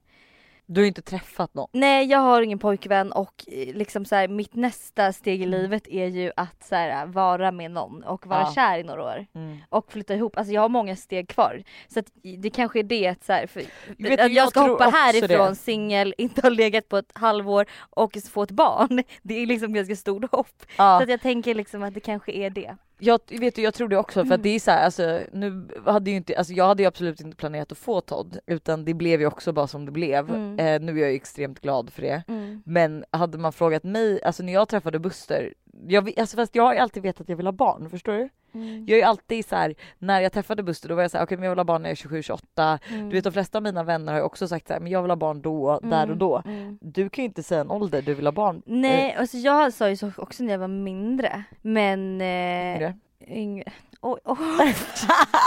Du 0.73 0.81
har 0.81 0.87
inte 0.87 1.01
träffat 1.01 1.53
någon. 1.53 1.67
nej 1.71 2.05
jag 2.05 2.19
har 2.19 2.41
ingen 2.41 2.59
pojkvän 2.59 3.11
och 3.11 3.45
eh, 3.47 3.75
liksom 3.75 4.05
så 4.05 4.15
här, 4.15 4.27
mitt 4.27 4.55
nästa 4.55 5.13
steg 5.13 5.41
i 5.41 5.45
livet 5.45 5.87
är 5.87 6.07
ju 6.07 6.31
att 6.35 6.63
så 6.63 6.75
här, 6.75 7.05
vara 7.05 7.51
med 7.51 7.71
någon 7.71 8.03
och 8.03 8.27
vara 8.27 8.39
Ja. 8.39 8.51
kär 8.55 8.79
i 8.79 8.83
några 8.83 9.03
år. 9.03 9.25
Mm. 9.35 9.57
Och 9.69 9.91
flytta 9.91 10.13
ihop, 10.15 10.37
alltså 10.37 10.53
jag 10.53 10.61
har 10.61 10.69
många 10.69 10.95
steg 10.95 11.27
kvar. 11.29 11.63
Så 11.87 11.99
att 11.99 12.05
det 12.37 12.49
kanske 12.49 12.79
är 12.79 12.83
det 12.83 13.07
att, 13.07 13.23
så 13.23 13.33
här, 13.33 13.47
för, 13.47 13.59
Vet 13.59 14.17
du, 14.17 14.23
att 14.23 14.33
jag 14.33 14.49
ska 14.49 14.59
hoppa 14.59 14.83
härifrån 14.83 15.55
singel, 15.55 16.13
inte 16.17 16.41
ha 16.41 16.49
legat 16.49 16.89
på 16.89 16.97
ett 16.97 17.11
halvår 17.13 17.65
och 17.89 18.17
få 18.31 18.43
ett 18.43 18.51
barn. 18.51 19.03
Det 19.21 19.41
är 19.41 19.45
liksom 19.45 19.73
ganska 19.73 19.95
stort 19.95 20.31
hopp. 20.31 20.65
Ja. 20.77 20.97
Så 20.99 21.03
att 21.03 21.09
jag 21.09 21.21
tänker 21.21 21.55
liksom 21.55 21.83
att 21.83 21.93
det 21.93 21.99
kanske 21.99 22.31
är 22.31 22.49
det. 22.49 22.75
Jag, 23.05 23.19
vet 23.39 23.57
jag 23.57 23.73
tror 23.73 23.87
det 23.87 23.97
också 23.97 24.25
för 24.25 24.35
att 24.35 24.43
det 24.43 24.49
är 24.49 24.59
så 24.59 24.71
här, 24.71 24.85
alltså, 24.85 25.19
nu 25.31 25.67
hade 25.85 26.11
ju 26.11 26.17
inte, 26.17 26.37
alltså, 26.37 26.53
jag 26.53 26.67
hade 26.67 26.83
ju 26.83 26.87
absolut 26.87 27.21
inte 27.21 27.37
planerat 27.37 27.71
att 27.71 27.77
få 27.77 28.01
Todd 28.01 28.37
utan 28.45 28.85
det 28.85 28.93
blev 28.93 29.19
ju 29.19 29.27
också 29.27 29.51
bara 29.53 29.67
som 29.67 29.85
det 29.85 29.91
blev. 29.91 30.29
Mm. 30.29 30.59
Eh, 30.59 30.85
nu 30.85 30.97
är 30.97 31.01
jag 31.01 31.09
ju 31.09 31.15
extremt 31.15 31.59
glad 31.59 31.93
för 31.93 32.01
det. 32.01 32.23
Mm. 32.27 32.61
Men 32.65 33.05
hade 33.11 33.37
man 33.37 33.53
frågat 33.53 33.83
mig, 33.83 34.23
alltså 34.23 34.43
när 34.43 34.53
jag 34.53 34.69
träffade 34.69 34.99
Buster, 34.99 35.53
jag, 35.87 36.19
alltså, 36.19 36.37
fast 36.37 36.55
jag 36.55 36.63
har 36.63 36.75
alltid 36.75 37.03
vetat 37.03 37.21
att 37.21 37.29
jag 37.29 37.37
vill 37.37 37.47
ha 37.47 37.51
barn, 37.51 37.89
förstår 37.89 38.13
du? 38.13 38.29
Mm. 38.53 38.85
Jag 38.87 38.99
är 38.99 39.05
alltid 39.05 39.45
så 39.45 39.55
här, 39.55 39.75
när 39.99 40.21
jag 40.21 40.33
träffade 40.33 40.63
Buster 40.63 40.89
då 40.89 40.95
var 40.95 41.01
jag 41.01 41.11
så 41.11 41.17
här, 41.17 41.25
okej 41.25 41.37
men 41.37 41.43
jag 41.43 41.51
vill 41.51 41.59
ha 41.59 41.63
barn 41.63 41.81
när 41.81 41.89
jag 41.89 42.13
är 42.13 42.21
27-28. 42.21 42.79
Mm. 42.89 43.09
Du 43.09 43.15
vet 43.15 43.23
de 43.23 43.33
flesta 43.33 43.57
av 43.57 43.63
mina 43.63 43.83
vänner 43.83 44.11
har 44.11 44.19
ju 44.19 44.25
också 44.25 44.47
sagt 44.47 44.67
så 44.67 44.73
här, 44.73 44.79
men 44.79 44.91
jag 44.91 45.01
vill 45.01 45.11
ha 45.11 45.15
barn 45.15 45.41
då, 45.41 45.79
där 45.83 46.11
och 46.11 46.17
då. 46.17 46.41
Mm. 46.45 46.77
Du 46.81 47.09
kan 47.09 47.23
ju 47.23 47.27
inte 47.27 47.43
säga 47.43 47.61
en 47.61 47.71
ålder 47.71 48.01
du 48.01 48.13
vill 48.13 48.27
ha 48.27 48.31
barn. 48.31 48.61
Nej, 48.65 49.15
alltså 49.19 49.37
jag 49.37 49.73
sa 49.73 49.89
ju 49.89 49.95
så 49.95 50.11
också 50.17 50.43
när 50.43 50.51
jag 50.51 50.59
var 50.59 50.67
mindre. 50.67 51.43
Men... 51.61 52.21
Eh, 52.21 52.27
Eh, 52.27 52.75
yngre. 52.75 52.93
yngre. 53.27 53.71
Oj, 54.01 54.19
oj. 54.25 54.37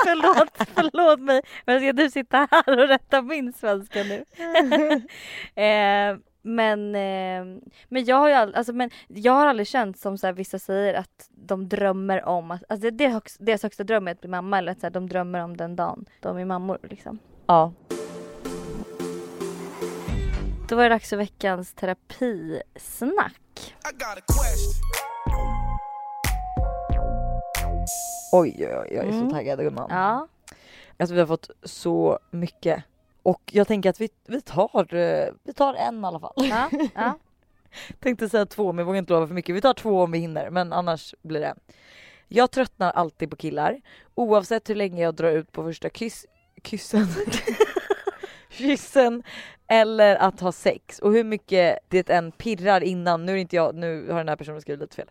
förlåt, 0.04 0.68
förlåt 0.74 1.20
mig. 1.20 1.40
Men 1.66 1.80
ska 1.80 1.92
du 1.92 2.10
sitta 2.10 2.48
här 2.50 2.80
och 2.82 2.88
rätta 2.88 3.22
min 3.22 3.52
svenska 3.52 4.02
nu? 4.02 4.24
eh, 5.62 6.16
men, 6.46 6.94
eh, 6.94 7.60
men 7.88 8.04
jag 8.04 8.16
har 8.16 8.28
ju 8.28 8.34
all, 8.34 8.54
alltså, 8.54 8.72
men 8.72 8.90
jag 9.08 9.32
har 9.32 9.46
aldrig 9.46 9.66
känt 9.68 9.98
som 9.98 10.18
så 10.18 10.26
här, 10.26 10.34
vissa 10.34 10.58
säger 10.58 10.94
att 10.94 11.28
de 11.30 11.68
drömmer 11.68 12.24
om 12.24 12.50
att, 12.50 12.62
alltså 12.68 12.90
det 12.90 13.04
är 13.04 13.08
högst, 13.08 13.36
deras 13.40 13.62
högsta 13.62 13.84
dröm 13.84 14.08
är 14.08 14.12
att 14.12 14.20
bli 14.20 14.30
mamma 14.30 14.58
eller 14.58 14.72
att 14.72 14.80
så 14.80 14.86
här, 14.86 14.90
de 14.90 15.08
drömmer 15.08 15.40
om 15.40 15.56
den 15.56 15.76
dagen 15.76 16.06
de 16.20 16.38
är 16.38 16.44
mammor 16.44 16.78
liksom. 16.82 17.18
Ja. 17.46 17.72
Då 20.68 20.76
var 20.76 20.82
det 20.82 20.88
dags 20.88 21.10
för 21.10 21.16
veckans 21.16 21.74
terapisnack. 21.74 23.74
Oj 28.32 28.54
oj 28.58 28.78
oj, 28.78 28.88
jag 28.94 29.04
är 29.04 29.08
Mm. 29.10 29.28
så 29.28 29.34
taggad 29.36 29.58
gumman. 29.58 29.86
Ja. 29.90 30.28
Alltså 30.98 31.14
vi 31.14 31.20
har 31.20 31.26
fått 31.26 31.50
så 31.62 32.18
mycket. 32.30 32.84
Och 33.26 33.42
jag 33.52 33.68
tänker 33.68 33.90
att 33.90 34.00
vi, 34.00 34.08
vi, 34.26 34.40
tar, 34.40 34.94
eh, 34.94 35.28
vi 35.44 35.52
tar 35.52 35.74
en 35.74 36.04
i 36.04 36.06
alla 36.06 36.20
fall. 36.20 36.32
Ja, 36.36 36.70
ja. 36.94 37.18
Tänkte 38.00 38.28
säga 38.28 38.46
två 38.46 38.72
men 38.72 38.78
jag 38.78 38.86
vågar 38.86 38.98
inte 38.98 39.12
lova 39.12 39.26
för 39.26 39.34
mycket. 39.34 39.54
Vi 39.54 39.60
tar 39.60 39.74
två 39.74 40.02
om 40.02 40.12
vi 40.12 40.18
hinner 40.18 40.50
men 40.50 40.72
annars 40.72 41.14
blir 41.22 41.40
det 41.40 41.46
en. 41.46 41.58
Jag 42.28 42.50
tröttnar 42.50 42.90
alltid 42.90 43.30
på 43.30 43.36
killar 43.36 43.80
oavsett 44.14 44.70
hur 44.70 44.74
länge 44.74 45.02
jag 45.02 45.14
drar 45.14 45.30
ut 45.30 45.52
på 45.52 45.64
första 45.64 45.88
kyss, 45.90 46.26
kyssen. 46.64 47.06
kyssen 48.56 49.22
eller 49.68 50.16
att 50.16 50.40
ha 50.40 50.52
sex 50.52 50.98
och 50.98 51.12
hur 51.12 51.24
mycket 51.24 51.78
det 51.88 52.10
än 52.10 52.32
pirrar 52.32 52.80
innan, 52.80 53.26
nu 53.26 53.32
är 53.32 53.36
inte 53.36 53.56
jag, 53.56 53.74
nu 53.74 54.10
har 54.10 54.18
den 54.18 54.28
här 54.28 54.36
personen 54.36 54.60
skrivit 54.60 54.80
lite 54.80 54.96
fel. 54.96 55.08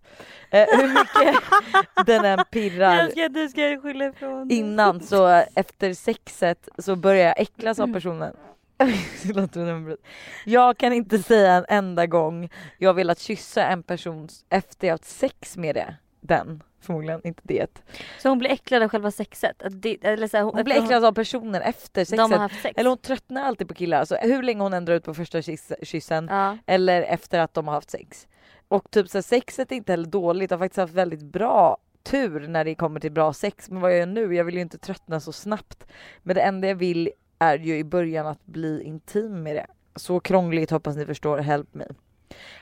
Eh, 0.52 0.66
hur 0.80 0.88
mycket 0.88 1.44
den 2.06 2.26
än 2.26 2.46
pirrar 2.52 2.96
Jag 2.96 3.12
ska 3.12 3.30
du 3.30 3.50
ska 3.50 3.80
skylla 3.82 4.06
ifrån 4.06 4.52
innan 4.52 5.02
så 5.02 5.44
efter 5.56 5.94
sexet 5.94 6.70
så 6.78 6.96
börjar 6.96 7.26
jag 7.28 7.40
äcklas 7.40 7.80
av 7.80 7.84
Mm. 7.84 7.94
personen. 7.94 8.36
Jag 10.46 10.78
kan 10.78 10.94
inte 10.94 11.20
säga 11.20 11.54
en 11.54 11.66
enda 11.70 12.06
gång 12.06 12.50
jag 12.78 12.94
velat 12.94 13.20
kyssa 13.20 13.68
en 13.68 13.84
person 13.84 14.28
efter 14.50 14.88
jag 14.88 14.94
haft 14.94 15.06
sex 15.06 15.58
med 15.58 15.76
det. 15.76 15.96
Den, 16.26 16.64
förmodligen 16.82 17.22
inte 17.24 17.42
det. 17.46 17.82
Så 18.20 18.30
hon 18.30 18.38
blir 18.40 18.50
äcklad 18.50 18.84
av 18.84 18.90
själva 18.90 19.12
sexet? 19.12 19.64
Det, 19.72 20.06
eller 20.06 20.28
så 20.28 20.38
här, 20.38 20.44
Hon 20.44 20.64
blir 20.64 20.84
äcklad 20.84 21.06
av 21.06 21.12
personen 21.12 21.62
efter 21.62 22.02
De 22.02 22.06
sexet. 22.06 22.20
har 22.32 22.38
haft 22.38 22.62
sex? 22.62 22.78
Eller 22.78 22.90
hon 22.90 22.98
tröttnar 22.98 23.44
alltid 23.44 23.68
på 23.68 23.74
killar, 23.74 24.00
alltså 24.00 24.16
hur 24.16 24.44
länge 24.44 24.62
hon 24.62 24.74
än 24.74 24.86
drar 24.86 24.96
ut 24.96 25.04
på 25.04 25.14
första 25.14 25.42
kyss, 25.42 25.72
kyssen 25.82 26.28
Ja. 26.32 26.58
eller 26.66 27.02
efter 27.02 27.40
att 27.40 27.54
de 27.54 27.68
har 27.68 27.76
haft 27.76 27.90
sex. 27.90 28.28
Och 28.68 28.92
typ 28.92 29.10
så 29.10 29.18
här, 29.18 29.22
sexet 29.24 29.72
är 29.72 29.76
inte 29.76 29.92
heller 29.92 30.06
dåligt, 30.10 30.52
jag 30.52 30.58
har 30.58 30.66
faktiskt 30.66 30.78
haft 30.80 30.94
väldigt 30.94 31.24
bra 31.24 31.78
tur 32.04 32.48
när 32.48 32.66
det 32.66 32.76
kommer 32.76 33.00
till 33.00 33.12
bra 33.12 33.34
sex. 33.34 33.70
Men 33.70 33.82
vad 33.82 33.92
jag 33.92 34.00
gör 34.00 34.06
nu, 34.06 34.36
jag 34.36 34.44
vill 34.44 34.56
ju 34.56 34.62
inte 34.62 34.78
tröttna 34.78 35.20
så 35.20 35.32
snabbt. 35.32 35.84
Men 36.24 36.36
det 36.36 36.42
enda 36.42 36.68
jag 36.68 36.76
vill 36.76 37.10
är 37.40 37.58
ju 37.58 37.78
i 37.78 37.84
början 37.84 38.28
att 38.28 38.46
bli 38.46 38.84
intim 38.84 39.44
med 39.44 39.56
det. 39.56 39.68
Så 39.96 40.20
krångligt 40.20 40.72
hoppas 40.72 40.96
ni 40.96 41.06
förstår, 41.06 41.38
help 41.38 41.74
me. 41.74 41.86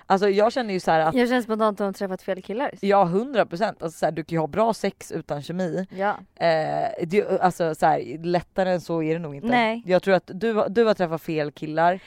Alltså 0.05 0.29
jag 0.29 0.51
känner 0.53 0.73
ju 0.73 0.79
så 0.79 0.91
att 0.91 1.15
Jag 1.15 1.27
känner 1.29 1.41
spontant 1.41 1.81
att 1.81 1.85
hon 1.85 1.93
träffat 1.93 2.21
fel 2.21 2.41
killar. 2.41 2.71
Ja 2.81 3.03
100 3.03 3.45
procent, 3.45 3.83
alltså 3.83 3.99
så 3.99 4.05
här, 4.05 4.11
du 4.11 4.23
kan 4.23 4.35
ju 4.35 4.39
ha 4.39 4.47
bra 4.47 4.73
sex 4.73 5.11
utan 5.11 5.41
kemi. 5.41 5.87
Ja. 5.89 6.17
Eh, 6.45 7.05
det, 7.07 7.41
alltså 7.41 7.75
så 7.75 7.85
här, 7.85 8.23
lättare 8.25 8.69
än 8.71 8.81
så 8.81 9.03
är 9.03 9.13
det 9.13 9.19
nog 9.19 9.35
inte. 9.35 9.47
Nej. 9.47 9.83
Jag 9.85 10.03
tror 10.03 10.13
att 10.15 10.31
du, 10.33 10.63
du 10.69 10.83
har 10.85 10.93
träffat 10.93 11.21
fel 11.21 11.51
killar. 11.51 11.99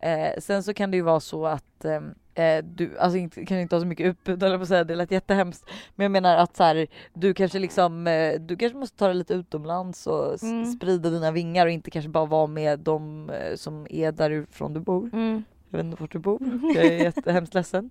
Eh, 0.00 0.38
sen 0.38 0.62
så 0.62 0.74
kan 0.74 0.90
det 0.90 0.96
ju 0.96 1.02
vara 1.02 1.20
så 1.20 1.46
att 1.46 1.84
ehm, 1.84 2.14
eh, 2.34 2.64
du 2.64 2.98
alltså 2.98 3.18
inte, 3.18 3.44
kan 3.46 3.58
inte 3.58 3.74
ha 3.76 3.80
så 3.80 3.86
mycket 3.86 4.06
utbud 4.06 4.42
eller 4.42 4.58
på 4.58 4.66
säga, 4.66 4.84
det 4.84 4.94
lät 4.94 5.10
jättehemskt. 5.10 5.64
Men 5.94 6.04
jag 6.04 6.10
menar 6.10 6.36
att 6.36 6.56
så 6.56 6.62
här, 6.64 6.86
du 7.14 7.34
kanske 7.34 7.58
liksom, 7.58 8.06
eh, 8.06 8.40
du 8.40 8.56
kanske 8.56 8.78
måste 8.78 8.98
ta 8.98 9.08
det 9.08 9.14
lite 9.14 9.34
utomlands 9.34 10.06
och 10.06 10.42
Mm. 10.42 10.64
sprida 10.72 11.10
dina 11.10 11.30
vingar 11.30 11.66
och 11.66 11.72
inte 11.72 11.90
kanske 11.90 12.08
bara 12.08 12.26
vara 12.26 12.46
med 12.46 12.78
de 12.78 13.30
eh, 13.30 13.54
som 13.56 13.86
är 13.90 14.12
därifrån 14.12 14.74
du 14.74 14.80
bor. 14.80 15.10
Mm. 15.12 15.44
Jag 15.74 15.78
vet 15.78 15.84
inte 15.90 16.02
vart 16.02 16.12
du 16.12 16.18
bor. 16.18 16.38
Jag 16.74 16.84
är 16.84 16.98
jättehemskt 16.98 17.54
ledsen. 17.54 17.90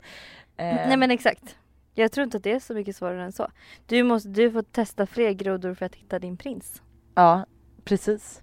Eh, 0.57 0.65
Nej 0.65 0.97
men 0.97 1.11
exakt. 1.11 1.57
Jag 1.93 2.11
tror 2.11 2.23
inte 2.23 2.37
att 2.37 2.43
det 2.43 2.51
är 2.51 2.59
så 2.59 2.73
mycket 2.73 2.95
svårare 2.95 3.23
än 3.23 3.31
så. 3.31 3.47
Du, 3.85 4.03
måste, 4.03 4.29
du 4.29 4.51
får 4.51 4.61
testa 4.61 5.05
fler 5.05 5.31
grodor 5.31 5.73
för 5.73 5.85
att 5.85 5.95
hitta 5.95 6.19
din 6.19 6.37
prins. 6.37 6.81
Ja, 7.15 7.45
precis. 7.83 8.41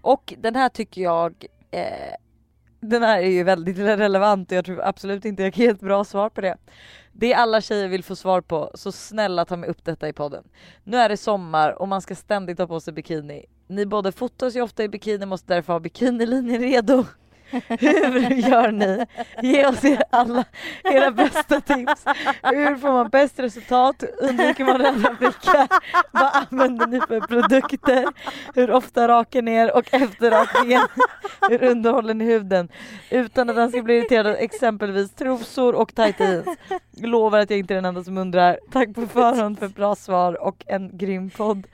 Och 0.00 0.34
den 0.38 0.56
här 0.56 0.68
tycker 0.68 1.02
jag 1.02 1.46
eh, 1.70 2.14
den 2.80 3.02
här 3.02 3.18
är 3.18 3.30
ju 3.30 3.42
väldigt 3.42 3.78
relevant 3.78 4.50
och 4.50 4.56
jag 4.56 4.64
tror 4.64 4.80
absolut 4.84 5.24
inte 5.24 5.42
jag 5.42 5.54
kan 5.54 5.64
ge 5.64 5.70
ett 5.70 5.80
bra 5.80 6.04
svar 6.04 6.30
på 6.30 6.40
det. 6.40 6.56
Det 7.12 7.34
alla 7.34 7.60
tjejer 7.60 7.88
vill 7.88 8.04
få 8.04 8.16
svar 8.16 8.40
på, 8.40 8.70
så 8.74 8.92
snälla 8.92 9.44
ta 9.44 9.56
med 9.56 9.68
upp 9.68 9.84
detta 9.84 10.08
i 10.08 10.12
podden. 10.12 10.44
Nu 10.84 10.96
är 10.96 11.08
det 11.08 11.16
sommar 11.16 11.82
och 11.82 11.88
man 11.88 12.02
ska 12.02 12.14
ständigt 12.14 12.58
ha 12.58 12.66
på 12.66 12.80
sig 12.80 12.92
bikini. 12.92 13.44
Ni 13.66 13.86
både 13.86 14.12
fotas 14.12 14.56
ju 14.56 14.62
ofta 14.62 14.84
i 14.84 14.88
bikini 14.88 15.26
måste 15.26 15.54
därför 15.54 15.72
ha 15.72 15.80
bikinilinjen 15.80 16.60
redo. 16.60 17.04
Hur 17.68 18.30
gör 18.30 18.72
ni? 18.72 19.06
Ge 19.42 19.66
oss 19.66 19.82
alla 20.10 20.44
era 20.84 21.10
bästa 21.10 21.60
tips. 21.60 22.04
Hur 22.42 22.76
får 22.76 22.92
man 22.92 23.08
bäst 23.08 23.38
resultat? 23.38 24.04
Undviker 24.20 24.64
man 24.64 24.78
röda 24.78 25.16
prickar? 25.16 25.68
Vad 26.12 26.30
använder 26.50 26.86
ni 26.86 27.00
för 27.00 27.20
produkter? 27.20 28.06
Hur 28.54 28.70
ofta 28.70 29.08
rakar 29.08 29.42
ni 29.42 29.52
er? 29.52 29.76
Och 29.76 29.94
efter 29.94 30.30
rakningen, 30.30 30.82
hur 31.48 31.62
underhåller 31.62 32.14
ni 32.14 32.24
huden? 32.24 32.68
Utan 33.10 33.50
att 33.50 33.56
den 33.56 33.70
ska 33.70 33.82
bli 33.82 33.94
irriterad 33.98 34.26
av 34.26 34.34
exempelvis 34.34 35.10
trosor 35.10 35.74
och 35.74 35.94
tajta 35.94 36.24
jeans. 36.24 36.58
Lovar 37.02 37.38
att 37.38 37.50
jag 37.50 37.58
inte 37.58 37.74
är 37.74 37.76
den 37.76 37.84
enda 37.84 38.04
som 38.04 38.18
undrar. 38.18 38.58
Tack 38.72 38.94
på 38.94 39.06
förhand 39.06 39.58
för 39.58 39.68
bra 39.68 39.94
svar 39.94 40.42
och 40.42 40.64
en 40.66 40.98
grym 40.98 41.30
podd. 41.30 41.66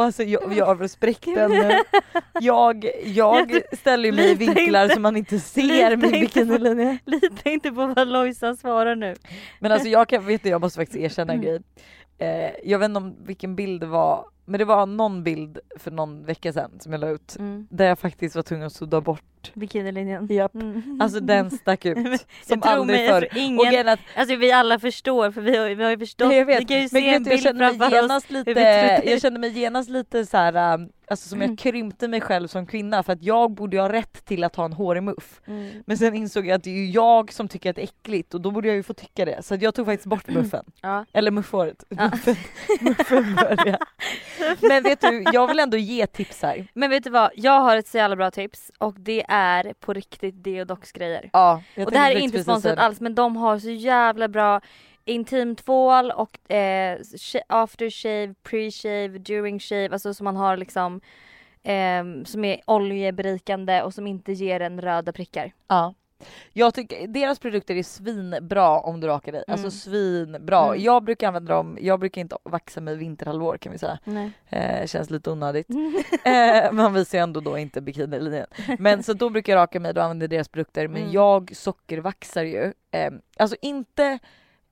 Och 0.00 0.04
alltså 0.06 0.22
jag, 0.22 0.52
jag 0.54 0.66
har 0.66 0.76
respekten 0.76 1.50
nu. 1.50 1.78
Jag, 2.40 2.90
jag 3.04 3.60
ställer 3.72 4.04
ju 4.08 4.12
mig 4.12 4.30
i 4.30 4.34
vinklar 4.34 4.82
inte- 4.84 4.94
så 4.94 5.00
man 5.00 5.16
inte 5.16 5.40
ser 5.40 5.96
min 5.96 6.10
bikinilinje. 6.10 6.98
Lita 7.04 7.50
inte 7.50 7.70
på 7.72 7.86
vad 7.96 8.08
Lojsan 8.08 8.56
svarar 8.56 8.94
nu. 8.96 9.14
Men 9.58 9.72
alltså 9.72 9.88
jag 9.88 10.08
kan, 10.08 10.26
vet 10.26 10.42
du, 10.42 10.48
jag 10.48 10.60
måste 10.60 10.76
faktiskt 10.80 10.98
erkänna 10.98 11.32
en 11.32 11.40
grej. 11.40 11.60
Eh, 12.18 12.50
jag 12.64 12.78
vet 12.78 12.86
inte 12.88 12.98
om 12.98 13.16
vilken 13.24 13.56
bild 13.56 13.80
det 13.80 13.86
var, 13.86 14.24
men 14.44 14.58
det 14.58 14.64
var 14.64 14.86
någon 14.86 15.24
bild 15.24 15.58
för 15.78 15.90
någon 15.90 16.24
vecka 16.24 16.52
sedan 16.52 16.70
som 16.80 16.92
jag 16.92 17.00
la 17.00 17.08
ut. 17.08 17.36
Mm. 17.38 17.66
Där 17.70 17.84
jag 17.86 17.98
faktiskt 17.98 18.36
var 18.36 18.42
tvungen 18.42 18.66
att 18.66 18.72
sudda 18.72 19.00
bort. 19.00 19.22
Bikinilinjen. 19.54 20.26
Japp. 20.30 20.54
Mm. 20.54 20.98
Alltså 21.02 21.20
den 21.20 21.50
stack 21.50 21.84
ut. 21.86 21.98
Som 22.46 22.62
aldrig 22.62 23.08
förr. 23.08 23.28
för 23.32 23.38
ingen- 23.38 23.86
Och 23.86 23.92
att, 23.92 24.00
Alltså 24.16 24.36
vi 24.36 24.52
alla 24.52 24.78
förstår 24.78 25.30
för 25.30 25.40
vi 25.40 25.56
har, 25.56 25.68
vi 25.70 25.84
har 25.84 25.90
ju 25.90 25.98
förstått. 25.98 26.32
Jag 26.34 26.44
Vi 26.46 26.52
vet, 26.54 26.68
kan 26.68 26.80
ju 26.82 26.88
se 26.88 27.08
en 27.14 27.22
bild 27.22 27.42
framför 27.42 28.16
oss. 28.16 28.30
lite, 28.30 28.54
vi 28.54 29.10
jag 29.10 29.20
kände 29.20 29.40
mig 29.40 29.50
genast 29.58 29.90
lite 29.90 30.26
så 30.26 30.36
här, 30.36 30.74
um, 30.74 30.88
alltså 31.06 31.28
som 31.28 31.38
jag 31.40 31.44
Mm. 31.46 31.56
krympte 31.56 32.08
mig 32.08 32.20
själv 32.20 32.48
som 32.48 32.66
kvinna 32.66 33.02
för 33.02 33.12
att 33.12 33.22
jag 33.22 33.50
borde 33.50 33.76
ju 33.76 33.80
ha 33.82 33.92
rätt 33.92 34.24
till 34.24 34.44
att 34.44 34.56
ha 34.56 34.64
en 34.64 34.72
hårig 34.72 35.02
muff. 35.02 35.40
Mm. 35.46 35.70
Men 35.86 35.98
sen 35.98 36.14
insåg 36.14 36.46
jag 36.46 36.54
att 36.56 36.64
det 36.64 36.70
är 36.70 36.74
ju 36.74 36.90
jag 36.90 37.32
som 37.32 37.48
tycker 37.48 37.70
att 37.70 37.76
det 37.76 37.82
är 37.82 37.84
äckligt 37.84 38.34
och 38.34 38.40
då 38.40 38.50
borde 38.50 38.68
jag 38.68 38.76
ju 38.76 38.82
få 38.82 38.94
tycka 38.94 39.24
det. 39.24 39.42
Så 39.42 39.54
att 39.54 39.62
jag 39.62 39.74
tog 39.74 39.86
faktiskt 39.86 40.06
bort 40.06 40.28
muffen. 40.28 40.64
Ja. 40.82 41.04
Eller 41.12 41.30
muffhåret. 41.30 41.84
Ja. 41.88 42.10
Muffen, 42.80 43.34
börjar. 43.34 43.78
Men 44.68 44.82
vet 44.82 45.00
du, 45.00 45.24
jag 45.32 45.46
vill 45.48 45.60
ändå 45.60 45.76
ge 45.76 46.06
tips 46.06 46.42
här. 46.42 46.66
Men 46.74 46.90
vet 46.90 47.04
du 47.04 47.10
vad, 47.10 47.30
jag 47.34 47.60
har 47.60 47.76
ett 47.76 47.88
så 47.88 47.96
jävla 47.96 48.16
bra 48.16 48.30
tips 48.30 48.70
och 48.78 48.94
det 49.00 49.24
är 49.30 49.72
på 49.80 49.92
riktigt 49.92 50.44
Deodox 50.44 50.92
grejer. 50.92 51.30
Ja, 51.32 51.62
Och 51.76 51.90
det 51.90 51.98
här 51.98 52.10
är 52.10 52.14
inte 52.24 52.42
sponsrat 52.42 52.78
alls 52.78 53.00
men 53.00 53.14
de 53.14 53.36
har 53.36 53.58
så 53.58 53.70
jävla 53.70 54.28
bra 54.28 54.60
intimtvål 55.04 56.10
och 56.10 56.50
eh, 56.50 56.98
sh- 56.98 57.42
aftershave, 57.48 58.34
pre-shave, 58.44 59.18
during 59.18 59.60
shave, 59.60 59.88
alltså 59.92 60.14
som 60.14 60.24
man 60.24 60.36
har 60.36 60.56
liksom 60.56 61.00
ehm, 61.62 62.24
som 62.24 62.44
är 62.44 62.60
oljeberikande 62.66 63.82
och 63.82 63.94
som 63.94 64.06
inte 64.06 64.32
ger 64.32 64.60
en 64.60 64.80
röda 64.80 65.12
prickar. 65.12 65.52
Ja. 65.68 65.94
Jag 66.52 66.74
tycker 66.74 67.06
deras 67.06 67.38
produkter 67.38 67.74
är 67.76 67.82
svinbra 67.82 68.80
om 68.80 69.00
du 69.00 69.06
rakar 69.06 69.32
dig. 69.32 69.44
Alltså 69.48 69.64
Mm. 69.66 69.70
svinbra. 69.70 70.64
Mm. 70.66 70.82
Jag 70.82 71.04
brukar 71.04 71.26
använda 71.28 71.54
dem, 71.54 71.78
jag 71.80 72.00
brukar 72.00 72.20
inte 72.20 72.36
vaxa 72.42 72.80
mig 72.80 72.96
vinterhalvår 72.96 73.56
kan 73.56 73.72
vi 73.72 73.78
säga. 73.78 73.98
Eh, 74.48 74.86
känns 74.86 75.10
lite 75.10 75.30
onödigt. 75.30 75.66
eh, 76.24 76.72
man 76.72 76.94
visar 76.94 77.18
ju 77.18 77.22
ändå 77.22 77.40
då 77.40 77.58
inte 77.58 77.80
bikinilinjen. 77.80 78.46
Men 78.78 79.02
så 79.02 79.12
då 79.12 79.30
brukar 79.30 79.52
jag 79.52 79.60
raka 79.60 79.80
mig, 79.80 79.94
då 79.94 80.00
använder 80.00 80.28
deras 80.28 80.48
produkter. 80.48 80.88
Men 80.88 81.02
Mm. 81.02 81.12
jag 81.12 81.50
sockervaxar 81.56 82.42
ju. 82.44 82.72
Eh, 82.90 83.10
alltså 83.36 83.56
inte, 83.62 84.18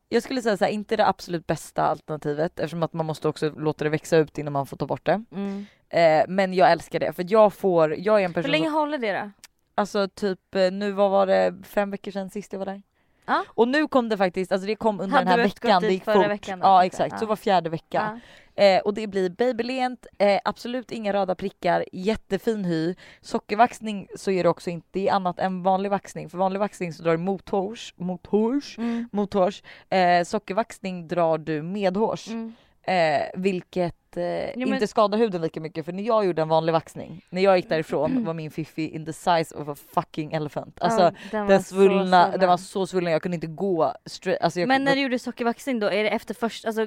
jag 0.08 0.22
skulle 0.22 0.42
säga 0.42 0.56
så 0.56 0.64
här, 0.64 0.72
inte 0.72 0.96
det 0.96 1.06
absolut 1.06 1.46
bästa 1.46 1.82
alternativet 1.82 2.58
eftersom 2.58 2.82
att 2.82 2.92
man 2.92 3.06
måste 3.06 3.28
också 3.28 3.50
låta 3.50 3.84
det 3.84 3.90
växa 3.90 4.16
ut 4.16 4.38
innan 4.38 4.52
man 4.52 4.66
får 4.66 4.76
ta 4.76 4.86
bort 4.86 5.06
det. 5.06 5.24
Mm. 5.32 5.66
Eh, 5.90 6.24
men 6.28 6.54
jag 6.54 6.70
älskar 6.72 6.98
det 7.00 7.12
för 7.12 7.24
jag 7.28 7.52
får, 7.52 7.94
jag 7.98 8.20
är 8.20 8.24
en 8.24 8.30
Hur 8.30 8.34
person 8.34 8.50
länge 8.50 8.64
som, 8.66 8.74
håller 8.74 8.98
det 8.98 9.12
då? 9.12 9.30
Alltså 9.78 10.08
typ 10.08 10.54
eh, 10.54 10.70
nu 10.72 10.90
vad 10.92 11.10
var 11.10 11.26
det, 11.26 11.54
fem 11.62 11.90
veckor 11.90 12.10
sedan 12.10 12.30
sist 12.30 12.52
jag 12.52 12.58
var 12.58 12.66
där. 12.66 12.82
Ja. 13.26 13.44
Och 13.48 13.68
nu 13.68 13.88
kom 13.88 14.08
det 14.08 14.16
faktiskt, 14.16 14.52
alltså 14.52 14.66
det 14.66 14.76
kom 14.76 15.00
under 15.00 15.16
Hade 15.16 15.30
den 15.30 15.38
här 15.38 15.46
veckan, 15.48 15.82
det 15.82 15.92
gick 15.92 16.04
förra 16.04 16.14
fort. 16.22 16.30
veckan 16.30 16.58
då, 16.60 16.66
ja 16.66 16.82
typ? 16.82 16.92
exakt, 16.92 17.18
så 17.18 17.24
Ja. 17.24 17.28
var 17.28 17.36
fjärde 17.36 17.70
vecka. 17.70 18.20
Eh, 18.54 18.80
och 18.80 18.94
det 18.94 19.06
blir 19.06 19.30
babylent, 19.30 20.06
eh, 20.18 20.40
absolut 20.44 20.90
inga 20.90 21.12
röda 21.12 21.34
prickar, 21.34 21.84
jättefin 21.92 22.64
hy. 22.64 22.94
Sockervaxning 23.20 24.08
så 24.16 24.30
är 24.30 24.42
det 24.42 24.48
också 24.48 24.70
inte, 24.70 24.88
det 24.90 25.08
är 25.08 25.12
annat 25.12 25.38
än 25.38 25.62
vanlig 25.62 25.90
vaxning. 25.90 26.28
För 26.30 26.38
vanlig 26.38 26.58
vaxning 26.60 26.92
så 26.92 27.02
drar 27.02 27.12
du 27.12 27.18
mothårs, 27.18 27.94
mothårs, 27.96 28.78
Mm. 28.78 29.08
mothårs. 29.12 29.62
Eh, 29.90 30.24
sockervaxning 30.24 31.08
drar 31.08 31.38
du 31.38 31.62
medhårs. 31.62 32.28
Mm. 32.28 32.54
Eh, 32.88 33.22
vilket 33.34 34.16
eh, 34.16 34.22
men- 34.22 34.74
inte 34.74 34.86
skadar 34.86 35.18
huden 35.18 35.42
lika 35.42 35.60
mycket 35.60 35.84
för 35.84 35.92
när 35.92 36.02
jag 36.02 36.26
gjorde 36.26 36.42
en 36.42 36.48
vanlig 36.48 36.72
vaxning, 36.72 37.24
när 37.30 37.42
jag 37.42 37.56
gick 37.56 37.68
därifrån 37.68 38.24
var 38.24 38.34
min 38.34 38.50
fiffi 38.50 38.88
in 38.88 39.06
the 39.06 39.12
size 39.12 39.54
of 39.54 39.68
a 39.68 39.74
fucking 39.94 40.32
elephant. 40.32 40.78
Alltså 40.80 41.02
Ja, 41.02 41.12
den, 41.30 41.46
den 41.46 41.62
svullna, 41.62 42.36
den 42.36 42.48
var 42.48 42.56
så 42.56 42.86
svullen 42.86 43.12
jag 43.12 43.22
kunde 43.22 43.34
inte 43.34 43.46
gå 43.46 43.94
straight. 44.06 44.42
Alltså 44.42 44.60
Men 44.60 44.84
när 44.84 44.94
du 44.94 45.00
gjorde 45.00 45.18
sockervaxning 45.18 45.80
då, 45.80 45.86
är 45.86 46.04
det 46.04 46.10
efter 46.10 46.34
först, 46.34 46.64
alltså, 46.64 46.86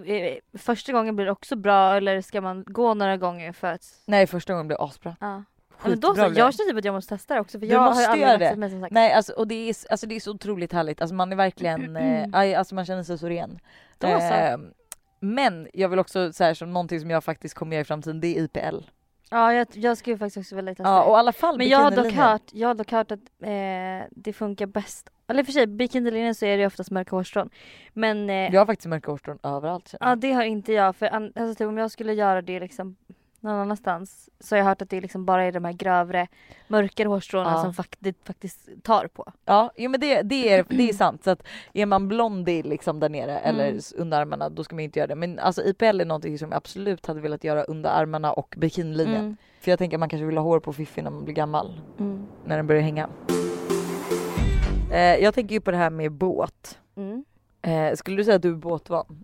första 0.58 0.92
gången 0.92 1.16
blir 1.16 1.26
det 1.26 1.32
också 1.32 1.56
bra 1.56 1.96
eller 1.98 2.22
ska 2.22 2.42
man 2.42 2.64
gå 2.68 2.94
några 2.94 3.18
gånger 3.18 3.52
för 3.54 3.68
att... 3.74 3.82
Nej 4.06 4.28
första 4.28 4.54
gången 4.54 4.68
blev 4.68 4.78
det 4.78 4.84
asbra. 4.84 5.16
Ja. 5.20 5.44
Ja, 5.84 5.90
men 5.90 6.00
då 6.00 6.16
så, 6.16 6.22
jag 6.22 6.34
känner 6.34 6.70
typ 6.70 6.78
att 6.78 6.86
jag 6.86 6.94
måste 6.94 7.16
testa 7.18 7.34
det 7.34 7.40
också 7.42 7.60
för 7.60 7.66
Du 7.66 7.74
jag 7.74 7.80
har 7.80 7.90
måste 7.90 8.18
ju 8.18 8.24
aldrig 8.24 8.50
det. 8.52 8.56
mig 8.56 8.70
som 8.70 8.82
sagt. 8.82 8.94
Nej 8.94 9.14
alltså, 9.14 9.34
och 9.34 9.48
det 9.48 9.70
är, 9.70 9.76
alltså 9.90 10.08
det 10.08 10.16
är 10.16 10.20
så 10.20 10.32
otroligt 10.32 10.74
härligt, 10.74 11.02
alltså 11.02 11.16
man 11.16 11.32
är 11.32 11.36
verkligen, 11.36 11.96
eh, 12.34 12.60
alltså 12.60 12.76
man 12.76 12.86
känner 12.86 13.04
sig 13.04 13.18
så 13.18 13.30
ren. 13.30 13.60
Då 13.98 14.08
så. 14.08 14.72
Men 15.24 15.68
jag 15.74 15.90
vill 15.90 16.00
också 16.00 16.34
säga 16.34 16.56
som 16.56 16.74
någonting 16.74 17.00
som 17.00 17.10
jag 17.10 17.24
faktiskt 17.24 17.56
kommer 17.56 17.76
göra 17.76 17.82
i 17.82 17.86
framtiden, 17.86 18.22
det 18.22 18.38
är 18.38 18.44
IPL. 18.44 18.78
Ja 19.30 19.54
jag, 19.54 19.68
jag 19.74 19.98
skulle 19.98 20.18
faktiskt 20.18 20.38
också 20.38 20.56
vilja 20.56 20.76
testa 20.76 20.84
Ja 20.90 21.04
och 21.04 21.16
i 21.16 21.20
alla 21.20 21.34
fall 21.34 21.58
Men 21.58 21.68
jag 21.70 21.80
har 21.80 21.92
dock 21.92 22.14
hört, 22.14 22.42
jag 22.52 22.68
har 22.68 22.76
dock 22.76 22.92
hört 22.92 23.12
att 23.12 23.20
eh, 23.42 24.08
det 24.12 24.34
funkar 24.34 24.66
bäst. 24.66 25.10
Eller 25.28 25.44
för 25.44 25.52
sig, 25.52 25.68
bikinilinjen 25.68 26.36
så 26.36 26.46
är 26.46 26.58
det 26.58 26.66
oftast 26.66 26.92
mörka 26.92 27.16
hårstrån. 27.16 27.50
Men 27.94 28.30
eh, 28.30 28.36
Jag 28.36 28.62
har 28.62 28.66
faktiskt 28.66 28.88
mörka 28.88 29.12
hårstrån 29.12 29.40
överallt 29.44 29.94
ja 30.00 30.16
det 30.16 30.32
har 30.32 30.44
inte 30.44 30.74
jag 30.74 30.96
för 30.96 31.06
an, 31.14 31.34
alltså, 31.36 31.56
typ, 31.56 31.68
om 31.68 31.78
jag 31.78 31.92
skulle 31.92 32.14
göra 32.14 32.42
det 32.42 32.60
liksom 32.60 32.96
någon 33.42 33.56
annanstans 33.56 34.30
så 34.40 34.56
har 34.56 34.58
jag 34.58 34.66
hört 34.66 34.82
att 34.82 34.90
det 34.90 35.02
liksom 35.02 35.26
bara 35.26 35.44
är 35.44 35.52
de 35.52 35.66
här 35.66 35.74
grövre 35.74 36.28
mörkare 36.68 37.08
hårstråna 37.08 37.52
Ja. 37.66 37.74
som 37.74 37.84
det 38.00 38.14
faktiskt 38.24 38.70
tar 38.84 39.08
på. 39.08 39.32
Ja, 39.46 39.72
jo, 39.78 39.90
men 39.92 40.00
det, 40.00 40.22
det, 40.22 40.54
är, 40.54 40.66
det 40.70 40.90
är 40.90 40.94
sant. 40.94 41.24
Så 41.24 41.30
att 41.30 41.44
är 41.74 41.86
man 41.86 42.08
blondie 42.08 42.64
liksom 42.64 43.00
där 43.00 43.10
nere 43.10 43.40
eller 43.40 43.66
Mm. 43.68 43.78
s- 43.78 43.94
under 43.98 44.22
armarna 44.22 44.50
då 44.50 44.64
ska 44.64 44.76
man 44.76 44.84
inte 44.84 45.00
göra 45.00 45.08
det. 45.08 45.16
Men 45.16 45.40
alltså 45.40 45.62
IPL 45.64 46.02
är 46.02 46.06
någonting 46.06 46.38
som 46.40 46.50
jag 46.52 46.58
absolut 46.58 47.06
hade 47.06 47.22
velat 47.22 47.44
göra 47.44 47.64
under 47.64 47.90
armarna 47.90 48.34
och 48.34 48.56
bikinilinjen. 48.58 49.22
Mm. 49.22 49.38
För 49.62 49.72
jag 49.72 49.80
tänker 49.80 49.98
att 49.98 50.00
man 50.00 50.10
kanske 50.10 50.26
vill 50.26 50.38
ha 50.38 50.44
hår 50.44 50.60
på 50.60 50.74
fiffi 50.74 51.02
när 51.02 51.12
man 51.12 51.24
blir 51.24 51.36
gammal. 51.36 51.82
Mm. 52.00 52.26
När 52.46 52.58
den 52.58 52.68
börjar 52.68 52.82
hänga. 52.82 53.10
Eh, 54.92 55.16
jag 55.24 55.34
tänker 55.34 55.56
ju 55.56 55.62
på 55.62 55.72
det 55.72 55.78
här 55.78 55.90
med 55.90 56.12
båt. 56.12 56.80
Mm. 56.96 57.26
Eh, 57.62 57.96
skulle 57.96 58.18
du 58.18 58.24
säga 58.24 58.36
att 58.36 58.42
du 58.42 58.50
är 58.50 58.56
båtvan? 58.56 59.24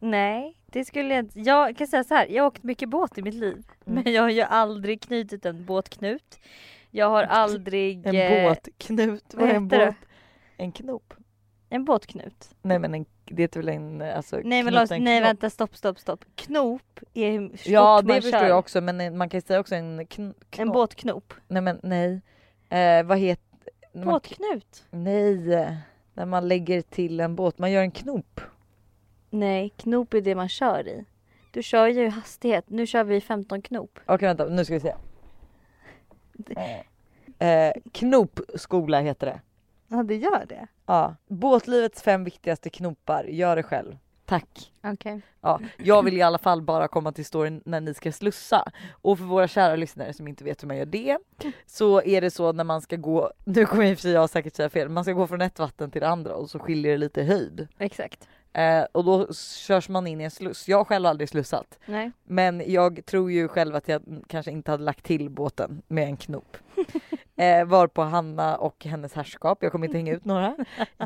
Nej, 0.00 0.56
det 0.72 0.84
skulle 0.84 1.14
jag 1.14 1.24
inte. 1.24 1.40
Jag 1.40 1.76
kan 1.76 1.86
säga 1.86 2.04
så 2.04 2.14
här, 2.14 2.26
jag 2.26 2.42
har 2.42 2.48
åkt 2.48 2.62
mycket 2.62 2.88
båt 2.88 3.18
i 3.18 3.22
mitt 3.22 3.34
liv. 3.34 3.64
Mm. 3.86 4.02
Men 4.04 4.12
jag 4.12 4.22
har 4.22 4.30
ju 4.30 4.42
aldrig 4.42 5.00
knutit 5.00 5.46
en 5.46 5.64
båtknut. 5.64 6.38
Jag 6.90 7.08
har 7.10 7.22
aldrig... 7.22 8.06
En 8.06 8.14
eh, 8.14 8.48
båtknut? 8.48 9.34
Vad 9.34 9.48
är 9.50 9.54
en 9.54 9.68
det? 9.68 9.86
båt? 9.86 9.94
En 10.56 10.72
knop? 10.72 11.14
En 11.70 11.84
båtknut. 11.84 12.50
Nej 12.62 12.78
men 12.78 12.94
en, 12.94 13.06
det 13.24 13.42
heter 13.42 13.60
väl 13.60 13.68
en 13.68 14.02
alltså 14.02 14.40
Nej 14.44 14.62
men 14.62 14.74
en 14.74 15.04
nej 15.04 15.20
vänta 15.20 15.50
stopp 15.50 15.76
stopp 15.76 15.98
stopp. 15.98 16.24
Knop 16.34 17.00
är 17.14 17.30
hur 17.30 17.52
Ja 17.64 18.02
det 18.02 18.14
förstår 18.14 18.30
kör. 18.38 18.48
jag 18.48 18.58
också 18.58 18.80
men 18.80 19.00
en- 19.00 19.16
man 19.16 19.28
kan 19.28 19.38
ju 19.38 19.42
säga 19.46 19.60
också 19.60 19.74
en 19.74 20.06
kn, 20.06 20.34
En 20.56 20.68
båtknop. 20.68 21.34
Nej 21.48 21.62
men 21.62 21.80
nej. 21.82 22.20
Eh, 22.68 23.02
vad 23.06 23.18
heter... 23.18 23.44
när 23.92 24.04
man- 24.04 24.12
Båtknut? 24.14 24.84
Nej. 24.90 25.76
När 26.14 26.26
man 26.26 26.48
lägger 26.48 26.82
till 26.82 27.20
en 27.20 27.36
båt, 27.36 27.58
man 27.58 27.70
gör 27.72 27.82
en 27.82 27.90
knop. 27.90 28.40
Nej, 29.30 29.72
knop 29.76 30.14
är 30.14 30.20
det 30.20 30.34
man 30.34 30.48
kör 30.48 30.88
i. 30.88 31.04
Du 31.52 31.62
kör 31.62 31.86
ju 31.86 32.04
i 32.04 32.08
hastighet. 32.08 32.64
Nu 32.68 32.86
kör 32.86 33.04
vi 33.04 33.20
15 33.20 33.62
knop. 33.62 33.98
Okej 34.06 34.28
vänta, 34.28 34.44
nu 34.44 34.64
ska 34.64 34.74
vi 34.74 34.80
se. 34.80 34.94
Eh, 37.38 37.72
knopskola 37.92 39.00
heter 39.00 39.26
det. 39.26 39.40
Ja 39.88 40.02
det 40.02 40.16
gör 40.16 40.46
det. 40.48 40.66
Ja. 40.86 41.14
Båtlivets 41.26 42.02
fem 42.02 42.24
viktigaste 42.24 42.70
knopar, 42.70 43.24
gör 43.24 43.56
det 43.56 43.62
själv. 43.62 43.96
Tack. 44.24 44.72
Okej. 44.84 45.20
Ja, 45.40 45.60
jag 45.76 46.02
vill 46.02 46.16
i 46.16 46.22
alla 46.22 46.38
fall 46.38 46.62
bara 46.62 46.88
komma 46.88 47.12
till 47.12 47.24
storyn 47.24 47.62
när 47.64 47.80
ni 47.80 47.94
ska 47.94 48.12
slussa. 48.12 48.72
Och 48.90 49.18
för 49.18 49.24
våra 49.24 49.48
kära 49.48 49.76
lyssnare 49.76 50.12
som 50.12 50.28
inte 50.28 50.44
vet 50.44 50.62
hur 50.62 50.68
man 50.68 50.76
gör 50.76 50.86
det 50.86 51.18
så 51.66 52.02
är 52.02 52.20
det 52.20 52.30
så 52.30 52.52
när 52.52 52.64
man 52.64 52.80
ska 52.80 52.96
gå, 52.96 53.32
nu 53.44 53.66
kommer 53.66 53.84
i 53.84 53.94
och 53.94 53.98
för 53.98 54.02
sig 54.02 54.12
jag 54.12 54.30
säkert 54.30 54.56
säga 54.56 54.70
fel, 54.70 54.88
man 54.88 55.04
ska 55.04 55.12
gå 55.12 55.26
från 55.26 55.40
ett 55.40 55.58
vatten 55.58 55.90
till 55.90 56.00
det 56.00 56.08
andra 56.08 56.34
och 56.34 56.50
så 56.50 56.58
skiljer 56.58 56.92
det 56.92 56.98
lite 56.98 57.22
höjd. 57.22 57.68
Exakt. 57.78 58.28
Eh, 58.58 58.86
och 58.92 59.04
då 59.04 59.32
körs 59.34 59.88
man 59.88 60.06
in 60.06 60.20
i 60.20 60.24
en 60.24 60.30
sluss. 60.30 60.68
Jag 60.68 60.76
har 60.76 60.84
själv 60.84 61.06
aldrig 61.06 61.28
slussat 61.28 61.78
Nej. 61.86 62.10
men 62.24 62.62
jag 62.72 63.06
tror 63.06 63.32
ju 63.32 63.48
själv 63.48 63.76
att 63.76 63.88
jag 63.88 64.02
kanske 64.26 64.50
inte 64.50 64.70
hade 64.70 64.84
lagt 64.84 65.04
till 65.04 65.30
båten 65.30 65.82
med 65.88 66.04
en 66.04 66.16
knop. 66.16 66.56
Eh, 67.38 67.64
var 67.64 67.86
på 67.86 68.02
Hanna 68.02 68.56
och 68.56 68.84
hennes 68.84 69.14
herrskap, 69.14 69.58
jag 69.60 69.72
kommer 69.72 69.86
inte 69.86 69.98
hänga 69.98 70.12
ut 70.12 70.24
några, 70.24 70.56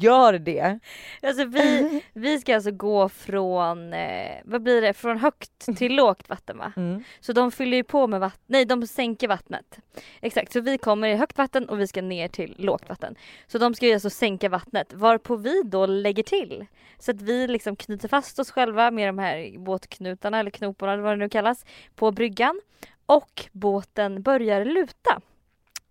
gör 0.01 0.39
det. 0.39 0.79
Alltså 1.23 1.45
vi, 1.45 2.03
vi 2.13 2.41
ska 2.41 2.55
alltså 2.55 2.71
gå 2.71 3.09
från, 3.09 3.93
eh, 3.93 4.41
vad 4.45 4.63
blir 4.63 4.83
det, 4.83 4.93
från 4.93 5.19
högt 5.19 5.77
till 5.77 5.97
lågt 5.97 6.29
vatten 6.29 6.59
va? 6.59 6.73
Mm. 6.77 7.05
Så 7.21 7.33
de 7.33 7.53
fyller 7.53 7.77
ju 7.77 7.85
på 7.85 8.07
med 8.07 8.21
vatten, 8.21 8.41
nej 8.47 8.65
de 8.65 8.87
sänker 8.87 9.29
vattnet. 9.29 9.79
Exakt, 10.21 10.53
så 10.53 10.61
vi 10.61 10.79
kommer 10.79 11.09
i 11.09 11.17
högt 11.17 11.39
vatten 11.39 11.69
och 11.69 11.81
vi 11.81 11.87
ska 11.87 12.03
ner 12.03 12.29
till 12.29 12.55
lågt 12.59 12.89
vatten. 12.89 13.15
Så 13.47 13.59
de 13.59 13.75
ska 13.75 13.87
ju 13.87 13.93
alltså 13.93 14.11
sänka 14.11 14.49
vattnet 14.49 14.93
varpå 14.93 15.37
vi 15.37 15.63
då 15.65 15.87
lägger 15.87 16.23
till. 16.23 16.67
Så 16.99 17.11
att 17.11 17.23
vi 17.23 17.49
liksom 17.49 17.77
knyter 17.77 18.09
fast 18.09 18.39
oss 18.39 18.51
själva 18.51 18.91
med 18.91 19.09
de 19.09 19.19
här 19.19 19.59
båtknutarna 19.59 20.39
eller 20.39 20.51
knoparna 20.51 20.93
eller 20.93 21.03
vad 21.03 21.13
det 21.13 21.17
nu 21.17 21.29
kallas 21.29 21.65
på 21.95 22.11
bryggan. 22.11 22.61
Och 23.07 23.49
båten 23.53 24.23
börjar 24.23 24.65
luta. 24.65 25.21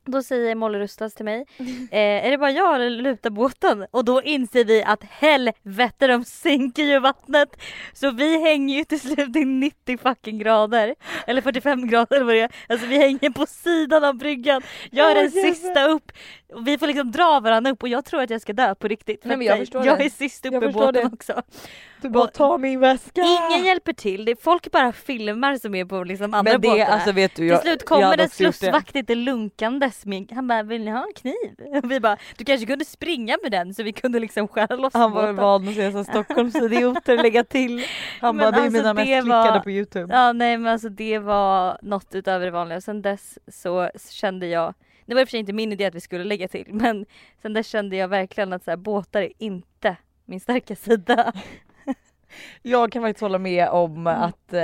Då 0.06 0.24
säger 0.24 0.56
Molly 0.56 0.80
Rustas 0.80 1.14
till 1.14 1.26
mig, 1.26 1.46
eh, 1.92 2.26
är 2.26 2.32
det 2.32 2.38
bara 2.38 2.52
jag 2.52 2.76
eller 2.76 2.90
lutar 2.90 3.30
båten? 3.30 3.86
Och 3.92 4.06
då 4.06 4.22
inser 4.22 4.66
vi 4.66 4.84
att 4.84 5.04
helvete 5.04 6.08
de 6.08 6.24
sänker 6.26 6.84
ju 6.84 7.00
vattnet. 7.00 7.62
Så 7.94 8.12
vi 8.12 8.42
hänger 8.44 8.78
ju 8.78 8.84
till 8.84 9.00
slut 9.00 9.36
i 9.36 9.46
90 9.46 9.98
fucking 9.98 10.38
grader. 10.40 10.96
Eller 11.28 11.42
45 11.42 11.88
grader 11.88 12.16
eller 12.16 12.26
vad 12.26 12.36
det 12.36 12.42
är. 12.42 12.52
Alltså 12.70 12.88
vi 12.88 12.98
hänger 12.98 13.30
på 13.30 13.46
sidan 13.46 14.04
av 14.04 14.16
bryggan. 14.18 14.62
Jag 14.92 15.12
är 15.12 15.16
den 15.16 15.32
sista 15.32 15.88
upp. 15.88 16.12
Och 16.54 16.68
vi 16.68 16.78
får 16.78 16.88
liksom 16.88 17.12
dra 17.12 17.40
varandra 17.40 17.72
upp 17.72 17.84
och 17.84 17.90
jag 17.90 18.06
tror 18.06 18.22
att 18.22 18.30
jag 18.30 18.42
ska 18.42 18.54
dö 18.54 18.76
på 18.76 18.88
riktigt. 18.88 19.22
För 19.22 19.28
Nej, 19.28 19.38
men 19.38 19.48
jag 19.48 19.56
eh, 19.56 19.60
förstår 19.62 19.86
jag 19.86 19.98
det. 20.00 20.06
är 20.06 20.10
sist 20.10 20.46
upp 20.46 20.54
Jag 20.54 20.64
i 20.64 20.68
båten 20.74 20.94
det. 20.94 21.06
också. 21.14 21.42
Du 22.02 22.10
bara 22.10 22.28
ta 22.28 22.58
min 22.58 22.80
väska! 22.80 23.22
Ingen 23.22 23.66
hjälper 23.66 23.94
till. 23.94 24.26
Det 24.26 24.32
är 24.32 24.36
folk 24.36 24.72
bara 24.72 24.92
filmar 24.92 25.56
som 25.56 25.76
är 25.76 25.86
på 25.86 26.04
liksom 26.04 26.34
andra 26.34 26.52
Men 26.52 26.62
det, 26.62 26.68
båtarna. 26.68 26.86
alltså 26.86 27.12
vet 27.12 27.36
du, 27.36 27.46
jag, 27.48 27.62
Till 27.62 27.70
slut 27.70 27.82
jag 27.82 27.88
kommer 27.88 28.18
en 28.18 28.30
slussvakt 28.30 28.94
lite 28.96 29.16
lunkandes 29.16 30.06
med, 30.06 30.32
han 30.32 30.48
bara 30.48 30.64
vill 30.64 30.84
ni 30.86 30.92
ha 30.92 31.06
en 31.08 31.14
kniv? 31.16 31.82
Och 31.84 31.92
vi 31.92 32.00
bara 32.00 32.18
du 32.38 32.46
kanske 32.46 32.66
kunde 32.66 32.86
springa 32.86 33.38
med 33.44 33.52
den 33.52 33.74
så 33.74 33.84
vi 33.84 33.94
kunde 33.94 34.20
liksom 34.20 34.48
skära 34.48 34.76
loss 34.76 34.94
Han 34.94 35.12
var 35.12 35.32
van 35.34 35.68
att 35.68 35.76
se 35.76 35.92
så 35.92 36.04
Stockholmsidioter 36.04 37.18
lägga 37.24 37.44
till. 37.44 37.86
Han 38.22 38.36
Men 38.36 38.44
bara 38.44 38.52
det 38.52 38.58
är 38.58 38.62
alltså, 38.66 38.78
mina 38.78 38.94
mest 38.94 39.08
det 39.08 39.22
klickade 39.22 39.52
var- 39.52 39.60
på 39.60 39.72
youtube. 39.72 40.14
Ja 40.16 40.34
nej 40.34 40.58
men 40.58 40.74
alltså 40.74 40.90
det 40.90 41.20
var 41.20 41.78
något 41.82 42.16
utöver 42.16 42.46
det 42.46 42.52
vanliga. 42.52 42.82
Sen 42.82 43.02
dess 43.02 43.40
så 43.48 43.90
kände 44.12 44.48
jag, 44.48 44.74
det 45.06 45.14
var 45.14 45.22
i 45.22 45.24
och 45.24 45.28
för 45.28 45.32
sig 45.32 45.40
inte 45.40 45.54
min 45.54 45.72
idé 45.72 45.86
att 45.86 45.96
vi 45.96 46.00
skulle 46.00 46.24
lägga 46.24 46.48
till 46.48 46.66
men 46.74 47.06
sen 47.42 47.54
dess 47.54 47.68
kände 47.68 47.96
jag 47.96 48.08
verkligen 48.08 48.54
att 48.54 48.64
så 48.64 48.72
här, 48.72 48.78
båtar 48.78 49.22
är 49.22 49.32
inte 49.38 49.96
min 50.26 50.40
starka 50.40 50.76
sida. 50.76 51.34
Jag 52.62 52.92
kan 52.92 53.02
faktiskt 53.04 53.22
hålla 53.22 53.38
med 53.38 53.70
om 53.70 53.92
Mm. 54.08 54.08
att 54.22 54.54
eh, 54.54 54.62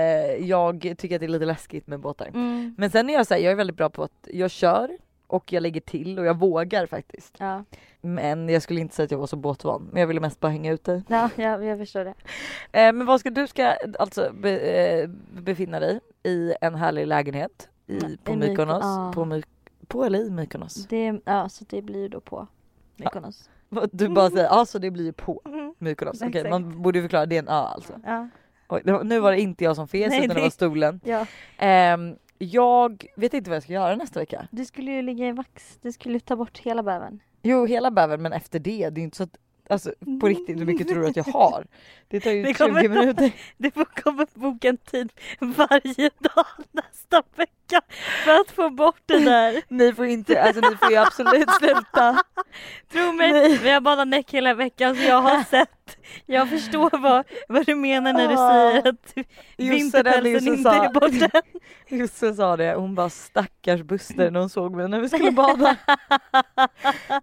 jag 0.48 0.82
tycker 0.98 1.16
att 1.16 1.20
det 1.20 1.26
är 1.26 1.28
lite 1.28 1.46
läskigt 1.46 1.88
med 1.88 2.00
båtar. 2.00 2.28
Mm. 2.28 2.76
Men 2.78 2.90
sen 2.92 3.10
är 3.10 3.14
jag 3.14 3.28
så 3.28 3.34
här, 3.34 3.42
jag 3.42 3.52
är 3.52 3.56
väldigt 3.56 3.76
bra 3.78 3.90
på 3.90 4.04
att 4.04 4.28
jag 4.34 4.52
kör 4.52 4.90
och 5.28 5.54
jag 5.54 5.62
lägger 5.64 5.82
till 5.82 6.20
och 6.20 6.26
jag 6.26 6.40
vågar 6.40 6.86
faktiskt. 6.86 7.36
Ja. 7.40 7.64
Men 8.02 8.50
jag 8.50 8.62
skulle 8.62 8.80
inte 8.82 8.96
säga 8.96 9.04
att 9.06 9.12
jag 9.12 9.18
var 9.18 9.28
så 9.28 9.36
båtvan. 9.36 9.90
Men 9.92 10.00
jag 10.00 10.08
ville 10.08 10.20
mest 10.20 10.40
bara 10.40 10.52
hänga 10.52 10.72
ute. 10.72 11.04
Ja, 11.08 11.30
ja, 11.36 11.64
jag 11.64 11.78
förstår 11.78 12.04
det. 12.06 12.14
Eh, 12.72 12.94
men 12.94 13.06
vad 13.06 13.20
ska 13.20 13.30
du 13.30 13.48
ska 13.48 13.76
alltså 14.00 14.32
be, 14.34 14.60
eh, 14.60 15.10
befinna 15.32 15.80
dig 15.80 16.00
i 16.24 16.54
en 16.62 16.76
härlig 16.76 17.08
lägenhet 17.08 17.70
i, 17.88 18.00
på 18.00 18.32
i 18.32 18.36
Myko- 18.36 18.50
Mykonos? 18.50 18.80
ja. 18.84 19.12
På, 19.16 19.26
My, 19.26 19.44
på 19.88 20.04
eller 20.06 20.20
i 20.20 20.30
Mykonos? 20.30 20.88
det. 20.88 21.22
Ja 21.26 21.50
så 21.50 21.66
det 21.70 21.82
blir 21.82 22.00
ju 22.02 22.08
då 22.08 22.20
på 22.22 22.48
Mykonos. 22.96 23.50
Du 23.92 24.10
bara 24.10 24.30
säger 24.30 24.44
ja 24.46 24.66
så 24.66 24.80
det 24.80 24.92
blir 24.92 25.12
på 25.12 25.42
Mm. 25.46 25.74
Mykonos. 25.78 26.22
Okej 26.22 26.30
Exakt. 26.30 26.50
man 26.50 26.82
borde 26.82 26.98
ju 27.00 27.04
förklara 27.04 27.26
det 27.26 27.36
är 27.36 27.40
en 27.40 27.48
ö 27.48 27.52
alltså. 27.54 28.00
Ja. 28.06 28.28
Oj, 28.70 28.82
nu 29.04 29.20
var 29.20 29.32
det 29.32 29.40
inte 29.42 29.64
jag 29.64 29.76
som 29.76 29.88
fes 29.88 30.10
Nej, 30.10 30.26
utan 30.26 30.36
det 30.36 30.42
var 30.42 30.50
stolen. 30.50 31.00
ja. 31.04 31.26
Ehm, 31.58 32.16
jag 32.38 33.06
vet 33.16 33.34
inte 33.34 33.50
vad 33.50 33.56
jag 33.56 33.64
ska 33.64 33.74
göra 33.74 33.96
nästa 33.96 34.20
vecka. 34.20 34.48
Du 34.52 34.66
skulle 34.66 34.92
ju 34.92 35.02
ligga 35.02 35.28
i 35.28 35.32
vax, 35.32 35.80
du 35.82 35.92
skulle 35.92 36.14
ju 36.14 36.20
ta 36.20 36.36
bort 36.36 36.58
hela 36.58 36.84
bävern. 36.84 37.20
Jo 37.44 37.66
hela 37.66 37.92
bävern 37.92 38.22
men 38.22 38.34
efter 38.34 38.60
det, 38.60 38.90
det 38.90 39.02
är 39.02 39.04
inte 39.04 39.18
så 39.18 39.24
att 39.24 39.38
Alltså 39.70 39.94
på 40.22 40.28
riktigt 40.28 40.60
hur 40.60 40.66
mycket 40.66 40.88
tror 40.88 41.02
du 41.02 41.08
att 41.08 41.16
jag 41.16 41.24
har? 41.24 41.68
Det 42.08 42.20
tar 42.20 42.32
ju 42.32 42.44
Det 42.44 42.48
20 42.48 42.54
kommer 42.54 42.82
ta- 42.84 42.90
minuter. 42.90 43.32
Du 43.58 43.72
får 43.72 43.86
komma 43.86 44.24
och 44.24 44.40
boka 44.42 44.70
en 44.70 44.78
tid 44.78 45.14
varje 45.40 46.10
dag 46.20 46.46
nästa 46.72 47.24
vecka 47.36 47.67
för 48.24 48.32
att 48.42 48.52
få 48.52 48.70
bort 48.70 49.02
det 49.06 49.20
där. 49.20 49.62
Ni 49.74 49.94
får 49.94 50.06
inte, 50.06 50.42
alltså 50.44 50.62
ni 50.70 50.76
får 50.76 50.92
ju 50.92 50.98
absolut 50.98 51.50
sluta. 51.52 52.18
Tro 52.92 53.12
mig, 53.12 53.32
Nej. 53.32 53.58
vi 53.64 53.70
har 53.70 53.82
badat 53.82 54.08
näck 54.08 54.32
hela 54.34 54.54
veckan 54.54 54.96
så 54.96 55.02
jag 55.04 55.22
har 55.22 55.44
sett. 55.44 55.70
Jag 56.26 56.50
förstår 56.50 56.98
vad, 56.98 57.26
vad 57.48 57.66
du 57.66 57.76
menar 57.76 58.14
när 58.14 58.28
du 58.28 58.34
Ah. 58.38 58.50
säger 58.52 58.90
att 58.90 59.28
vinterpälsen 59.58 60.48
inte 60.54 60.64
sa- 60.64 60.86
är 60.86 60.90
borta. 60.94 61.42
Josse 61.88 62.34
sa 62.34 62.58
det, 62.58 62.74
hon 62.74 62.96
bara 62.96 63.10
stackars 63.10 63.82
Buster 63.82 64.32
när 64.32 64.40
hon 64.40 64.50
såg 64.50 64.76
mig 64.76 64.88
när 64.88 65.00
vi 65.00 65.10
skulle 65.10 65.32
bada. 65.32 65.76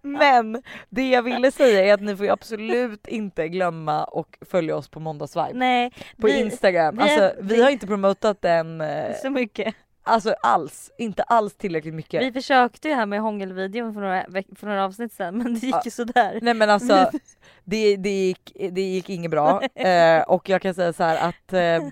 Men 0.03 0.63
det 0.91 1.09
jag 1.11 1.23
ville 1.23 1.51
säga 1.51 1.85
är 1.85 1.95
att 1.95 2.01
ni 2.01 2.17
får 2.17 2.27
ju 2.27 2.33
absolut 2.33 3.07
inte 3.09 3.49
glömma 3.49 4.05
och 4.05 4.39
följa 4.51 4.77
oss 4.77 4.89
på 4.89 5.01
måndagsvibe. 5.01 5.51
Nej, 5.55 5.91
På 6.21 6.27
vi, 6.27 6.41
Instagram. 6.41 6.97
vi 6.97 7.03
Alltså 7.03 7.33
vi 7.43 7.55
vi- 7.55 7.63
har 7.63 7.71
inte 7.71 7.87
promotat 7.87 8.43
den 8.43 8.81
eh, 8.81 9.15
så 9.23 9.31
mycket. 9.31 9.75
Alltså 10.05 10.35
alls. 10.43 10.91
Inte 10.99 11.23
alls 11.23 11.55
tillräckligt 11.55 11.95
mycket. 11.95 12.23
Vi 12.23 12.33
försökte 12.33 12.89
ju 12.89 12.95
här 12.95 13.07
med 13.07 13.21
hångelvideon 13.21 13.95
för 13.95 14.01
några, 14.01 14.25
för 14.57 14.67
några 14.67 14.85
avsnitt 14.85 15.13
sedan 15.13 15.39
men 15.39 15.55
det 15.55 15.61
gick 15.61 15.75
Ja. 15.75 15.83
ju 15.85 15.91
sådär. 15.91 16.39
Nej 16.43 16.55
men 16.55 16.71
alltså 16.71 17.11
det, 17.65 17.97
det, 17.97 18.11
gick, 18.11 18.53
det 18.71 18.81
gick 18.81 19.11
inget 19.11 19.31
bra 19.31 19.63
eh, 19.75 20.23
och 20.23 20.49
jag 20.49 20.63
kan 20.63 20.75
säga 20.75 20.93
så 20.93 21.03
här 21.03 21.29
att 21.29 21.53
eh, 21.53 21.89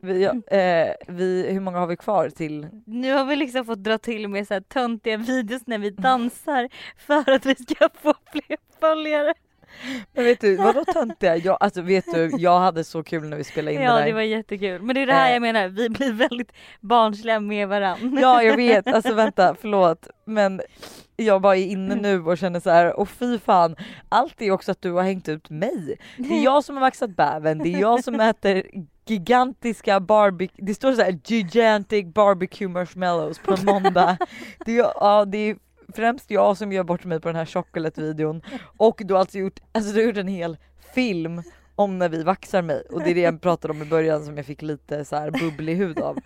vi, 0.00 0.24
eh, 0.46 0.94
vi, 1.14 1.46
hur 1.50 1.60
många 1.60 1.78
har 1.78 1.86
vi 1.86 1.96
kvar 1.96 2.28
till? 2.30 2.66
Nu 2.86 3.12
har 3.12 3.24
vi 3.24 3.36
liksom 3.36 3.64
fått 3.64 3.84
dra 3.84 3.98
till 3.98 4.28
med 4.28 4.46
så 4.48 4.54
här 4.54 4.60
töntiga 4.60 5.16
videos 5.16 5.62
när 5.66 5.78
vi 5.78 5.90
dansar 5.90 6.68
för 6.96 7.30
att 7.32 7.46
vi 7.46 7.54
ska 7.54 7.88
få 8.02 8.14
fler 8.32 8.56
följare. 8.80 9.34
Men 10.12 10.24
vet 10.24 10.40
du 10.40 10.56
vadå 10.62 10.84
töntiga? 10.84 11.36
Jag, 11.36 11.56
alltså 11.60 11.82
vet 11.82 12.04
du 12.14 12.30
jag 12.38 12.60
hade 12.60 12.84
så 12.84 13.02
kul 13.02 13.28
när 13.28 13.36
vi 13.36 13.44
spelade 13.44 13.74
in 13.76 13.82
Ja 13.82 13.92
det 13.94 13.98
där. 14.00 14.06
det 14.06 14.12
var 14.12 14.20
jättekul. 14.22 14.82
Men 14.82 14.94
det 14.94 15.00
är 15.02 15.06
det 15.06 15.12
här 15.12 15.26
Eh. 15.28 15.32
jag 15.32 15.42
menar, 15.42 15.68
vi 15.68 15.88
blir 15.90 16.12
väldigt 16.12 16.52
barnsliga 16.80 17.40
med 17.40 17.68
varandra. 17.68 18.20
Ja 18.20 18.42
jag 18.42 18.56
vet, 18.56 18.86
alltså 18.94 19.14
vänta 19.14 19.56
förlåt 19.60 20.06
men 20.24 20.60
jag 21.16 21.40
bara 21.42 21.56
är 21.56 21.66
inne 21.66 21.94
nu 21.94 22.22
och 22.24 22.38
känner 22.38 22.60
så 22.60 22.70
här 22.70 22.92
och 23.00 23.08
fy 23.08 23.38
fan 23.38 23.76
allt 24.08 24.42
är 24.42 24.50
också 24.50 24.72
att 24.72 24.82
du 24.82 24.92
har 24.92 25.02
hängt 25.02 25.28
ut 25.28 25.50
mig. 25.50 25.96
Det 26.16 26.34
är 26.38 26.44
jag 26.44 26.64
som 26.64 26.76
har 26.76 26.80
vaxat 26.80 27.16
bävern, 27.16 27.58
det 27.58 27.74
är 27.74 27.80
jag 27.80 28.04
som 28.04 28.20
äter 28.20 28.62
gigantiska 29.06 30.00
barbecue, 30.00 30.64
det 30.66 30.74
står 30.74 30.92
så 30.92 31.02
här 31.02 31.18
gigantic 31.24 32.06
barbecue 32.14 32.68
marshmallows 32.68 33.38
på 33.38 33.54
en 33.54 33.64
måndag. 33.64 34.16
Det 34.66 34.78
är, 34.78 34.92
ja, 35.00 35.24
det 35.24 35.38
är 35.38 35.56
främst 35.92 36.30
jag 36.30 36.56
som 36.56 36.72
gör 36.72 36.84
bort 36.84 37.04
mig 37.04 37.20
på 37.20 37.28
den 37.28 37.36
här 37.36 37.46
chocolate-videon 37.46 38.42
och 38.76 39.02
du 39.04 39.14
har 39.14 39.20
alltså 39.20 39.38
gjort, 39.38 39.60
alltså 39.72 39.92
du 39.92 40.00
har 40.00 40.06
gjort 40.06 40.16
en 40.16 40.28
hel 40.28 40.56
film 40.94 41.42
om 41.74 41.98
när 41.98 42.08
vi 42.08 42.22
vaxar 42.22 42.62
mig 42.62 42.82
och 42.90 43.02
det 43.02 43.10
är 43.10 43.14
det 43.14 43.20
jag 43.20 43.40
pratade 43.40 43.74
om 43.74 43.82
i 43.82 43.84
början 43.84 44.24
som 44.24 44.36
jag 44.36 44.46
fick 44.46 44.62
lite 44.62 45.04
så 45.04 45.16
här 45.16 45.30
bubblig 45.30 45.76
hud 45.76 45.98
av. 45.98 46.18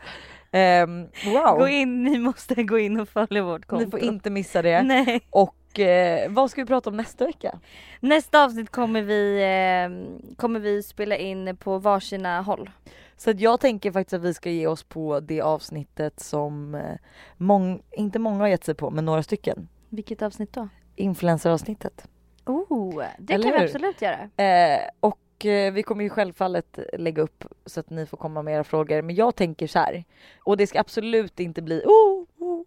Ehm, 0.53 1.09
wow! 1.25 1.59
Gå 1.59 1.69
in, 1.69 2.03
ni 2.03 2.19
måste 2.19 2.63
gå 2.63 2.79
in 2.79 3.01
och 3.01 3.09
följa 3.09 3.43
vårt 3.43 3.67
konto. 3.67 3.85
Ni 3.85 3.91
får 3.91 4.01
inte 4.01 4.31
missa 4.31 4.63
det. 4.63 4.83
Nej. 4.83 5.21
Och 5.31 5.81
eh, 5.81 6.31
vad 6.31 6.51
ska 6.51 6.61
vi 6.61 6.67
prata 6.67 6.91
om 6.91 6.97
nästa 6.97 7.27
vecka? 7.27 7.61
Nästa 8.01 8.45
avsnitt 8.45 8.71
kommer 8.71 9.03
vi, 9.03 9.43
eh, 9.43 10.37
kommer 10.37 10.61
vi 10.61 10.83
spela 10.83 11.17
in 11.17 11.57
på 11.57 11.79
varsina 11.79 12.41
håll. 12.41 12.71
Så 13.17 13.31
att 13.31 13.41
jag 13.41 13.61
tänker 13.61 13.93
faktiskt 13.93 14.15
att 14.15 14.23
vi 14.23 14.35
ska 14.35 14.51
ge 14.51 14.67
oss 14.67 14.83
på 14.83 15.21
det 15.21 15.41
avsnittet 15.41 16.21
som 16.21 16.75
eh, 16.75 16.97
mång, 17.37 17.83
inte 17.93 18.19
många 18.19 18.39
har 18.39 18.49
gett 18.49 18.65
sig 18.65 18.75
på 18.75 18.91
men 18.91 19.05
några 19.05 19.23
stycken. 19.23 19.69
Vilket 19.89 20.23
avsnitt 20.23 20.53
då? 20.53 20.69
Influenceravsnittet. 20.97 22.09
Oh, 22.47 23.03
det 23.19 23.35
Eller 23.35 23.43
kan 23.45 23.53
vi 23.53 23.59
hur? 23.59 23.65
absolut 23.65 24.03
göra. 24.03 24.45
Eh, 24.45 24.81
och 25.01 25.47
eh, 25.47 25.73
vi 25.73 25.83
kommer 25.83 26.05
ju 26.05 26.11
självfallet 26.11 26.79
lägga 26.99 27.23
upp 27.23 27.45
så 27.67 27.81
att 27.81 27.91
ni 27.91 28.07
får 28.07 28.17
komma 28.17 28.43
med 28.43 28.55
era 28.55 28.65
frågor. 28.65 29.03
Men 29.03 29.15
jag 29.15 29.35
tänker 29.37 29.67
så 29.67 29.79
här. 29.79 30.05
Och 30.41 30.57
det 30.57 30.67
ska 30.67 30.81
absolut 30.81 31.41
inte 31.41 31.63
bli 31.63 31.83
oh, 31.87 32.25
oh. 32.39 32.63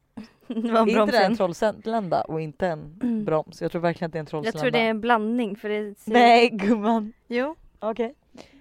Inte 0.88 1.06
det 1.06 1.18
en 1.26 1.36
trollslända 1.38 2.22
och 2.22 2.41
inte 2.41 2.68
en 2.68 3.00
Mm. 3.04 3.26
broms. 3.26 3.62
Jag 3.62 3.72
tror 3.72 3.82
verkligen 3.82 4.08
att 4.10 4.14
det 4.14 4.18
är 4.18 4.20
en 4.20 4.24
Jag 4.24 4.30
trollslända. 4.30 4.60
tror 4.60 4.72
det 4.72 4.80
är 4.80 4.89
en 4.89 5.02
blandning 5.02 5.56
för 5.56 5.70
det 5.70 6.00
ser... 6.00 6.12
Nej 6.12 6.50
gumman. 6.50 7.14
Jo. 7.28 7.56
Okej. 7.80 8.16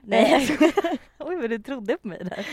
Nej. 0.09 0.59
Oj 1.18 1.36
vad 1.36 1.50
du 1.50 1.59
trodde 1.59 1.96
på 1.96 2.09
mig 2.09 2.20
där. 2.24 2.46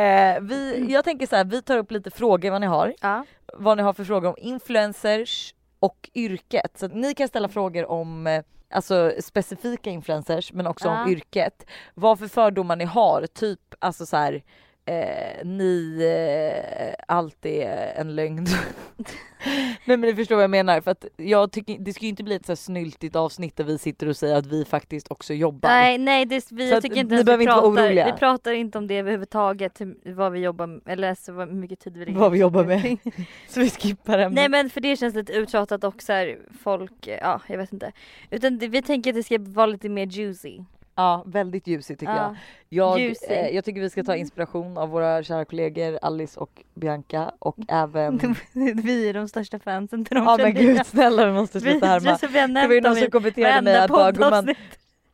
Eh, 0.00 0.40
vi, 0.40 0.86
jag 0.92 1.04
tänker 1.04 1.26
så 1.26 1.36
här, 1.36 1.44
vi 1.44 1.62
tar 1.62 1.76
upp 1.78 1.90
lite 1.90 2.10
frågor 2.10 2.50
vad 2.50 2.60
ni 2.60 2.66
har. 2.66 2.94
Ja. 3.00 3.24
Vad 3.54 3.76
ni 3.76 3.82
har 3.82 3.92
för 3.92 4.04
frågor 4.04 4.28
om 4.28 4.34
influencers 4.38 5.54
och 5.80 6.10
yrket. 6.14 6.78
Så 6.78 6.86
att 6.86 6.94
ni 6.94 7.14
kan 7.14 7.28
ställa 7.28 7.48
frågor 7.48 7.90
om 7.90 8.26
eh, 8.26 8.42
alltså 8.70 9.12
specifika 9.20 9.90
influencers 9.90 10.52
men 10.52 10.66
också 10.66 10.88
Ja. 10.88 11.02
om 11.02 11.10
yrket. 11.10 11.66
Vad 11.94 12.18
för 12.18 12.28
fördomar 12.28 12.76
ni 12.76 12.84
har, 12.84 13.26
typ 13.26 13.60
alltså 13.78 14.06
så 14.06 14.16
här 14.16 14.42
eh, 14.88 15.44
ni, 15.46 15.98
eh, 16.02 17.04
allt 17.08 17.46
är 17.46 17.92
en 18.00 18.14
lögn. 18.14 18.46
Nej 19.84 19.96
men 19.96 20.00
ni 20.00 20.14
förstår 20.14 20.34
vad 20.34 20.42
jag 20.42 20.50
menar 20.50 20.80
för 20.80 20.90
att 20.90 21.04
jag 21.16 21.52
tycker 21.52 21.76
det 21.78 21.92
ska 21.92 22.02
ju 22.04 22.08
inte 22.08 22.22
bli 22.24 22.34
ett 22.34 22.46
så 22.46 22.52
här 22.52 22.56
snyltigt 22.56 23.16
avsnitt 23.16 23.56
där 23.56 23.64
vi 23.64 23.78
sitter 23.78 24.08
och 24.08 24.16
säger 24.16 24.36
att 24.36 24.46
vi 24.46 24.64
faktiskt 24.64 25.10
också 25.10 25.34
jobbar. 25.34 25.68
Nej 25.68 25.98
nej 25.98 26.26
det, 26.26 26.44
vi, 26.50 26.68
Så 26.68 26.74
jag 26.74 26.82
tycker 26.82 26.94
ni 26.94 27.00
inte 27.00 27.24
behöver 27.24 27.36
vi 27.36 27.42
inte 27.44 27.52
vara 27.52 27.60
pratar, 27.62 27.82
oroliga. 27.86 28.06
vi 28.06 28.12
pratar 28.12 28.52
inte 28.52 28.78
om 28.78 28.86
det 28.86 28.98
överhuvudtaget, 28.98 29.80
hur, 29.80 30.12
vad 30.14 30.32
vi 30.32 30.38
jobbar 30.40 30.66
med, 30.66 30.80
eller 30.86 31.14
så 31.14 31.32
vad- 31.32 31.48
hur 31.48 31.54
mycket 31.54 31.80
tid 31.80 31.96
vi 31.96 32.04
lägger 32.04 32.18
Vad 32.18 32.32
vi 32.32 32.38
jobbar 32.38 32.64
med. 32.64 32.96
Så 33.48 33.60
vi 33.60 33.70
skippar 33.70 34.18
ämnet. 34.18 34.34
Nej 34.34 34.48
men 34.48 34.70
för 34.70 34.80
det 34.80 34.96
känns 34.96 35.14
lite 35.14 35.32
uttjatat 35.32 35.84
och 35.84 36.02
så 36.02 36.12
här, 36.12 36.38
folk, 36.62 36.92
ja 37.22 37.40
jag 37.46 37.58
vet 37.58 37.72
inte. 37.72 37.92
Utan 38.30 38.58
det, 38.58 38.68
vi 38.68 38.82
tänker 38.82 39.10
att 39.10 39.16
det 39.16 39.22
ska 39.22 39.36
vara 39.40 39.66
lite 39.66 39.88
mer 39.88 40.06
juicy. 40.06 40.58
Ja 40.98 41.22
väldigt 41.26 41.66
juicy 41.66 41.96
tycker 41.96 42.12
jag. 42.12 42.22
Ja. 42.22 42.36
Jag, 42.68 42.98
Juicy. 43.00 43.26
eh, 43.26 43.48
jag 43.48 43.64
tycker 43.64 43.80
vi 43.80 43.90
ska 43.90 44.04
ta 44.04 44.16
inspiration 44.16 44.78
av 44.78 44.88
våra 44.88 45.22
kära 45.22 45.44
kollegor 45.44 45.98
Alice 46.02 46.40
och 46.40 46.62
Bianca 46.74 47.32
och 47.38 47.56
även 47.68 48.34
vi 48.82 49.08
är 49.08 49.14
de 49.14 49.28
största 49.28 49.58
fansen 49.58 50.04
till 50.04 50.16
dem 50.16 50.24
Ja 50.24 50.36
men 50.36 50.46
jag. 50.46 50.54
gud 50.54 50.86
snälla 50.86 51.26
vi 51.26 51.32
måste 51.32 51.60
sluta 51.60 51.86
härma. 51.86 52.18
vi 52.22 52.52
Det 52.54 52.66
var 52.66 52.74
ju 52.74 52.80
någon 52.80 52.96
som 52.96 53.10
kommenterade 53.10 53.62
mig 53.62 53.76
att 53.78 53.90
bara 53.90 54.12
gumman, 54.12 54.48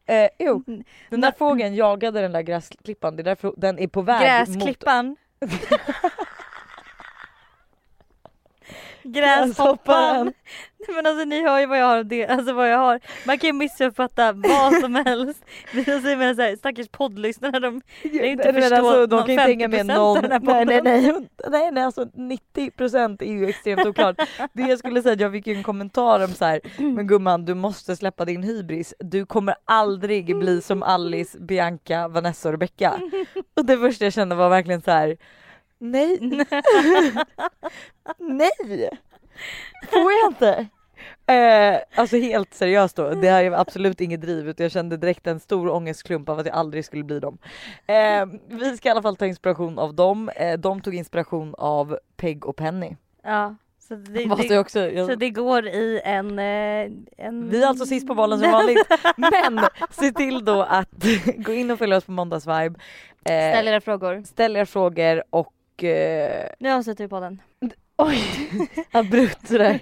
eh, 0.06 0.28
jo, 0.38 0.64
den 1.10 1.20
där 1.20 1.32
fågeln 1.38 1.74
jagade 1.74 2.20
den 2.20 2.32
där 2.32 2.42
gräsklippan, 2.42 3.16
det 3.16 3.22
är 3.22 3.24
därför 3.24 3.54
den 3.56 3.78
är 3.78 3.86
på 3.86 4.02
väg 4.02 4.20
mot 4.20 4.48
Gräsklippan. 4.48 5.16
Gräshopparen. 5.40 6.10
Gräshoppan. 9.04 10.24
Nej, 10.88 10.96
Men 10.96 11.06
alltså 11.06 11.24
ni 11.24 11.42
hör 11.42 11.60
ju 11.60 11.66
vad 11.66 11.78
jag 11.78 11.86
har, 11.86 12.04
det, 12.04 12.26
alltså 12.26 12.52
vad 12.52 12.70
jag 12.70 12.78
har. 12.78 13.00
Man 13.26 13.38
kan 13.38 13.46
ju 13.48 13.52
missuppfatta 13.52 14.32
vad 14.32 14.74
som 14.80 14.94
helst. 15.06 15.44
Alltså, 15.76 16.08
jag 16.08 16.18
menar 16.18 16.34
såhär, 16.34 16.56
stackars 16.56 16.88
poddlyssnare 16.88 17.58
de 17.58 17.82
lär 18.02 18.22
inte 18.24 18.44
Nej, 18.44 18.52
men 18.52 18.62
förstå 18.62 18.76
alltså, 18.76 19.06
de 19.06 19.20
kan 19.20 19.30
inte 19.30 19.42
hänga 19.42 19.68
med 19.68 19.86
50% 19.86 19.94
någon. 19.94 20.24
Nej 20.42 20.64
nej 20.64 20.80
nej, 20.82 21.28
nej 21.50 21.70
nej 21.72 21.84
alltså 21.84 22.04
90% 22.04 23.22
är 23.22 23.32
ju 23.32 23.46
extremt 23.46 23.86
oklart. 23.86 24.16
Det 24.52 24.62
jag 24.62 24.78
skulle 24.78 25.02
säga, 25.02 25.16
jag 25.18 25.32
fick 25.32 25.46
ju 25.46 25.54
en 25.54 25.62
kommentar 25.62 26.24
om 26.24 26.30
så 26.30 26.44
här, 26.44 26.60
men 26.78 27.06
gumman 27.06 27.44
du 27.44 27.54
måste 27.54 27.96
släppa 27.96 28.24
din 28.24 28.42
hybris. 28.42 28.94
Du 28.98 29.26
kommer 29.26 29.54
aldrig 29.64 30.38
bli 30.38 30.60
som 30.62 30.82
Alice, 30.82 31.38
Bianca, 31.38 32.08
Vanessa 32.08 32.48
och 32.48 32.52
Rebecca. 32.52 33.00
Och 33.56 33.64
det 33.64 33.78
första 33.78 34.04
jag 34.04 34.12
kände 34.12 34.34
var 34.34 34.48
verkligen 34.48 34.82
så 34.82 34.90
här. 34.90 35.16
Nej. 35.90 36.18
nej! 38.18 38.90
Får 39.90 40.12
jag 40.12 40.30
inte? 40.30 40.66
Eh, 41.26 41.80
alltså 41.94 42.16
helt 42.16 42.54
seriöst 42.54 42.96
då, 42.96 43.10
det 43.10 43.30
här 43.30 43.44
är 43.44 43.52
absolut 43.52 44.00
inget 44.00 44.20
driv 44.20 44.48
utan 44.48 44.64
jag 44.64 44.72
kände 44.72 44.96
direkt 44.96 45.26
en 45.26 45.40
stor 45.40 45.68
ångestklump 45.68 46.28
av 46.28 46.38
att 46.38 46.46
jag 46.46 46.54
aldrig 46.54 46.84
skulle 46.84 47.04
bli 47.04 47.20
dem. 47.20 47.38
Eh, 47.86 48.26
vi 48.48 48.76
ska 48.76 48.88
i 48.88 48.92
alla 48.92 49.02
fall 49.02 49.16
ta 49.16 49.26
inspiration 49.26 49.78
av 49.78 49.94
dem. 49.94 50.30
Eh, 50.36 50.58
de 50.58 50.80
tog 50.80 50.94
inspiration 50.94 51.54
av 51.58 51.98
Peg 52.16 52.46
och 52.46 52.56
Penny. 52.56 52.96
Ja, 53.22 53.54
så 53.88 53.94
det, 53.94 54.24
det, 54.24 54.46
jag 54.46 54.60
också, 54.60 54.80
jag, 54.80 55.06
så 55.06 55.14
det 55.14 55.30
går 55.30 55.66
i 55.66 56.00
en... 56.04 56.38
eh, 56.38 56.90
en... 57.16 57.50
Vi 57.50 57.62
är 57.62 57.66
alltså 57.66 57.86
sist 57.86 58.06
på 58.06 58.14
bollen 58.14 58.38
som 58.40 58.50
vanligt. 58.50 58.86
Men 59.16 59.60
se 59.90 60.12
till 60.12 60.44
då 60.44 60.62
att 60.62 60.90
gå 61.36 61.52
in 61.52 61.70
och 61.70 61.78
följa 61.78 61.96
oss 61.96 62.04
på 62.04 62.12
måndagsvibe. 62.12 62.80
Eh, 63.24 63.50
Ställ 63.52 63.68
era 63.68 63.80
frågor. 63.80 64.22
ställ 64.26 64.56
era 64.56 64.66
frågor 64.66 65.22
och 65.30 65.53
eh, 65.82 66.46
Nu 66.60 66.70
avslutar 66.72 67.04
vi 67.04 67.08
podden. 67.08 67.42
Oj, 67.98 68.22
abrupt 68.92 69.48
sådär. 69.48 69.80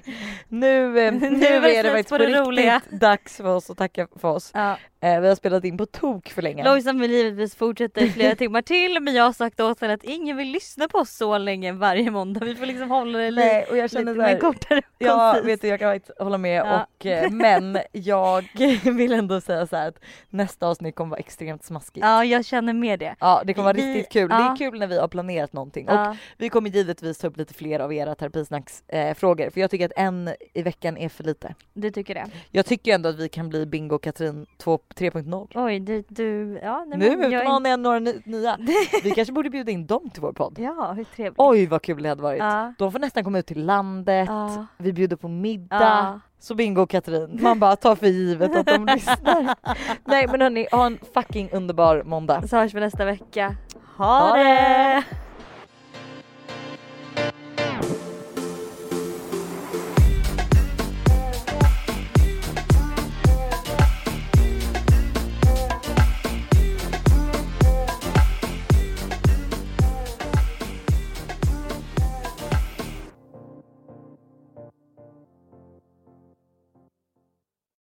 Nu, 0.48 1.00
eh, 1.00 1.12
nu, 1.14 1.30
Nu 1.30 1.46
är 1.46 1.82
det 1.82 1.90
faktiskt 1.90 2.08
på 2.08 2.14
på 2.14 2.18
det 2.18 2.26
riktigt 2.26 2.46
roliga. 2.46 2.80
dags 2.90 3.36
för 3.36 3.44
oss 3.56 3.70
att 3.70 3.78
tacka 3.78 4.08
för 4.20 4.28
oss. 4.28 4.50
Ja. 4.54 4.78
Eh, 5.02 5.20
vi 5.20 5.28
har 5.28 5.34
spelat 5.34 5.64
in 5.64 5.78
på 5.78 5.86
tok 5.86 6.28
för 6.28 6.42
länge. 6.42 6.64
Lojsan 6.64 7.00
vill 7.00 7.10
givetvis 7.10 7.54
fortsätta 7.56 8.00
i 8.00 8.10
flera 8.10 8.34
timmar 8.34 8.62
till 8.62 9.00
men 9.00 9.14
jag 9.14 9.24
har 9.24 9.32
sagt 9.32 9.60
åt 9.60 9.80
henne 9.80 9.94
att 9.94 10.04
ingen 10.04 10.36
vill 10.36 10.48
lyssna 10.48 10.88
på 10.88 10.98
oss 10.98 11.10
så 11.10 11.38
länge 11.38 11.72
varje 11.72 12.10
måndag. 12.10 12.44
Vi 12.44 12.54
får 12.56 12.66
liksom 12.66 12.90
hålla 12.90 13.18
det 13.18 13.30
Nej, 13.30 13.64
och 13.70 13.76
jag 13.76 13.82
lite 13.82 13.96
känner 13.96 14.14
mer 14.14 14.22
såhär, 14.24 14.38
kortare 14.38 14.78
och 14.78 14.84
Ja, 14.98 15.40
vet 15.44 15.60
du, 15.60 15.68
jag 15.68 15.80
kan 15.80 15.92
faktiskt 15.94 16.18
hålla 16.18 16.38
med 16.38 16.58
Ja. 16.66 16.86
och 16.98 17.06
eh, 17.06 17.30
men 17.30 17.78
jag 17.92 18.44
vill 18.84 19.12
ändå 19.12 19.40
säga 19.40 19.66
så 19.66 19.76
att 19.76 19.98
nästa 20.30 20.66
avsnitt 20.66 20.94
kommer 20.94 21.10
vara 21.10 21.20
extremt 21.20 21.64
smaskigt. 21.64 22.06
Ja 22.06 22.24
jag 22.24 22.44
känner 22.44 22.72
med 22.72 22.98
det. 22.98 23.14
Ja 23.20 23.42
det 23.46 23.54
kommer 23.54 23.64
vara 23.64 23.76
Vi- 23.76 23.94
riktigt 23.94 24.12
kul. 24.12 24.28
Det 24.28 24.34
ja. 24.34 24.52
är 24.52 24.56
kul 24.56 24.78
när 24.78 24.86
vi 24.86 24.98
har 24.98 25.08
planerat 25.08 25.52
någonting 25.52 25.88
och 25.88 25.94
Ja. 25.94 26.16
vi 26.38 26.48
kommer 26.48 26.70
givetvis 26.70 27.18
ta 27.18 27.26
upp 27.26 27.36
lite 27.36 27.54
fler 27.54 27.80
av 27.80 27.92
era 27.92 28.14
terapisnacksfrågor 28.14 29.44
eh, 29.46 29.50
för 29.50 29.60
jag 29.60 29.70
tycker 29.70 29.86
att 29.86 29.92
en 29.96 30.30
i 30.54 30.62
veckan 30.62 30.96
är 30.96 31.08
för 31.08 31.24
lite. 31.24 31.54
Du 31.74 31.90
tycker 31.90 32.14
det? 32.14 32.26
Jag 32.50 32.66
tycker 32.66 32.94
ändå 32.94 33.08
att 33.08 33.18
vi 33.18 33.28
kan 33.28 33.48
bli 33.48 33.66
Bingo 33.66 33.98
Katrin 33.98 34.46
2 34.58 34.78
3.0. 34.92 35.48
Oj 35.54 35.80
du, 35.80 36.04
du 36.08 36.58
ja 36.62 36.84
nej, 36.88 36.98
Nu 36.98 37.16
men 37.16 37.30
jag 37.30 37.40
är 37.40 37.44
utmanar 37.44 37.76
några 37.76 37.98
ny- 37.98 38.22
nya. 38.24 38.56
Vi 39.04 39.10
kanske 39.10 39.32
borde 39.32 39.50
bjuda 39.50 39.72
in 39.72 39.86
dem 39.86 40.10
till 40.10 40.22
vår 40.22 40.32
podd. 40.32 40.58
Ja 40.58 40.92
hur 40.96 41.04
trevligt. 41.04 41.34
Oj 41.38 41.66
vad 41.66 41.82
kul 41.82 42.02
det 42.02 42.08
hade 42.08 42.22
varit. 42.22 42.38
Ja. 42.38 42.72
De 42.78 42.92
får 42.92 42.98
nästan 42.98 43.24
komma 43.24 43.38
ut 43.38 43.46
till 43.46 43.64
landet, 43.66 44.26
Ja. 44.28 44.66
vi 44.78 44.92
bjuder 44.92 45.16
på 45.16 45.28
middag. 45.28 45.76
Ja. 45.80 46.20
Så 46.38 46.54
bingo 46.54 46.86
Katrin, 46.86 47.38
man 47.42 47.58
bara 47.60 47.76
tar 47.76 47.96
för 47.96 48.06
givet 48.06 48.56
att 48.56 48.66
de 48.66 48.86
lyssnar. 48.86 49.54
Nej 50.04 50.26
men 50.30 50.40
hörni, 50.40 50.66
ha 50.72 50.86
en 50.86 50.98
fucking 51.14 51.48
underbar 51.52 52.02
måndag. 52.02 52.48
Så 52.48 52.56
hörs 52.56 52.74
vi 52.74 52.80
nästa 52.80 53.04
vecka. 53.04 53.54
Ha 53.96 54.18
Ha 54.28 54.36
det! 54.36 54.42
det! 54.44 55.04